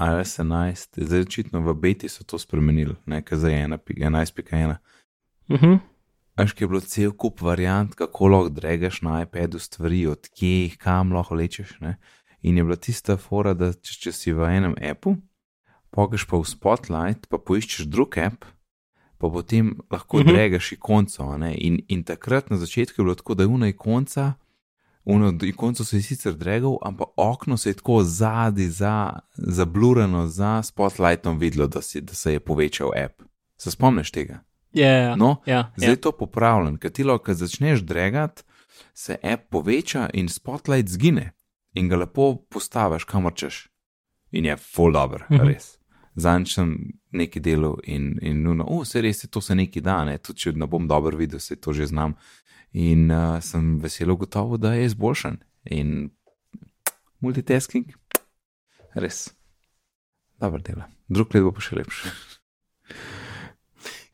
iOS 0.00 0.38
11, 0.38 1.04
zdaj 1.04 1.20
očitno 1.20 1.60
v 1.60 1.74
beti 1.74 2.08
so 2.08 2.24
to 2.24 2.38
spremenili, 2.38 2.94
nekaj 3.06 3.38
za 3.38 3.48
11.1. 3.48 4.76
Mhm. 5.50 5.74
Veš, 6.38 6.52
ki 6.52 6.64
je 6.64 6.68
bilo 6.68 6.80
cel 6.80 7.12
kup 7.12 7.40
variant, 7.40 7.94
kako 7.94 8.28
lahko 8.28 8.48
dregaš 8.48 9.02
na 9.02 9.22
iPadu 9.22 9.58
stvari, 9.58 10.06
od 10.06 10.28
kje 10.28 10.62
jih 10.62 10.78
kam 10.78 11.12
lahko 11.12 11.34
lečeš. 11.34 11.80
Ne? 11.80 11.96
In 12.42 12.56
je 12.56 12.64
bila 12.64 12.76
tista 12.76 13.16
fora, 13.16 13.54
da 13.54 13.72
če, 13.72 13.98
če 14.00 14.12
si 14.12 14.32
v 14.32 14.48
enem 14.48 14.74
appu, 14.90 15.16
pogeš 15.90 16.24
pa 16.24 16.36
v 16.36 16.44
Spotlight, 16.44 17.26
pa 17.26 17.38
poiščeš 17.38 17.86
drug 17.86 18.18
app, 18.18 18.44
pa 19.18 19.28
potem 19.28 19.76
lahko 19.90 20.16
Mhm. 20.16 20.22
mhm. 20.22 20.34
dregaš 20.34 20.72
ikonco. 20.72 21.36
ne. 21.36 21.54
In, 21.56 21.80
in 21.88 22.02
takrat 22.02 22.50
na 22.50 22.56
začetku 22.56 22.94
je 22.94 23.04
bilo 23.04 23.14
tako, 23.14 23.34
da 23.34 23.42
je 23.42 23.48
una 23.48 23.68
ikonca, 23.68 24.32
uno 25.04 25.34
ikonco 25.42 25.84
se 25.84 25.96
je 25.96 26.02
sicer 26.02 26.34
dregal, 26.34 26.78
ampak 26.82 27.08
okno 27.16 27.56
se 27.56 27.70
je 27.70 27.74
tako 27.74 28.02
zadaj, 28.02 28.66
za, 28.66 29.10
zablurano 29.34 30.26
za 30.26 30.62
Spotlightom 30.62 31.38
videlo, 31.38 31.66
da, 31.66 31.82
si, 31.82 32.00
da 32.00 32.14
se 32.14 32.32
je 32.32 32.40
povečal 32.40 32.90
app. 32.96 33.22
Se 33.56 33.70
spomniš 33.70 34.10
tega? 34.10 34.38
Ja, 34.72 34.88
ja, 34.88 35.16
No, 35.16 35.36
ja, 35.46 35.72
Zdaj 35.76 35.90
je 35.90 35.96
to 35.98 36.12
popravljen, 36.12 36.76
ker 36.76 36.90
ti 36.90 37.04
lahko, 37.04 37.24
ko 37.24 37.34
začneš 37.34 37.80
dregati, 37.80 38.42
se 38.94 39.16
app 39.22 39.50
poveča 39.50 40.10
in 40.12 40.28
spotlight 40.28 40.88
zgine 40.88 41.32
in 41.74 41.88
ga 41.88 41.96
lepo 41.96 42.36
postaviš, 42.46 43.04
kamor 43.04 43.34
češ. 43.34 43.68
In 44.30 44.44
je 44.44 44.56
full 44.56 44.92
dobro, 44.92 45.24
Mhm. 45.30 45.40
res. 45.42 45.79
Zanj 46.14 46.46
sem 46.50 46.74
neki 47.12 47.40
delal 47.40 47.76
in, 47.84 48.16
in 48.22 48.42
nuno, 48.42 48.64
oh, 48.68 48.84
se 48.86 49.00
res 49.00 49.24
je, 49.24 49.30
to 49.30 49.40
se 49.40 49.54
neki 49.54 49.80
da, 49.80 50.04
ne, 50.04 50.18
tudi 50.18 50.44
če 50.44 50.52
ne 50.58 50.66
bom 50.66 50.88
dobro 50.90 51.16
videl, 51.16 51.40
se 51.40 51.56
to 51.56 51.72
že 51.72 51.86
znam. 51.86 52.16
In 52.72 53.10
uh, 53.10 53.38
sem 53.42 53.78
veselo 53.82 54.16
gotovo, 54.16 54.56
da 54.56 54.74
je 54.74 54.86
izboljšan. 54.90 55.40
In 55.70 56.10
multitasking, 57.20 57.92
res. 58.94 59.28
dobro 60.40 60.60
dela. 60.62 60.88
Drug 61.08 61.34
let 61.34 61.44
bo 61.44 61.52
pa 61.52 61.62
še 61.64 61.80
lepše. 61.80 62.12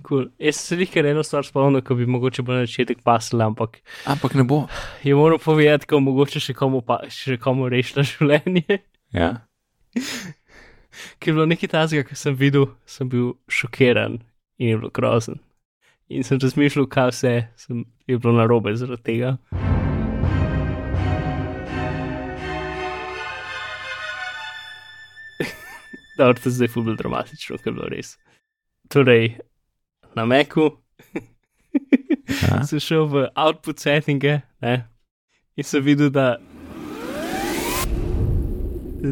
Cool. 0.07 0.29
Jaz 0.39 0.61
se 0.63 0.77
nekaj 0.79 1.11
eno 1.11 1.23
stvar 1.27 1.47
spomnil, 1.47 1.83
ko 1.83 1.97
bi 1.99 2.07
mogoče 2.07 2.45
na 2.47 2.61
začetek 2.63 3.01
pasel, 3.03 3.43
ampak 3.43 3.81
Ampak 4.07 4.35
ne 4.35 4.45
bo. 4.45 4.67
je 5.03 5.15
moral 5.15 5.39
povedati, 5.43 5.87
ko 5.87 6.01
mogoče 6.01 6.41
še 6.41 6.55
komu, 6.55 6.83
pa, 6.87 7.01
še 7.11 7.39
komu 7.43 7.69
rešila 7.69 8.05
življenje. 8.07 8.83
Ja. 9.13 9.33
Ker 11.19 11.31
je 11.31 11.35
bilo 11.35 11.47
nekaj 11.47 11.69
tazga, 11.73 12.05
kar 12.07 12.19
sem 12.19 12.37
videl, 12.37 12.67
sem 12.87 13.09
bil 13.09 13.35
šokiran 13.49 14.21
in 14.59 14.69
je 14.69 14.79
bilo 14.79 14.91
grozen. 14.91 15.41
In 16.09 16.25
sem 16.25 16.39
razmišljal, 16.43 16.87
kaj 16.87 17.11
vse 17.11 17.35
sem, 17.59 17.85
je 18.07 18.19
bilo 18.19 18.37
narobe 18.37 18.77
zaradi 18.77 19.03
tega. 19.03 19.37
Da, 26.17 26.33
to 26.33 26.49
je 26.49 26.51
zdaj 26.57 26.69
fulbil 26.73 26.95
dramatično, 26.97 27.59
ker 27.61 27.69
je 27.69 27.77
bilo 27.77 27.89
res. 27.93 28.15
Torej, 28.89 29.35
na 30.17 30.25
Meku 30.25 30.71
sem 32.69 32.81
šel 32.81 33.05
v 33.13 33.27
output 33.37 33.83
settinge 33.85 34.39
ne, 34.65 34.77
in 35.61 35.67
sem 35.67 35.85
videl, 35.85 36.09
da 36.09 36.39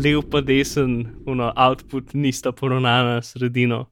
lev 0.03 0.23
pa 0.31 0.41
desen, 0.41 1.07
uno, 1.27 1.53
output 1.57 2.15
nista 2.15 2.53
poravnana 2.53 3.23
s 3.23 3.35
sredino. 3.35 3.85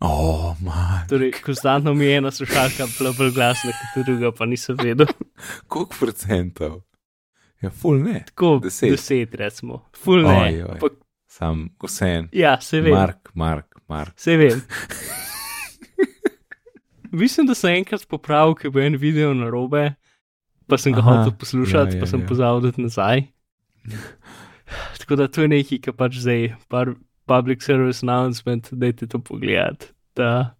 O, 0.00 0.54
man. 0.62 1.06
Torej, 1.08 1.32
konstantno 1.42 1.94
mi 1.94 2.04
je 2.04 2.16
ena 2.16 2.30
slušalka 2.30 2.86
bila 2.98 3.12
bolj 3.18 3.32
glasna, 3.34 3.72
kot 3.94 4.06
druga, 4.06 4.32
pa 4.32 4.46
nisem 4.46 4.76
vedel. 4.82 5.06
Koliko 5.70 5.94
procentov? 6.00 6.80
Ja, 7.62 7.70
full 7.70 8.02
ne. 8.02 8.22
Tako, 8.26 8.58
Deset. 8.62 8.90
deset, 8.90 9.34
recimo. 9.34 9.84
Full 9.96 10.22
ne. 10.22 10.38
Oj, 10.42 10.62
oj. 10.62 10.78
Pa, 10.80 10.88
Sam 11.28 11.68
vsem. 11.82 12.28
ja, 12.32 12.60
se 12.60 12.80
vem. 12.80 12.94
Mark, 12.94 13.30
Mark, 13.34 13.74
Mark. 13.88 14.12
Se 14.16 14.36
vem. 14.36 14.62
Mislim, 17.12 17.46
da 17.46 17.54
sem 17.54 17.74
enkrat 17.74 18.06
popravil, 18.08 18.54
ker 18.54 18.70
bo 18.70 18.80
en 18.80 18.96
video 19.00 19.34
na 19.34 19.48
robe, 19.50 19.94
pa 20.68 20.78
sem 20.78 20.92
ga 20.92 21.00
Aha, 21.00 21.16
hotel 21.18 21.34
poslušati, 21.40 21.96
ja, 21.96 21.98
ja, 21.98 22.00
pa 22.00 22.10
sem 22.10 22.20
ja. 22.20 22.26
pozval 22.28 22.60
dati 22.64 22.84
nazaj. 22.84 23.26
Tako 24.98 25.16
da 25.16 25.28
to 25.28 25.44
je 25.44 25.52
nekaj, 25.52 25.82
kar 25.86 25.96
pač 25.96 26.20
zdaj, 26.22 26.52
par 26.68 26.94
public 27.28 27.62
service 27.64 28.04
announcement, 28.04 28.68
da 28.72 28.92
te 28.92 29.06
to 29.06 29.20
pogledati. 29.20 29.92
Da, 30.16 30.58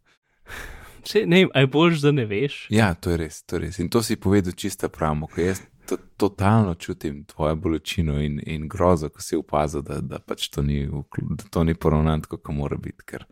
Sej, 1.09 1.25
ne 1.27 1.37
vem, 1.37 1.51
aj 1.55 1.67
boljš, 1.73 2.01
da 2.05 2.13
ne 2.13 2.25
veš. 2.29 2.67
Ja, 2.75 2.93
to 2.95 3.15
je 3.15 3.17
res, 3.17 3.41
to 3.49 3.57
je 3.57 3.63
res. 3.63 3.79
In 3.81 3.89
to 3.89 4.03
si 4.05 4.19
povedal 4.21 4.53
čisto 4.53 4.91
pravno, 4.93 5.29
ko 5.31 5.41
jaz 5.41 5.63
to, 5.89 5.97
totalno 6.21 6.75
čutim 6.75 7.23
tvojo 7.25 7.57
bolečino 7.57 8.19
in, 8.21 8.41
in 8.47 8.67
grozo, 8.69 9.09
ko 9.09 9.23
si 9.25 9.39
opazil, 9.39 9.83
da, 9.83 10.01
da 10.05 10.19
pač 10.21 10.51
to 10.53 10.63
ni, 10.63 10.83
da 11.31 11.49
to 11.51 11.65
ni 11.65 11.75
poravnano, 11.75 12.27
tako 12.27 12.41
kot 12.43 12.55
mora 12.55 12.77
biti. 12.77 13.07
Ker, 13.09 13.25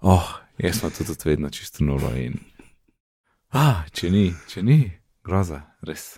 oh, 0.00 0.30
jaz 0.58 0.80
sem 0.80 0.94
to 0.94 1.04
tudi 1.04 1.28
vedno 1.28 1.50
čisto 1.52 1.84
nulo 1.84 2.14
in. 2.16 2.38
Ah, 3.52 3.84
če 3.92 4.10
ni, 4.12 4.30
če 4.48 4.64
ni, 4.64 4.80
groza, 5.24 5.62
res. 5.84 6.14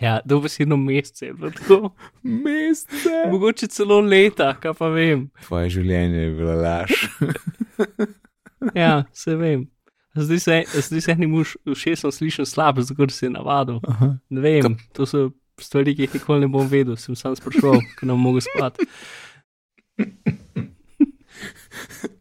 Ja, 0.00 0.20
dobesedno 0.24 0.76
mesece 0.76 1.26
je 1.26 1.32
bilo 1.34 1.50
tako. 1.50 1.90
Mesece. 2.22 3.12
Mogoče 3.30 3.66
celo 3.68 4.00
leta, 4.00 4.54
kaj 4.54 4.72
pa 4.74 4.88
vem. 4.88 5.28
Tvoje 5.42 5.70
življenje 5.70 6.18
je 6.18 6.30
bilo 6.32 6.54
laž. 6.54 6.90
Ja, 8.74 9.04
se 9.12 9.34
vem. 9.36 9.66
Zdaj 10.14 10.38
se, 10.38 10.54
zdaj 10.80 11.00
se 11.00 11.12
enim 11.12 11.34
uš- 11.34 11.56
ušesom 11.66 12.12
slišim 12.12 12.46
slabo, 12.46 12.80
zato 12.82 13.08
se 13.08 13.26
je 13.26 13.30
navadil. 13.30 13.80
Aha. 13.84 14.16
Ne 14.30 14.40
vem, 14.40 14.76
to 14.92 15.04
so 15.06 15.30
stvari, 15.60 15.92
ki 15.94 16.02
jih 16.02 16.14
nikoli 16.14 16.40
ne 16.40 16.48
bom 16.48 16.64
vedel, 16.66 16.96
sem 16.96 17.12
sam 17.14 17.36
sprašoval, 17.36 17.82
ker 17.98 18.08
ne 18.08 18.14
mogu 18.14 18.40
spati. 18.40 18.86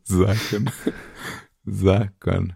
Zakon. 0.06 0.68
Zakon. 1.66 2.52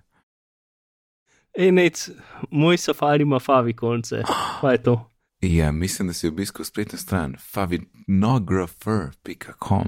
Ej, 1.58 1.72
nec, 1.72 2.10
moj 2.52 2.78
safari 2.78 3.22
ima 3.22 3.40
favi 3.40 3.74
konce. 3.74 4.24
Kaj 4.62 4.74
je 4.74 4.84
to? 4.84 5.12
Ja, 5.42 5.72
mislim, 5.72 6.08
da 6.08 6.14
si 6.14 6.28
obiskal 6.28 6.66
spletno 6.66 6.98
stran 6.98 7.36
favinographer.com. 7.42 9.88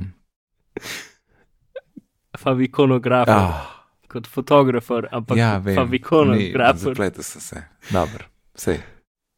Favikonografer, 2.38 3.34
ah, 3.34 3.39
Ah, 3.39 3.65
kot 4.07 4.28
fotografer, 4.28 5.07
ampak 5.11 5.38
ja, 5.38 5.57
vem. 5.57 5.76
favikonografer. 5.76 6.78
Zapletel 6.78 7.24
sem 7.24 7.41
se. 7.41 7.63
Dobro, 7.91 8.24
vse. 8.53 8.82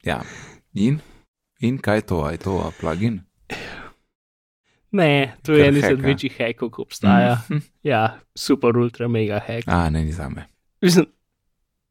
Ja. 0.04 0.22
In? 0.74 1.00
In 1.60 1.78
kaj 1.78 1.98
je 1.98 2.02
to? 2.02 2.30
Je 2.30 2.38
to 2.38 2.60
a 2.60 2.72
plugin? 2.80 3.22
Ne, 4.92 5.36
to 5.44 5.54
je 5.54 5.68
en 5.68 5.78
izmed 5.78 6.02
večjih 6.02 6.34
hekov, 6.38 6.70
ki 6.70 6.82
obstaja. 6.82 7.38
Mhm. 7.50 7.58
Ja, 7.84 8.20
super, 8.36 8.78
ultra, 8.78 9.08
mega 9.08 9.40
hek. 9.40 9.64
A, 9.68 9.90
ne, 9.90 10.04
ni 10.04 10.12
za 10.12 10.30
me. 10.30 10.48
Mislim, 10.82 11.06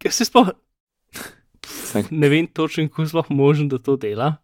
ker 0.01 0.13
se 0.13 0.25
sploh 0.25 0.51
ne 2.11 2.29
vem 2.29 2.47
točno, 2.47 2.89
kako 2.89 3.03
je 3.03 3.09
sploh 3.09 3.31
možno, 3.31 3.69
da 3.69 3.79
to 3.79 3.97
dela, 3.97 4.35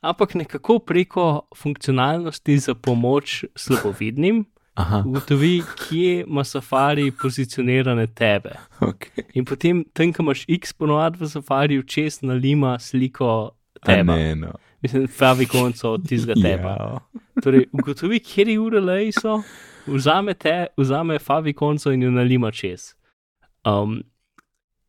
ampak 0.00 0.34
nekako 0.34 0.78
preko 0.78 1.48
funkcionalnosti 1.56 2.58
za 2.58 2.74
pomoč 2.74 3.44
slabovidnim 3.54 4.44
aha, 4.74 5.02
ugotovi, 5.06 5.62
kje 5.88 6.24
ima 6.26 6.44
safari 6.44 7.12
pozicionirane 7.22 8.06
tebe. 8.06 8.50
ok. 8.80 9.06
In 9.34 9.44
potem, 9.44 9.84
tam, 9.92 10.12
ko 10.12 10.22
imaš 10.22 10.44
X 10.48 10.72
ponovadi 10.72 11.18
v 11.24 11.28
safariju, 11.28 11.82
čez 11.82 12.22
nalima 12.22 12.78
sliko 12.78 13.50
tebe. 13.84 14.12
ne, 14.12 14.34
no. 14.36 14.52
Mislim, 14.82 15.08
pravi 15.18 15.46
konco 15.46 15.90
od 15.90 16.08
tistega 16.08 16.34
teba. 16.42 16.68
Ja. 16.68 16.98
Torej, 17.42 17.66
ugotovi, 17.72 18.20
kje 18.20 18.58
URL-ji 18.60 19.12
so, 19.12 19.42
vzame, 19.86 20.34
te, 20.34 20.66
vzame 20.76 21.18
favi 21.18 21.52
konco 21.52 21.92
in 21.92 22.02
jo 22.02 22.10
nalima 22.10 22.50
čez. 22.50 22.94
Um, 23.66 24.02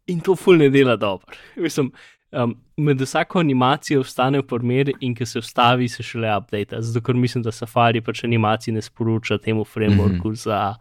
in 0.09 0.21
to 0.25 0.35
ful 0.35 0.57
ne 0.57 0.69
dela 0.73 0.95
dobro. 0.99 1.37
Mislim, 1.65 1.91
um, 2.31 2.55
med 2.77 3.01
vsako 3.01 3.39
animacijo 3.39 4.03
vstane 4.03 4.41
v 4.41 4.47
primer 4.47 4.91
in 4.99 5.15
ko 5.15 5.25
se 5.25 5.41
vstavi, 5.41 5.87
se 5.87 6.03
šele 6.03 6.31
update. 6.37 6.81
Zato, 6.81 7.03
ker 7.05 7.15
mislim, 7.15 7.43
da 7.43 7.51
Safari 7.51 8.01
pač 8.01 8.23
animacij 8.23 8.73
ne 8.73 8.81
sporoča 8.81 9.37
temu 9.37 9.65
frameworku 9.65 10.27
mm 10.27 10.33
-hmm. 10.33 10.43
za 10.43 10.75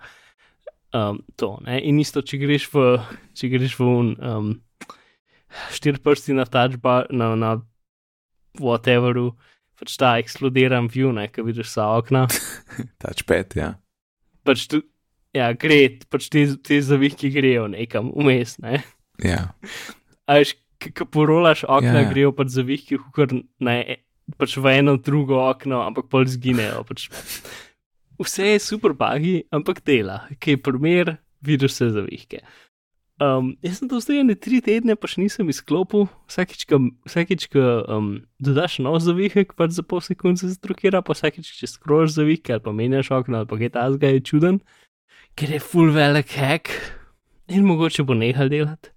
um, 0.93 1.23
to. 1.37 1.59
Ne? 1.67 1.81
In 1.81 2.01
isto, 2.01 2.23
če 2.23 2.39
greš 2.39 2.69
v, 2.73 2.99
če 3.35 3.49
greš 3.49 3.79
v 3.79 3.85
un, 3.85 4.17
um, 4.21 4.53
štiri 5.73 5.99
prsti 5.99 6.37
na 6.37 6.45
touchbar, 6.45 7.07
na, 7.11 7.35
na 7.37 7.57
whateveru, 8.61 9.33
pač 9.79 9.97
ta 9.97 10.19
eksplodiran 10.19 10.89
view, 10.89 11.13
ne, 11.15 11.29
ki 11.29 11.45
vidiš 11.47 11.73
sa 11.77 11.91
okna. 11.97 12.27
Touchpad, 13.03 13.57
ja. 13.57 13.75
pač 14.45 14.67
tu, 14.67 14.83
ja, 15.37 15.53
gre, 15.53 15.99
pač 16.11 16.29
te, 16.33 16.47
te 16.57 16.81
zavihki 16.83 17.31
grejo 17.31 17.69
nekam 17.69 18.13
vmes, 18.17 18.59
ne. 18.65 18.83
Ja, 19.25 19.49
Ajš, 20.29 20.55
ki 20.79 20.93
porolaš 21.11 21.65
okna, 21.65 21.89
Ja, 21.89 21.95
ja, 21.95 22.05
ja. 22.05 22.11
grejo 22.13 22.35
pač 22.37 22.53
zavihki, 22.55 23.01
kar 23.17 23.33
ne, 23.33 23.77
pač 24.39 24.57
v 24.61 24.75
eno 24.79 24.99
drugo 25.01 25.41
okno, 25.49 25.81
ampak 25.87 26.11
pol 26.13 26.29
zginejo. 26.29 26.85
Pač. 26.87 27.09
Vse 28.19 28.55
je 28.55 28.63
super 28.63 28.95
bagi, 28.99 29.43
ampak 29.55 29.81
dela, 29.87 30.27
ki 30.43 30.57
je 30.57 30.63
primer, 30.63 31.17
vidiš 31.43 31.75
vse 31.75 31.91
zavihke. 31.97 32.43
Um, 33.19 33.57
jaz 33.67 33.81
sem 33.81 33.89
to 33.91 33.99
zdaj 33.99 34.23
ne 34.23 34.37
tri 34.39 34.61
tedne, 34.63 34.95
pa 34.95 35.09
še 35.11 35.19
nisem 35.25 35.49
izklopil. 35.51 36.07
Vsakič, 36.31 36.69
ko, 36.71 36.79
vsakič, 37.09 37.49
ko 37.51 37.65
um, 37.91 38.11
dodaš 38.39 38.79
nov 38.85 39.01
zavihek, 39.03 39.57
pač 39.59 39.75
za 39.75 39.83
pol 39.83 39.99
sekunde 40.05 40.45
se 40.45 40.53
strukira, 40.55 41.03
pa 41.03 41.17
vsakič, 41.19 41.51
če 41.59 41.71
skrožiš 41.73 42.15
zavihke 42.21 42.55
ali 42.55 42.63
pa 42.63 42.75
menjaš 42.75 43.11
okno 43.17 43.43
ali 43.43 43.51
pa 43.51 43.59
kaj 43.59 43.73
tasga, 43.75 44.13
je 44.15 44.23
čuden, 44.23 44.61
ker 45.35 45.51
je 45.51 45.59
full 45.59 45.91
velik 45.95 46.31
hack 46.39 46.71
in 47.51 47.67
mogoče 47.67 48.07
bo 48.07 48.15
nehal 48.15 48.53
delati. 48.53 48.95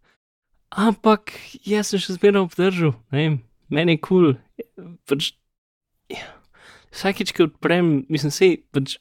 Ampak 0.71 1.33
jaz 1.67 1.91
sem 1.91 1.99
še 1.99 2.15
zmeraj 2.15 2.45
obdržal, 2.45 2.93
ne 3.11 3.17
vem, 3.17 3.33
meni 3.67 3.97
je 3.97 4.03
kul. 4.03 4.29
Cool. 4.31 4.93
Pač, 5.09 5.33
ja. 6.11 6.29
Vsakič, 6.91 7.33
ko 7.35 7.47
odprem, 7.47 8.05
mislim, 8.11 8.31
se 8.35 8.47
pač 8.71 8.97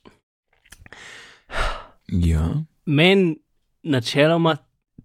ja. 2.10 2.46
meni 2.86 3.38
načeloma 3.82 4.56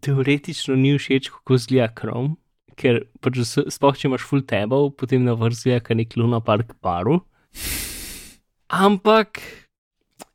teoretično 0.05 0.75
ni 0.77 0.95
všeč, 0.97 1.29
kako 1.33 1.57
zgleda 1.61 1.89
Chrome, 1.97 2.35
ker 2.77 3.03
pač 3.21 3.41
sploh 3.45 3.97
če 3.97 4.09
imaš 4.09 4.25
full 4.27 4.45
tabov, 4.45 4.91
potem 4.99 5.25
na 5.25 5.37
vrsti 5.37 5.73
je 5.73 5.97
nek 6.01 6.17
Luna 6.17 6.41
Park 6.41 6.75
paru. 6.81 7.21
Ampak 8.69 9.41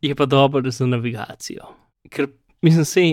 je 0.03 0.15
pa 0.15 0.27
dobro 0.27 0.71
za 0.71 0.87
navigacijo. 0.87 1.75
Ker 2.11 2.31
mislim, 2.63 2.85
se, 2.85 3.07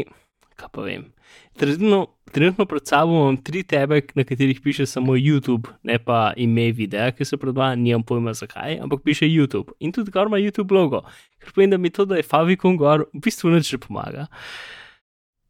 kaj 0.56 0.70
pa 0.72 0.82
vem. 0.86 1.10
Trenutno, 1.58 2.08
trenutno 2.32 2.66
pred 2.66 2.88
sabo 2.88 3.12
imam 3.12 3.38
tri 3.38 3.64
tebe, 3.64 4.02
na 4.16 4.24
katerih 4.24 4.62
piše 4.62 4.86
samo 4.86 5.16
YouTube, 5.18 5.70
ne 5.84 5.98
pa 6.00 6.34
ime 6.38 6.72
videa, 6.72 7.12
ki 7.12 7.26
se 7.26 7.38
predvaja, 7.38 7.76
nimam 7.76 8.04
pojma 8.04 8.34
zakaj, 8.34 8.80
ampak 8.84 9.02
piše 9.04 9.26
YouTube. 9.26 9.74
In 9.80 9.92
tudi 9.92 10.12
gor 10.12 10.28
ima 10.28 10.38
YouTube 10.38 10.76
logo, 10.76 11.02
ker 11.40 11.54
povem, 11.56 11.70
da 11.70 11.78
mi 11.78 11.90
to, 11.90 12.06
da 12.06 12.16
je 12.16 12.24
Favicon 12.24 12.78
gor, 12.78 13.08
v 13.14 13.24
bistvu 13.26 13.50
nič 13.50 13.72
ne 13.74 13.80
pomaga. 13.82 14.28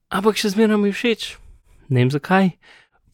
Ampak 0.09 0.39
še 0.39 0.53
zmeraj 0.55 0.79
mi 0.79 0.93
všeč, 0.95 1.35
ne 1.89 2.05
vem 2.05 2.13
zakaj. 2.13 2.53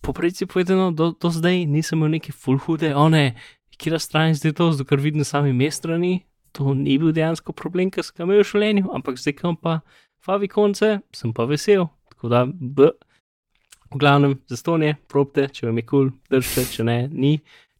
Popreci 0.04 0.46
povedano, 0.46 0.92
do, 0.92 1.14
do 1.16 1.32
zdaj 1.32 1.64
nisem 1.66 1.98
imel 1.98 2.20
neke 2.20 2.36
full 2.36 2.60
hude, 2.62 2.94
one, 2.94 3.34
kjer 3.80 3.98
stran 4.00 4.36
zdaj 4.38 4.54
to, 4.60 4.70
zato 4.76 4.86
ker 4.86 5.02
vidim 5.02 5.26
sami 5.26 5.50
ime 5.50 5.72
strani. 5.72 6.22
to 6.54 6.74
ni 6.74 6.98
bil 7.02 7.12
dejansko 7.12 7.54
problem, 7.58 7.90
ki 7.90 8.04
sem 8.06 8.14
ga 8.18 8.28
imel 8.28 8.44
v 8.44 8.46
življenju, 8.46 8.92
ampak 8.94 9.18
zdaj 9.18 9.34
kam 9.40 9.56
pa 9.58 9.80
favi 10.24 10.48
konce, 10.48 11.00
sem 11.10 11.34
pa 11.34 11.48
vesel. 11.50 11.88
Tako 12.24 12.30
da, 12.30 12.46
b. 12.46 12.86
V 13.92 13.98
glavnem, 14.00 14.38
za 14.48 14.56
stonje, 14.56 14.94
probte, 15.12 15.50
če 15.52 15.66
vam 15.68 15.78
je 15.78 15.84
kul, 15.84 16.06
cool, 16.08 16.12
držite, 16.32 16.64
če 16.72 16.86
ne, 16.88 16.96
ni. 17.12 17.32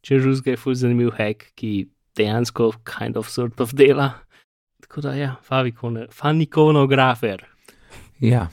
Če 0.04 0.18
žuzga 0.20 0.52
je 0.52 0.58
ful 0.60 0.76
zanimiv 0.76 1.14
hack, 1.16 1.46
ki 1.56 1.86
dejansko 2.20 2.66
kind 2.84 3.16
of 3.16 3.30
sort 3.32 3.62
of 3.64 3.72
dela. 3.72 4.10
Tako 4.84 5.06
da, 5.06 5.14
ja, 5.16 5.30
favikone, 5.48 6.04
fanikonografer. 6.12 7.46
Ja. 8.20 8.50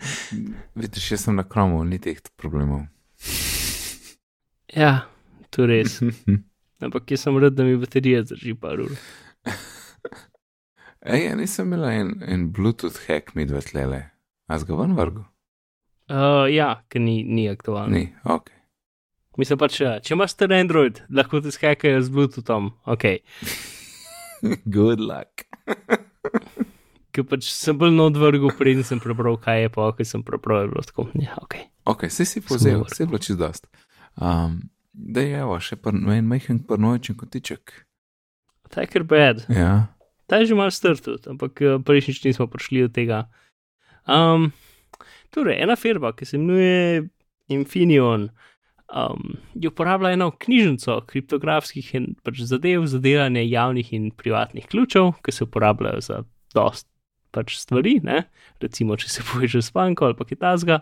Vidiš, 0.80 1.10
jaz 1.12 1.28
sem 1.28 1.36
na 1.36 1.44
kromu, 1.44 1.84
ni 1.84 2.00
teh 2.00 2.24
problemov. 2.40 2.86
Ja, 4.72 5.02
to 5.52 5.68
je 5.68 5.72
res. 5.74 6.00
Ampak 6.88 7.12
jaz 7.12 7.28
sem 7.28 7.44
rad, 7.44 7.60
da 7.60 7.68
mi 7.68 7.76
baterija 7.76 8.24
zdrži 8.24 8.56
par 8.56 8.80
ur. 8.88 8.96
Ej, 11.04 11.28
ja, 11.28 11.36
nisem 11.36 11.68
imel 11.68 11.90
en, 11.92 12.18
en 12.24 12.52
Bluetooth 12.56 13.04
hack 13.04 13.36
mi 13.36 13.44
dve 13.44 13.60
tlele. 13.68 14.06
A 14.46 14.58
z 14.58 14.68
ga 14.68 14.76
ven 14.78 14.94
vrgu? 14.94 15.24
Uh, 16.06 16.46
ja, 16.52 16.82
ker 16.88 17.02
ni, 17.02 17.24
ni 17.26 17.48
aktualen. 17.50 17.90
Ni, 17.90 18.04
ok. 18.22 18.52
Mislim 19.36 19.58
pač, 19.60 19.80
ja, 19.82 19.96
če 20.00 20.14
imaš 20.14 20.36
star 20.36 20.54
Android, 20.54 21.02
lahko 21.12 21.42
te 21.44 21.50
skakajo 21.52 21.98
z 22.00 22.12
Bluetoothom, 22.14 22.70
ok. 22.88 23.08
Good 24.76 25.02
luck. 25.02 25.44
Ker 27.16 27.24
pač 27.24 27.48
sem 27.48 27.76
bil 27.80 27.94
na 27.96 28.10
odvrgu, 28.10 28.50
preden 28.58 28.84
sem 28.84 29.00
prebral, 29.00 29.38
kaj 29.40 29.62
je 29.64 29.72
pa, 29.72 29.88
ker 29.96 30.08
sem 30.08 30.22
prebral, 30.24 30.66
je 30.66 30.72
bilo 30.74 30.84
tako, 30.84 31.06
ja, 31.16 31.36
ok. 31.40 31.58
Ok, 31.88 32.06
si 32.12 32.42
povzel, 32.44 32.84
se 32.92 33.02
je 33.02 33.08
bilo 33.08 33.20
čist 33.24 33.40
dost. 33.40 33.68
Um, 34.20 34.58
da 34.92 35.24
je 35.24 35.40
evo, 35.40 35.56
še 35.60 35.78
par, 35.80 35.96
en 35.96 36.28
majhen 36.28 36.60
parnoičen 36.68 37.16
kotiček. 37.16 37.72
Ta 38.68 38.84
je 38.84 38.90
kar 38.92 39.06
bad. 39.08 39.46
Ja. 39.52 39.88
Ta 40.28 40.42
je 40.42 40.50
že 40.50 40.58
malo 40.58 40.74
star 40.74 41.00
tudi, 41.00 41.24
ampak 41.30 41.62
eh, 41.62 41.78
prejšnjič 41.80 42.24
nismo 42.26 42.48
prišli 42.50 42.86
do 42.86 42.92
tega. 42.92 43.26
Um, 44.06 44.50
torej, 45.34 45.60
ena 45.62 45.76
firma, 45.76 46.12
ki 46.16 46.26
se 46.26 46.36
imenuje 46.36 47.08
Infineon, 47.48 48.28
um, 48.94 49.36
je 49.54 49.68
uporabljala 49.68 50.12
eno 50.14 50.30
knjižnico 50.30 51.00
kriptografskih 51.06 51.94
in 51.94 52.12
pač 52.22 52.40
zadev 52.46 52.86
za 52.86 52.98
delanje 53.02 53.46
javnih 53.48 53.92
in 53.92 54.10
privatnih 54.10 54.66
ključev, 54.66 55.12
ki 55.22 55.32
se 55.32 55.44
uporabljajo 55.44 56.00
za 56.00 56.22
dost 56.54 56.88
pač 57.30 57.58
stvari, 57.60 57.98
ne? 58.04 58.22
recimo, 58.62 58.96
če 58.96 59.10
se 59.12 59.26
povežeš 59.32 59.68
s 59.68 59.76
banko 59.76 60.08
ali 60.08 60.16
pa 60.16 60.24
kitazga. 60.24 60.80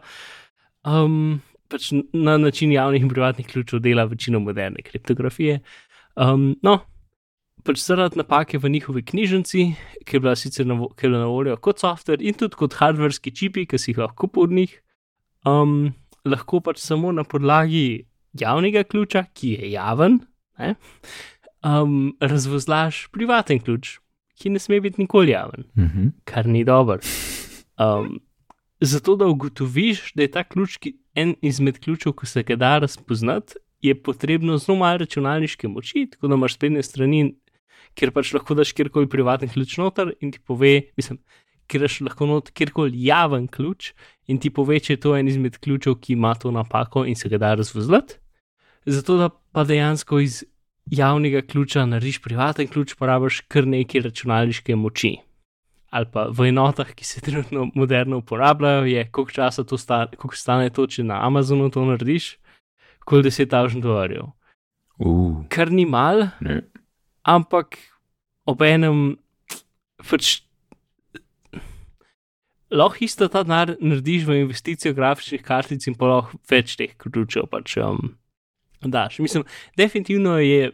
Um, 0.85 1.41
pač 1.73 1.91
na 2.13 2.37
način 2.39 2.73
javnih 2.73 3.03
in 3.03 3.11
privatnih 3.11 3.47
ključev 3.49 3.81
dela 3.83 4.05
večino 4.05 4.41
moderne 4.41 4.85
kriptografije. 4.85 5.61
Um, 6.15 6.53
no, 6.63 6.79
pač 7.65 7.81
zaradi 7.81 8.21
napake 8.21 8.59
v 8.61 8.71
njihovi 8.71 9.03
knjižnici, 9.03 9.65
ki 10.05 10.17
je 10.17 10.21
bila 10.21 10.37
sicer 10.37 10.67
na, 10.69 10.77
je 10.77 11.09
bila 11.09 11.25
na 11.25 11.29
voljo 11.33 11.57
kot 11.57 11.81
software 11.81 12.23
in 12.23 12.37
tudi 12.37 12.59
kot 12.61 12.77
hardverski 12.79 13.33
čipi, 13.33 13.67
ki 13.67 13.81
si 13.81 13.93
jih 13.93 14.03
lahko 14.05 14.27
kupil 14.27 14.49
od 14.49 14.57
njih, 14.59 14.75
um, 15.49 15.95
lahko 16.29 16.61
pač 16.61 16.83
samo 16.85 17.13
na 17.13 17.25
podlagi 17.25 18.05
javnega 18.41 18.85
ključa, 18.85 19.25
ki 19.35 19.55
je 19.55 19.73
javen, 19.73 20.21
ne, 20.59 20.75
um, 21.65 22.13
razvozlaš 22.21 23.07
privaten 23.15 23.63
ključ, 23.63 23.99
ki 24.41 24.51
ne 24.51 24.61
sme 24.61 24.81
biti 24.85 25.01
nikoli 25.01 25.33
javen, 25.33 25.65
Mm 25.75 25.89
-hmm. 25.89 26.13
kar 26.25 26.47
ni 26.47 26.65
dobro. 26.65 26.99
Um, 27.79 28.21
zato, 28.81 29.17
da 29.17 29.27
ugotoviš, 29.27 30.13
da 30.15 30.23
je 30.23 30.31
ta 30.31 30.45
ključ 30.45 30.77
ki, 30.77 30.97
en 31.15 31.35
izmed 31.43 31.79
ključev, 31.79 32.13
ki 32.13 32.27
se 32.27 32.43
ga 32.43 32.57
da 32.57 32.79
razpoznati, 32.79 33.55
je 33.81 34.03
potrebno 34.03 34.59
zelo 34.59 34.79
malo 34.79 34.99
računalniške 34.99 35.69
moči, 35.69 36.09
tako 36.11 36.29
da 36.29 36.35
imaš 36.35 36.55
spletne 36.55 36.83
strani, 36.83 37.35
kjer 37.95 38.13
pač 38.15 38.33
lahko 38.35 38.57
daš 38.59 38.73
kjerkoli 38.77 39.09
privaten 39.11 39.49
ključ 39.49 39.79
noter 39.79 40.13
in 40.21 40.33
ti 40.35 40.41
pove, 40.43 40.75
mislim, 40.99 41.21
kjer 41.71 41.87
daš 41.87 42.01
lahko 42.05 42.27
not 42.31 42.51
kjerkoli 42.51 43.07
javen 43.07 43.47
ključ 43.49 43.93
in 44.29 44.41
ti 44.41 44.51
pove, 44.51 44.81
če 44.81 44.97
je 44.97 45.03
to 45.07 45.15
en 45.17 45.29
izmed 45.29 45.59
ključev, 45.59 45.99
ki 46.01 46.17
ima 46.19 46.35
to 46.35 46.53
napako 46.55 47.05
in 47.09 47.17
se 47.17 47.29
ga 47.29 47.39
da 47.39 47.55
razvozlati. 47.55 48.19
Zato, 48.85 49.17
da 49.17 49.29
pa 49.29 49.65
dejansko 49.65 50.21
iz 50.21 50.43
javnega 50.91 51.41
ključa 51.43 51.87
narediš 51.87 52.21
privaten 52.23 52.69
ključ, 52.69 52.95
porabiš 52.95 53.41
kar 53.49 53.67
nekaj 53.67 54.09
računalniške 54.09 54.77
moči. 54.77 55.17
Ali 55.95 56.07
pa 56.13 56.27
v 56.29 56.49
enotah, 56.51 56.91
ki 56.95 57.05
se 57.07 57.21
trenutno 57.21 57.69
moderno 57.75 58.19
uporabljajo, 58.19 58.85
je 58.85 59.09
koliko 59.11 59.33
časa 59.33 59.65
to 59.65 59.79
stane, 59.79 60.17
koliko 60.17 60.37
stane 60.37 60.71
to, 60.71 60.87
če 60.87 61.05
na 61.07 61.21
Amazonu 61.27 61.71
to 61.71 61.85
narediš, 61.87 62.35
kot 63.07 63.25
10.000 63.25 63.81
dolarjev. 63.81 64.33
Uh, 64.99 65.45
Kar 65.49 65.71
ni 65.71 65.87
mal, 65.87 66.29
ne. 66.41 66.61
Ampak 67.25 67.79
ob 68.47 68.63
enem 68.63 69.17
pač. 70.05 70.43
Lahko 72.75 73.05
isto 73.07 73.29
ta 73.31 73.45
denar 73.47 73.77
narediš 73.79 74.25
v 74.27 74.41
investicijo 74.43 74.95
grafičnih 74.97 75.43
kartic 75.45 75.87
in 75.87 75.97
pa 75.99 76.11
lahko 76.11 76.41
več 76.51 76.77
teh 76.81 76.95
ključev 76.99 77.47
pač 77.53 77.77
um, 77.79 78.17
daš. 78.83 79.21
Mislim, 79.23 79.45
definitivno 79.79 80.39
je 80.43 80.73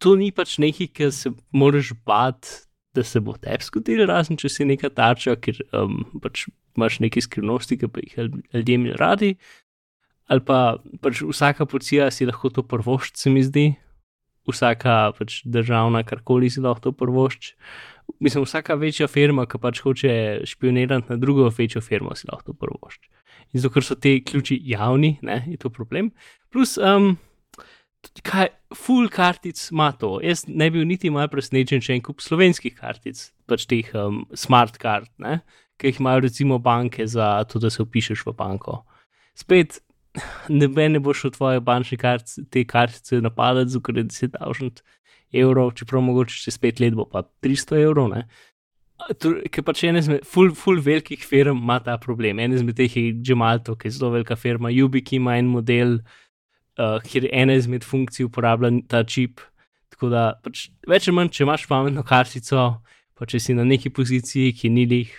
to 0.00 0.16
ni 0.16 0.32
pač 0.32 0.56
nekaj, 0.58 0.88
ki 0.96 1.10
se 1.12 1.32
moraš 1.52 1.92
bati, 2.06 2.64
da 2.94 3.02
se 3.04 3.20
bo 3.20 3.34
tebi 3.36 3.66
zgodilo, 3.66 4.06
razen 4.06 4.38
če 4.38 4.48
si 4.48 4.66
neka 4.66 4.90
tarča, 4.94 5.34
ker 5.36 5.58
um, 5.74 6.04
pač 6.22 6.46
imaš 6.78 7.00
neke 7.02 7.22
skrivnosti, 7.22 7.78
ki 7.78 7.90
pa 7.90 8.02
jih 8.02 8.18
ljudje 8.54 8.98
radi. 8.98 9.34
Ali 10.30 10.40
pa 10.40 10.78
pač 11.04 11.20
vsaka 11.20 11.66
policija 11.68 12.08
si 12.14 12.26
lahko 12.26 12.50
to 12.54 12.64
prvošč, 12.64 13.18
se 13.20 13.30
mi 13.30 13.42
zdi, 13.44 13.74
vsaka 14.50 15.12
pač 15.18 15.40
državna, 15.44 16.04
karkoli 16.06 16.50
si 16.50 16.62
lahko 16.64 16.88
to 16.88 16.92
prvošč. 16.92 17.54
Mislim, 18.20 18.44
vsaka 18.44 18.76
večja 18.76 19.08
firma, 19.08 19.46
ki 19.48 19.60
pač 19.60 19.80
hoče 19.84 20.14
špionirati 20.48 21.12
na 21.12 21.16
drugo 21.16 21.48
večjo 21.48 21.80
firmo, 21.80 22.14
si 22.14 22.28
lahko 22.30 22.52
to 22.52 22.58
prvošč. 22.60 23.08
In 23.54 23.62
zato, 23.62 23.72
ker 23.74 23.86
so 23.86 23.96
te 23.96 24.18
ključi 24.20 24.58
javni, 24.66 25.16
ne, 25.22 25.44
je 25.48 25.56
to 25.60 25.70
problem. 25.70 26.10
Plus, 26.52 26.76
um, 26.76 27.14
kaj, 28.26 28.50
full 28.76 29.08
kartic 29.08 29.60
ima 29.72 29.92
to. 29.98 30.18
Jaz 30.22 30.44
ne 30.48 30.68
bi 30.70 30.80
bil 30.80 30.88
niti 30.88 31.10
malo 31.10 31.30
presenečen, 31.32 31.82
če 31.84 31.96
en 31.96 32.04
kup 32.04 32.22
slovenskih 32.24 32.74
kartic, 32.76 33.20
pač 33.48 33.66
teh 33.70 33.92
um, 33.98 34.24
smart 34.36 34.76
kart, 34.82 35.10
ne, 35.22 35.40
ki 35.80 35.92
jih 35.92 36.02
imajo 36.02 36.26
recimo 36.26 36.58
banke 36.62 37.06
za 37.10 37.36
to, 37.50 37.62
da 37.62 37.70
se 37.70 37.82
upišeš 37.82 38.26
v 38.26 38.36
banko. 38.36 38.82
Spet, 39.38 39.80
noben 40.60 40.94
ne 40.94 41.02
bo 41.02 41.14
šel 41.14 41.32
tvoje 41.34 41.60
bančne 41.64 41.98
kartice, 41.98 42.44
te 42.50 42.64
kartice 42.64 43.20
napadati, 43.20 43.74
zato 43.74 43.92
je 43.96 44.04
10.000 44.04 44.82
evrov, 45.34 45.72
čeprav 45.74 46.02
mogoče 46.02 46.42
čez 46.44 46.58
pet 46.58 46.80
let 46.80 46.94
bo 46.94 47.06
pa 47.10 47.24
300 47.42 47.80
evrov. 47.82 48.10
Ne. 48.14 48.26
Ker 49.50 49.64
pač 49.66 49.82
ena 49.88 50.00
izmed 50.00 50.26
full, 50.28 50.54
full 50.54 50.80
velikih 50.82 51.24
firm 51.26 51.64
ima 51.64 51.80
ta 51.82 51.96
problem. 51.98 52.38
En 52.38 52.54
izmed 52.54 52.76
teh 52.78 52.96
je 52.96 53.10
Gemalto, 53.26 53.74
ki 53.76 53.90
je 53.90 53.96
zelo 53.98 54.12
velika 54.14 54.36
firma, 54.38 54.70
Ubik 54.84 55.12
ima 55.12 55.36
en 55.38 55.50
model, 55.50 55.98
uh, 56.78 57.00
kjer 57.02 57.28
ena 57.32 57.58
izmed 57.58 57.84
funkcij 57.84 58.28
uporablja 58.28 58.70
ta 58.88 59.02
čip. 59.04 59.42
Tako 59.94 60.10
da 60.10 60.24
pač 60.42 60.68
več 60.90 61.08
ali 61.08 61.18
manj, 61.18 61.34
če 61.34 61.44
imaš 61.44 61.66
pametno 61.70 62.02
kartico, 62.06 62.64
pa 63.14 63.26
če 63.30 63.40
si 63.42 63.54
na 63.54 63.66
neki 63.66 63.90
poziciji, 63.94 64.54
ki 64.58 64.70
ni 64.70 64.86
lih, 64.90 65.12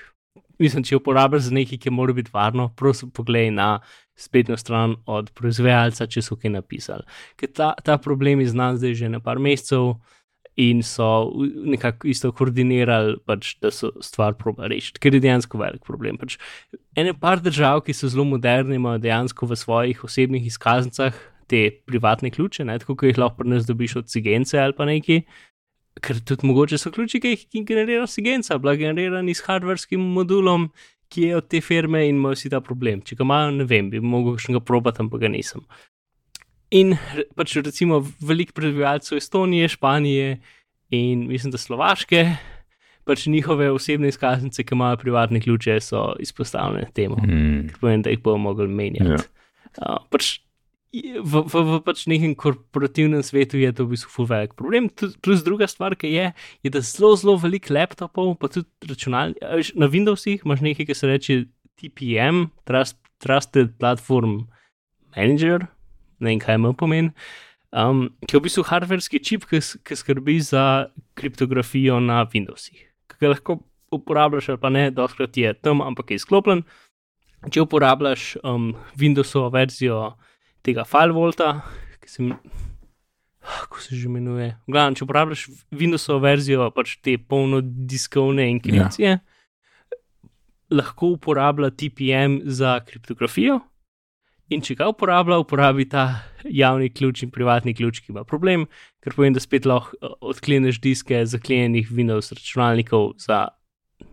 mislim, 0.59 0.83
če 0.87 0.99
uporabljaš 0.99 1.51
nekaj, 1.55 1.79
ki 1.83 1.93
mora 1.93 2.15
biti 2.15 2.33
varno, 2.33 2.69
prosim, 2.77 3.11
poglej 3.11 3.51
na 3.55 3.79
spletno 4.15 4.57
stran 4.57 4.95
od 5.05 5.31
proizvajalca, 5.35 6.07
če 6.07 6.23
so 6.23 6.37
kaj 6.39 6.53
napisali. 6.55 7.03
Ker 7.39 7.51
ta, 7.51 7.73
ta 7.83 7.97
problem 8.01 8.43
je 8.43 8.51
znan 8.53 8.79
zdaj 8.79 8.95
že 9.01 9.11
na 9.11 9.19
par 9.23 9.41
mesecev 9.43 9.95
in 10.55 10.79
so 10.87 11.31
nekako 11.67 12.07
isto 12.07 12.31
koordinirali, 12.31 13.17
pač, 13.27 13.57
da 13.59 13.71
so 13.75 13.91
stvar 14.03 14.37
proba 14.39 14.69
rešiti, 14.71 15.01
ker 15.03 15.17
je 15.17 15.23
dejansko 15.25 15.59
velik 15.59 15.83
problem. 15.83 16.19
Pač, 16.21 16.37
ene 16.95 17.11
par 17.19 17.43
držav, 17.43 17.83
ki 17.83 17.95
so 17.95 18.07
zelo 18.11 18.23
moderne, 18.29 18.77
imajo 18.79 19.03
dejansko 19.03 19.49
v 19.51 19.59
svojih 19.59 20.05
osebnih 20.07 20.47
izkaznicah 20.47 21.17
te 21.51 21.67
privatne 21.85 22.31
ključe, 22.31 22.65
ne, 22.65 22.79
tako 22.79 22.95
kot 22.95 23.11
jih 23.11 23.19
lahko 23.19 23.43
pri 23.43 23.51
nas 23.51 23.67
dobiš 23.67 23.99
od 24.01 24.07
cigence 24.09 24.57
ali 24.59 24.73
pa 24.77 24.87
neki. 24.87 25.21
Ker 26.03 26.19
tudi 26.27 26.47
mogoče 26.47 26.77
so 26.77 26.91
ključi, 26.91 27.21
ki 27.23 27.29
jih 27.35 27.63
generira 27.65 28.07
Sigenca, 28.07 28.57
bila 28.59 28.73
generirani 28.75 29.31
s 29.35 29.45
hardverskim 29.47 30.01
modulom, 30.15 30.69
ki 31.09 31.29
je 31.29 31.35
od 31.37 31.47
te 31.47 31.61
firme 31.61 32.01
in 32.09 32.17
imajo 32.17 32.35
vsi 32.35 32.49
ta 32.51 32.59
problem. 32.61 32.99
Če 33.05 33.15
ga 33.15 33.23
imajo, 33.23 33.51
ne 33.55 33.63
vem, 33.69 33.89
bi 33.93 34.01
mogel 34.03 34.35
še 34.41 34.55
ga 34.57 34.59
probati, 34.59 34.99
ampak 35.05 35.21
ga 35.21 35.29
nisem. 35.31 35.63
In 36.75 36.95
pač 37.37 37.53
recimo 37.63 38.01
veliko 38.19 38.51
prebivalcev 38.57 39.17
Estonije, 39.21 39.69
Španije 39.77 40.39
in 40.91 41.27
mislim, 41.29 41.53
da 41.53 41.57
Slovaške, 41.61 42.25
pač 43.05 43.27
njihove 43.29 43.69
osebne 43.71 44.09
izkaznice, 44.11 44.65
ki 44.65 44.73
imajo 44.75 44.97
privatne 44.97 45.39
ključe, 45.41 45.77
so 45.79 46.15
izpostavljene 46.19 46.89
temu, 46.93 47.15
Mm. 47.21 47.67
ker 47.69 47.79
pomeni, 47.79 48.03
da 48.03 48.09
jih 48.09 48.19
bomo 48.19 48.49
mogli 48.49 48.67
menjati. 48.67 49.11
Ja. 49.11 49.21
Uh, 49.77 50.01
pač 50.09 50.39
v, 51.03 51.41
v, 51.45 51.61
v 51.67 51.79
pač 51.85 52.05
nekem 52.11 52.35
korporativnem 52.37 53.23
svetu 53.25 53.59
je 53.59 53.71
to 53.75 53.85
v 53.85 53.95
bistvu 53.95 54.11
ful 54.11 54.27
velik 54.29 54.53
problem. 54.59 54.89
Plus 55.23 55.43
druga 55.45 55.67
stvar, 55.67 55.95
ki 55.99 56.11
je, 56.11 56.27
je, 56.63 56.69
da 56.71 56.81
zelo, 56.85 57.15
zelo 57.19 57.37
veliko 57.41 57.73
laptopov, 57.75 58.35
pa 58.39 58.51
tudi 58.51 58.69
računalnikov, 58.87 59.71
na 59.75 59.89
Windowsih 59.91 60.45
imaš 60.45 60.63
nekaj, 60.65 60.87
ki 60.89 60.95
se 60.95 61.09
reče 61.09 61.39
TPM, 61.75 62.47
Trust, 62.67 62.99
Trusted 63.23 63.75
Platform 63.79 64.45
Manager, 65.15 65.67
ne 66.19 66.33
vem, 66.33 66.39
kaj 66.39 66.59
ima 66.59 66.73
pomen. 66.73 67.11
um, 67.75 68.07
ki 68.23 68.35
je 68.35 68.39
v 68.39 68.45
bistvu 68.47 68.63
hardverski 68.69 69.19
čip, 69.19 69.45
ki, 69.49 69.59
ki 69.83 69.97
skrbi 69.99 70.39
za 70.39 70.87
kriptografijo 71.19 71.99
na 71.99 72.23
Windowsih. 72.23 72.87
Ki 73.11 73.19
ga 73.19 73.35
lahko 73.35 73.59
uporabljaš 73.95 74.49
ali 74.53 74.61
pa 74.61 74.71
ne, 74.71 74.89
doskrat 74.91 75.37
je 75.37 75.53
tam, 75.53 75.83
ampak 75.83 76.11
je 76.11 76.19
izklopljen. 76.21 76.63
Če 77.51 77.65
uporabljaš 77.65 78.35
um, 78.43 78.73
Windowsovo 78.97 79.51
verzijo 79.53 80.15
tega 80.65 80.85
FileVolta, 80.87 81.59
ki 82.01 82.11
se. 82.11 82.29
Kako 83.45 83.79
se 83.79 83.95
že 83.95 84.07
imenuje? 84.09 84.55
V 84.65 84.73
Glavnem, 84.73 84.95
če 84.97 85.05
uporabljaš 85.05 85.45
Windowsovo 85.69 86.23
verzijo, 86.23 86.65
pač 86.73 86.95
te 87.05 87.13
polnodiskovne 87.21 88.47
enkripcije, 88.55 89.11
ja. 89.19 89.99
lahko 90.73 91.13
uporablja 91.13 91.69
TPM 91.69 92.39
za 92.49 92.79
kriptografijo. 92.87 93.59
In 94.53 94.61
če 94.65 94.75
ga 94.77 94.87
uporablja, 94.89 95.37
uporabi 95.41 95.87
ta 95.89 96.25
javni 96.45 96.91
ključ 96.93 97.23
in 97.25 97.31
privatni 97.33 97.73
ključ, 97.77 98.01
ki 98.01 98.13
ima 98.13 98.25
problem, 98.25 98.67
ker 99.01 99.13
pomeni, 99.13 99.37
da 99.37 99.41
spet 99.41 99.65
lahko 99.69 99.97
eh, 99.97 100.17
odkleneš 100.25 100.81
diske 100.81 101.21
zaklenjenih 101.29 101.89
Windows 101.93 102.33
računalnikov 102.33 103.13
za 103.21 103.47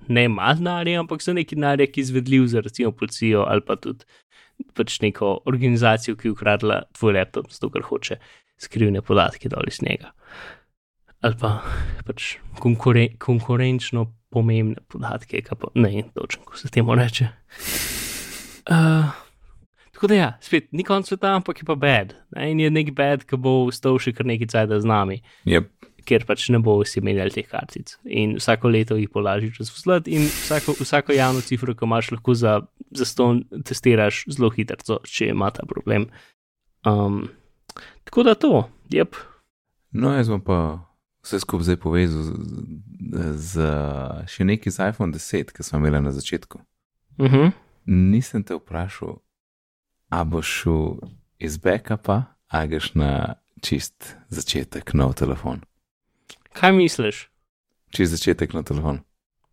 ne 0.09 0.29
malo 0.29 0.61
denarja, 0.61 1.01
ampak 1.01 1.25
za 1.25 1.33
neki 1.37 1.57
denar, 1.57 1.81
ki 1.89 2.01
je 2.01 2.09
izvedljiv 2.09 2.47
za 2.53 2.61
recimo 2.61 2.93
policijo 2.93 3.45
ali 3.49 3.65
pa 3.65 3.77
tudi 3.77 4.05
pač 4.77 5.01
neko 5.03 5.35
organizacijo, 5.49 6.17
ki 6.17 6.29
je 6.29 6.33
ukradla 6.37 6.83
tvoj 6.99 7.17
laptop, 7.19 7.51
zato 7.53 7.71
ker 7.73 7.87
hoče 7.87 8.19
skrivne 8.63 9.03
podatke 9.03 9.51
dol 9.53 9.69
iz 9.69 9.83
njega. 9.83 10.13
Ali 11.23 11.39
pa 11.39 11.61
pač 12.07 12.37
konkuren, 12.59 13.17
konkurenčno 13.23 14.09
pomembne 14.33 14.81
podatke, 14.91 15.43
ki 15.45 15.59
pa 15.59 15.71
ne 15.75 15.91
vem 15.91 16.09
točno, 16.15 16.45
kako 16.47 16.59
se 16.59 16.71
temu 16.73 16.97
reče. 16.99 17.29
Uh, 18.71 19.13
tako 19.93 20.11
da 20.11 20.15
ja, 20.15 20.31
spet 20.41 20.73
ni 20.73 20.85
konc 20.85 21.07
sveta, 21.09 21.35
ampak 21.37 21.63
je 21.63 21.69
pa 21.69 21.75
bed. 21.75 22.15
In 22.39 22.61
je 22.61 22.71
nek 22.71 22.95
bed, 22.97 23.27
ki 23.29 23.39
bo 23.39 23.71
stal 23.75 23.99
še 24.03 24.15
kar 24.17 24.27
nekaj 24.27 24.51
cajt 24.55 24.77
z 24.83 24.89
nami 24.89 25.23
Yep. 25.47 25.71
Ker 26.07 26.25
pač 26.29 26.49
ne 26.53 26.61
bo 26.63 26.79
vsi 26.81 27.03
menjali 27.05 27.35
teh 27.35 27.49
kartic. 27.49 27.97
In 28.05 28.37
vsako 28.41 28.71
leto 28.73 28.97
jih 28.99 29.11
polaži 29.13 29.53
čez 29.57 29.73
vzlet, 29.75 30.09
in 30.09 30.27
vsako, 30.27 30.77
vsako 30.81 31.17
javno 31.17 31.43
cifro, 31.47 31.75
ki 31.75 31.87
imaš, 31.89 32.13
lahko 32.15 32.35
za, 32.39 32.61
za 32.91 33.09
ston 33.09 33.43
testiraš 33.65 34.25
zelo 34.31 34.51
hitro, 34.55 35.01
če 35.09 35.33
ima 35.33 35.51
ta 35.55 35.67
problem. 35.69 36.09
Um, 36.87 37.29
tako 38.05 38.27
da 38.29 38.35
to, 38.35 38.69
jep. 38.91 39.17
No, 39.93 40.15
jaz 40.17 40.31
bom 40.33 40.41
pa 40.43 40.59
vse 41.23 41.41
skupaj 41.41 41.65
zdaj 41.71 41.79
povezal 41.83 42.23
z, 42.23 43.27
z 43.39 43.67
še 44.31 44.47
nekaj 44.49 44.73
z 44.73 44.89
iPhone 44.91 45.15
10, 45.15 45.53
ki 45.55 45.67
smo 45.67 45.83
imeli 45.83 46.01
na 46.03 46.13
začetku. 46.13 46.59
Uh 47.19 47.33
-huh. 47.33 47.53
Nisem 47.87 48.43
te 48.43 48.55
vprašal, 48.55 49.21
a 50.09 50.25
boš 50.25 50.47
šel 50.47 50.97
iz 51.39 51.59
backupa, 51.59 52.23
a 52.49 52.67
greš 52.67 52.95
na 52.95 53.35
čist 53.61 54.17
začetek 54.29 54.95
nov 54.95 55.15
telefon. 55.15 55.63
Kaj 56.53 56.73
misliš? 56.77 57.29
Čist 57.93 58.17
začetek 58.17 58.53
nov 58.57 58.65
telefon. 58.69 59.01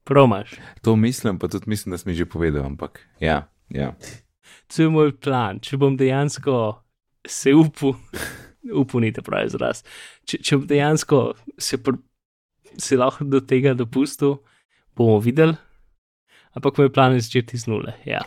Promaš. 0.04 0.56
To 0.82 0.96
mislim, 0.96 1.40
pa 1.40 1.48
tudi 1.48 1.70
mislim, 1.70 1.92
da 1.92 1.98
si 1.98 2.10
mi 2.10 2.16
že 2.16 2.26
povedal, 2.26 2.66
ampak 2.66 3.00
ja, 3.20 3.48
ja. 3.70 3.94
To 4.76 4.82
je 4.82 4.90
moj 4.90 5.14
plan. 5.20 5.60
Če 5.60 5.78
bom 5.78 5.98
dejansko 5.98 6.82
se 7.28 7.54
upal, 7.54 7.94
upal 8.82 9.04
ni 9.06 9.12
te 9.14 9.22
pravi 9.22 9.52
izraz. 9.52 9.84
Če, 10.26 10.42
če 10.42 10.58
bom 10.58 10.68
dejansko 10.70 11.22
se, 11.58 11.78
pr, 11.78 12.00
se 12.78 12.98
lahko 12.98 13.28
do 13.28 13.42
tega 13.42 13.76
dopustil, 13.78 14.40
bomo 14.98 15.20
videli. 15.24 15.58
Ampak 16.58 16.82
moj 16.82 16.90
plan 16.94 17.14
je 17.14 17.28
začeti 17.28 17.60
z 17.62 17.70
nule. 17.70 17.94
Ja. 18.10 18.24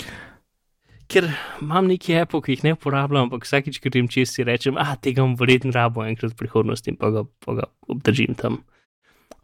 Ker 1.13 1.29
imam 1.61 1.89
neki 1.91 2.17
Apple, 2.23 2.41
ki 2.43 2.57
jih 2.57 2.65
ne 2.65 2.75
uporabljam, 2.77 3.29
ampak 3.29 3.45
vsakič, 3.45 3.79
ko 3.83 3.93
grem 3.93 4.09
čez, 4.09 4.33
si 4.33 4.45
rečem, 4.49 4.79
ah, 4.81 4.95
tega 4.97 5.25
bom 5.25 5.35
verjetno 5.37 5.75
rabo 5.75 6.07
enkrat 6.07 6.33
v 6.33 6.41
prihodnosti 6.41 6.89
in 6.89 6.97
pa 6.97 7.11
ga, 7.13 7.25
pa 7.45 7.57
ga 7.59 7.67
obdržim 7.93 8.37
tam. 8.39 8.63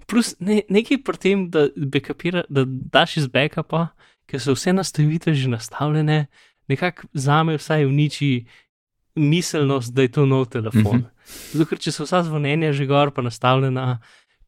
Plus 0.09 0.33
ne, 0.41 0.63
nekaj 0.73 1.03
pri 1.05 1.21
tem, 1.21 1.43
da, 1.53 1.67
backupira, 1.77 2.47
da 2.49 2.65
daš 2.65 3.19
iz 3.21 3.27
backupa, 3.29 3.91
ker 4.29 4.41
so 4.41 4.57
vse 4.57 4.73
nastavitve 4.73 5.35
že 5.37 5.53
nastavljene, 5.53 6.27
nekako 6.73 7.09
za 7.13 7.43
me 7.45 7.59
vsaj 7.61 7.85
uniči 7.89 8.33
miselnost, 9.19 9.93
da 9.93 10.03
je 10.07 10.13
to 10.13 10.27
nov 10.27 10.49
telefon. 10.49 11.05
Mhm. 11.05 11.05
Zato, 11.53 11.69
ker 11.69 11.81
če 11.85 11.93
so 11.93 12.09
vsa 12.09 12.23
zvonjenja 12.25 12.73
že 12.73 12.87
gor, 12.89 13.13
pa 13.13 13.25
nastavljena, 13.25 13.99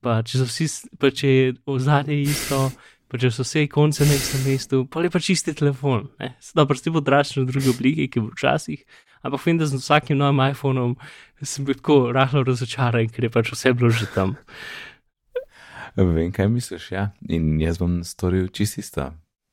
pa 0.00 0.20
če, 0.24 0.44
vsi, 0.48 0.68
pa 0.96 1.12
če 1.12 1.28
je 1.28 1.52
ozadje 1.68 2.16
isto, 2.22 2.70
pa 3.10 3.18
če 3.18 3.30
so 3.34 3.42
vse 3.42 3.64
konce 3.70 4.06
na 4.06 4.14
istem 4.14 4.44
mestu, 4.46 4.84
pa 4.86 5.02
je 5.02 5.10
pa 5.10 5.18
čisti 5.18 5.54
telefon. 5.56 6.08
ne. 6.22 6.34
Dobro, 6.54 6.78
ti 6.78 6.90
bo 6.94 7.02
dražen 7.02 7.42
v 7.42 7.50
drugi 7.50 7.72
obliki, 7.72 8.06
ki 8.06 8.22
bo 8.22 8.30
včasih, 8.30 8.84
ampak 9.26 9.42
vem, 9.46 9.58
da 9.58 9.66
z 9.66 9.80
vsakim 9.80 10.18
novim 10.18 10.42
iPhonom 10.50 10.94
sem 11.42 11.66
bil 11.66 11.74
tako 11.80 12.12
rahlo 12.14 12.44
razočaran, 12.46 13.10
ker 13.10 13.26
je 13.26 13.32
pač 13.34 13.50
vse 13.50 13.74
bilo 13.74 13.90
že 13.90 14.06
tam. 14.14 14.36
Vem, 15.96 16.30
kaj 16.30 16.48
misliš, 16.48 16.92
ja. 16.94 17.10
In 17.28 17.58
jaz 17.58 17.80
bom 17.82 18.00
storil 18.06 18.46
čisto. 18.54 19.10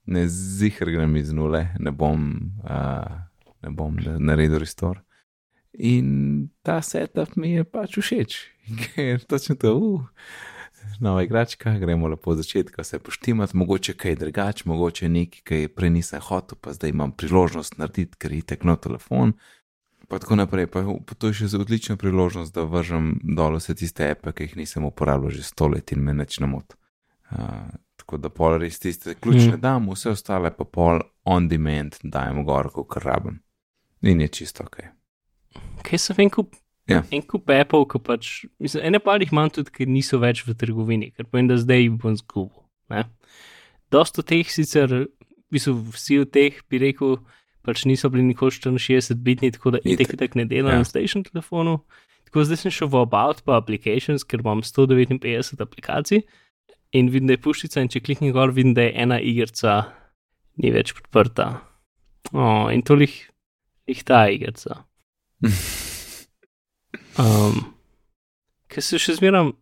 Ne 0.07 0.27
zihar 0.29 0.91
grem 0.93 1.17
iz 1.19 1.33
nule, 1.33 1.65
ne 1.81 1.91
bom, 1.91 2.29
uh, 2.63 3.25
ne 3.65 3.73
bom 3.73 3.97
naredil 3.97 4.61
restor. 4.61 5.01
In 5.73 6.47
ta 6.63 6.77
setup 6.85 7.35
mi 7.35 7.57
je 7.57 7.65
pač 7.65 7.97
všeč, 7.97 8.37
ker 8.93 9.25
točno 9.25 9.57
to, 9.59 9.73
uh, 9.73 10.05
nova 10.99 11.23
igračka, 11.23 11.77
gremo 11.79 12.07
lepo 12.07 12.31
od 12.31 12.37
začetka 12.37 12.83
se 12.83 12.99
poštimati, 12.99 13.57
mogoče 13.57 13.93
kaj 13.93 14.15
drugače, 14.15 14.63
mogoče 14.65 15.09
nekaj, 15.09 15.41
kaj 15.43 15.67
prej 15.67 15.89
nisem 15.89 16.21
hotel, 16.21 16.57
pa 16.61 16.73
zdaj 16.73 16.89
imam 16.89 17.11
priložnost 17.11 17.77
narediti, 17.77 18.17
ker 18.17 18.33
je 18.33 18.41
tekno 18.41 18.75
telefon. 18.75 19.33
Pa 20.07 20.19
tako 20.19 20.35
naprej, 20.35 20.67
pa 20.71 20.83
pa 21.05 21.15
to 21.15 21.27
je 21.27 21.41
še 21.41 21.47
za 21.51 21.59
odlična 21.59 21.97
priložnost, 21.99 22.53
da 22.55 22.63
vržem 22.63 23.17
dol 23.23 23.57
vse 23.59 23.75
tiste 23.75 24.07
epe, 24.07 24.31
ki 24.31 24.47
jih 24.47 24.55
nisem 24.63 24.85
uporabljal 24.87 25.35
že 25.35 25.43
sto 25.43 25.67
let 25.67 25.91
in 25.91 26.03
me 26.03 26.13
neč 26.13 26.39
ne 26.39 26.47
mot. 26.47 26.77
Uh, 27.31 27.67
tako 27.99 28.17
da 28.17 28.29
pol 28.29 28.55
res 28.61 28.79
tiste 28.79 29.15
ključne 29.15 29.57
mm. 29.57 29.61
dam, 29.61 29.89
vse 29.91 30.13
ostale 30.15 30.53
pa 30.55 30.63
pol 30.63 31.01
on 31.25 31.49
demand 31.51 31.99
dajem 32.03 32.45
gor, 32.47 32.71
kot 32.71 33.03
rabim. 33.03 33.41
In 34.01 34.21
je 34.21 34.27
čisto 34.27 34.63
ok. 34.63 34.79
Kaj 35.83 35.99
so 35.99 36.15
en 36.17 36.29
kup? 36.31 36.55
Ja. 36.87 37.01
En 37.11 37.21
kup 37.21 37.49
Apple, 37.51 37.83
ki 37.91 37.99
pač, 37.99 38.45
mislim, 38.63 38.83
ene 38.87 38.99
pa 39.03 39.17
jih 39.19 39.31
imam 39.33 39.49
tudi, 39.51 39.71
ker 39.75 39.89
niso 39.91 40.19
več 40.23 40.45
v 40.47 40.53
trgovini, 40.55 41.09
ker 41.11 41.25
povem, 41.27 41.49
da 41.49 41.57
zdaj 41.59 41.81
jih 41.83 41.97
bom 41.99 42.15
zgubil. 42.15 42.63
ne. 42.89 43.03
Dosto 43.91 44.23
teh 44.23 44.47
sicer, 44.51 45.07
bistvu 45.51 45.73
vsi 45.95 46.21
od 46.23 46.31
teh 46.31 46.55
bi 46.69 46.79
rekel, 46.79 47.17
pač 47.63 47.83
niso 47.87 48.07
bili 48.11 48.23
nikoli 48.23 48.51
64 48.55 49.15
bitni, 49.23 49.51
tako 49.51 49.71
da 49.75 49.79
itek 49.83 50.15
tak 50.19 50.35
ne 50.35 50.45
dela 50.47 50.71
Ja. 50.71 50.77
na 50.79 50.83
station 50.87 51.23
telefonu. 51.23 51.81
Tako 52.27 52.43
zdaj 52.43 52.57
sem 52.57 52.71
šel 52.71 52.87
v 52.91 53.01
About 53.03 53.43
pa 53.43 53.55
Applications, 53.59 54.23
ker 54.23 54.39
imam 54.43 54.59
159 54.63 55.61
aplikacij 55.63 56.23
in 56.91 57.09
vidim, 57.11 57.27
da 57.27 57.33
je 57.35 57.43
puščica 57.43 57.81
in 57.83 57.87
če 57.91 57.99
kliknem 57.99 58.31
gor, 58.31 58.51
vidim, 58.51 58.73
da 58.73 58.81
je 58.87 58.93
ena 58.95 59.19
igrica 59.19 59.91
ni 60.57 60.71
več 60.71 60.91
podprta. 60.95 61.61
Oh, 62.33 62.67
in 62.71 62.81
tolih 62.83 63.11
jih 63.87 64.03
ta 64.03 64.27
igrica. 64.31 64.83
Um, 67.19 67.63
Ker 68.71 68.83
se 68.83 68.99
še 69.01 69.17
zmeram, 69.17 69.53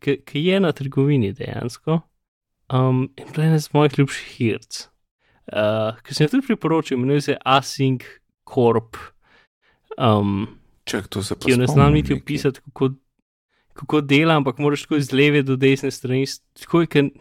ki 0.00 0.40
je 0.40 0.58
na 0.60 0.72
trgovini 0.76 1.32
dejansko. 1.36 2.00
Um, 2.72 3.08
in 3.20 3.28
to 3.32 3.42
je 3.42 3.48
ena 3.48 3.60
iz 3.60 3.68
mojih 3.74 3.98
ljubših 3.98 4.40
igric. 4.40 4.86
Uh, 5.52 5.98
ki 6.04 6.16
sem 6.16 6.24
jo 6.24 6.34
tudi 6.36 6.46
priporočil, 6.46 6.96
imenuje 6.96 7.26
se 7.28 7.36
Async 7.44 8.06
Corp. 8.48 8.96
Um, 9.98 10.46
Čak, 10.88 11.08
to 11.08 11.22
se 11.22 11.36
pa 11.36 11.44
ki 11.44 11.54
jo 11.54 11.60
ne 11.60 11.68
znam 11.68 11.92
niti 11.92 12.16
opisati, 12.16 12.60
kako, 12.64 12.90
kako 13.72 14.00
dela, 14.00 14.36
ampak 14.36 14.58
moraš 14.58 14.86
tako 14.86 14.96
iz 14.96 15.12
leve 15.12 15.42
do 15.42 15.56
desne 15.56 15.90
strani, 15.92 16.24
tako 16.60 16.80
je 16.80 16.90
kot 16.96 17.20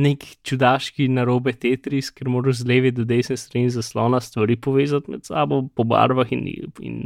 nek 0.00 0.24
čudaški 0.46 1.08
narobe 1.12 1.52
Tetris, 1.52 2.10
ker 2.14 2.30
moraš 2.32 2.62
z 2.62 2.68
leve 2.70 2.92
do 2.94 3.04
desne 3.08 3.36
strani 3.40 3.70
zaslona 3.72 4.20
stvari 4.20 4.56
povezati 4.56 5.10
med 5.12 5.26
sabo 5.28 5.62
po 5.74 5.84
barvah 5.84 6.32
in, 6.32 6.46
in 6.80 7.02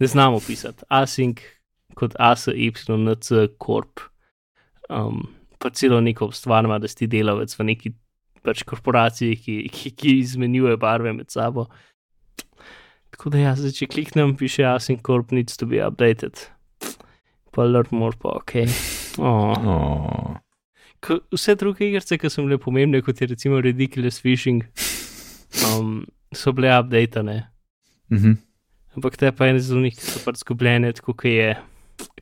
ne 0.00 0.06
znam 0.06 0.34
opisati. 0.40 0.86
Async 0.90 1.42
kot 1.94 2.16
ASYNC 2.18 2.78
Corp. 3.58 4.00
Um, 4.88 5.28
pa 5.58 5.70
celo 5.70 6.00
neko 6.00 6.32
stvar 6.32 6.64
ima, 6.64 6.78
da 6.78 6.88
si 6.88 7.06
delavec 7.06 7.54
v 7.58 7.68
neki 7.68 7.92
pač 8.42 8.64
korporaciji, 8.66 9.36
ki, 9.38 9.56
ki, 9.72 9.92
ki 9.94 10.18
izmenjuje 10.20 10.76
barve 10.76 11.12
med 11.14 11.30
sabo. 11.30 11.68
Tako 13.12 13.30
da 13.30 13.44
jaz, 13.44 13.62
če 13.76 13.86
kliknem, 13.92 14.34
piše 14.40 14.64
Async 14.66 15.04
Corp 15.06 15.32
needs 15.32 15.56
to 15.60 15.68
be 15.68 15.82
updated. 15.84 16.48
Pa 17.52 17.68
learn 17.68 17.92
more, 17.92 18.16
pa 18.18 18.38
ok. 18.40 18.64
Oh. 19.20 19.52
Oh. 19.68 20.51
Vse 21.32 21.54
druge 21.58 21.88
igrice, 21.88 22.18
ki 22.18 22.30
so 22.30 22.44
bile 22.46 22.58
pomembne, 22.62 23.02
kot 23.02 23.20
je 23.20 23.26
recimo 23.26 23.60
Ridiculous 23.60 24.20
Fishing, 24.22 24.62
um, 25.66 26.06
so 26.34 26.52
bile 26.52 26.70
updatane. 26.78 27.42
Mhm. 28.12 28.38
Ampak 28.96 29.16
te 29.16 29.32
pa 29.32 29.48
ene 29.48 29.60
zelo 29.60 29.80
njih, 29.80 29.96
ki 29.96 30.04
so 30.04 30.20
pač 30.24 30.42
zgubljene, 30.44 30.92
tako 30.92 31.14
kot 31.16 31.30
je. 31.30 31.54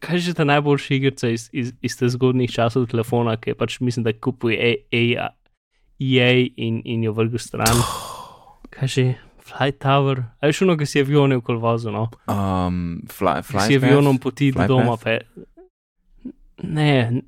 Kaj 0.01 0.17
je 0.17 0.21
že 0.29 0.35
ta 0.39 0.45
najboljša 0.45 0.95
igrica 0.95 1.29
iz, 1.29 1.49
iz, 1.53 1.73
iz 1.83 1.97
teh 1.99 2.09
zgodnih 2.09 2.51
časov 2.53 2.87
telefona, 2.91 3.37
ki 3.37 3.53
je 3.53 3.59
pač 3.59 3.81
mislim, 3.81 4.05
da 4.07 4.13
kupuje 4.13 4.77
EA, 4.93 5.29
in, 5.99 6.81
in 6.85 7.05
jo 7.05 7.13
vrgel 7.13 7.43
stran. 7.43 7.83
Kaj 8.71 8.89
že, 8.89 9.05
Flight 9.51 9.81
Tower, 9.83 10.23
a 10.41 10.47
je 10.47 10.53
šlo, 10.53 10.77
ki 10.79 10.87
si 10.87 11.01
avione 11.03 11.37
v 11.41 11.43
kolvozu, 11.43 11.91
no? 11.91 12.07
Um, 12.31 13.03
fly, 13.11 13.41
Ki 13.43 13.51
fly 13.51 13.67
si 13.67 13.79
avionom 13.81 14.21
poti 14.23 14.53
do 14.55 14.67
doma. 14.71 14.95
Fe... 15.01 15.19
Ne, 16.63 17.23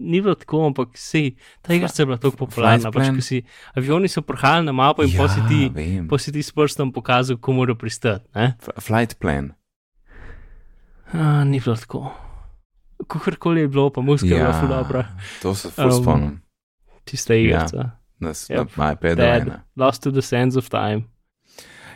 ni 0.00 0.20
bilo 0.20 0.34
tako, 0.34 0.66
ampak 0.66 0.88
si, 0.94 1.36
ta 1.62 1.74
igra 1.74 1.88
je 1.88 2.06
bila 2.06 2.16
tako 2.16 2.36
popularna. 2.38 2.90
Pač, 2.90 3.20
si, 3.20 3.42
avioni 3.74 4.08
so 4.08 4.22
prhali 4.22 4.64
na 4.64 4.72
mapo 4.72 5.02
in 5.02 5.10
ja, 5.10 5.18
posi 5.18 5.40
ti, 5.46 5.68
vem. 5.68 6.08
posi 6.08 6.32
ti 6.32 6.40
s 6.40 6.50
prstom 6.50 6.90
pokazal, 6.90 7.36
ko 7.36 7.52
mora 7.52 7.74
pristati. 7.74 8.24
Flight 8.80 9.18
plan. 9.18 9.52
A, 11.12 11.44
ni 11.44 11.60
bilo 11.60 11.76
tako. 11.76 12.08
Kakorkoli 13.02 13.60
je 13.60 13.68
bilo, 13.68 13.90
pa 13.90 14.00
muzika 14.00 14.34
je 14.34 14.40
bila 14.40 14.52
ful 14.52 14.68
dobra. 14.68 15.04
to 15.42 15.54
se 15.54 15.70
ful 15.70 15.84
Um, 15.86 16.02
spomnim. 16.02 16.42
Tista 17.04 17.34
igrica. 17.34 17.90
Na, 18.18 18.30
s- 18.30 18.50
Yep. 18.50 18.76
na 18.76 18.92
iPadu. 18.92 19.52
Lost 19.76 20.02
to 20.02 20.10
the 20.10 20.22
Sands 20.22 20.56
of 20.56 20.68
Time. 20.68 21.02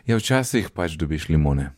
Ja, 0.06 0.16
včasih 0.16 0.70
pač 0.70 0.92
dobiš 0.92 1.28
limone. 1.28 1.70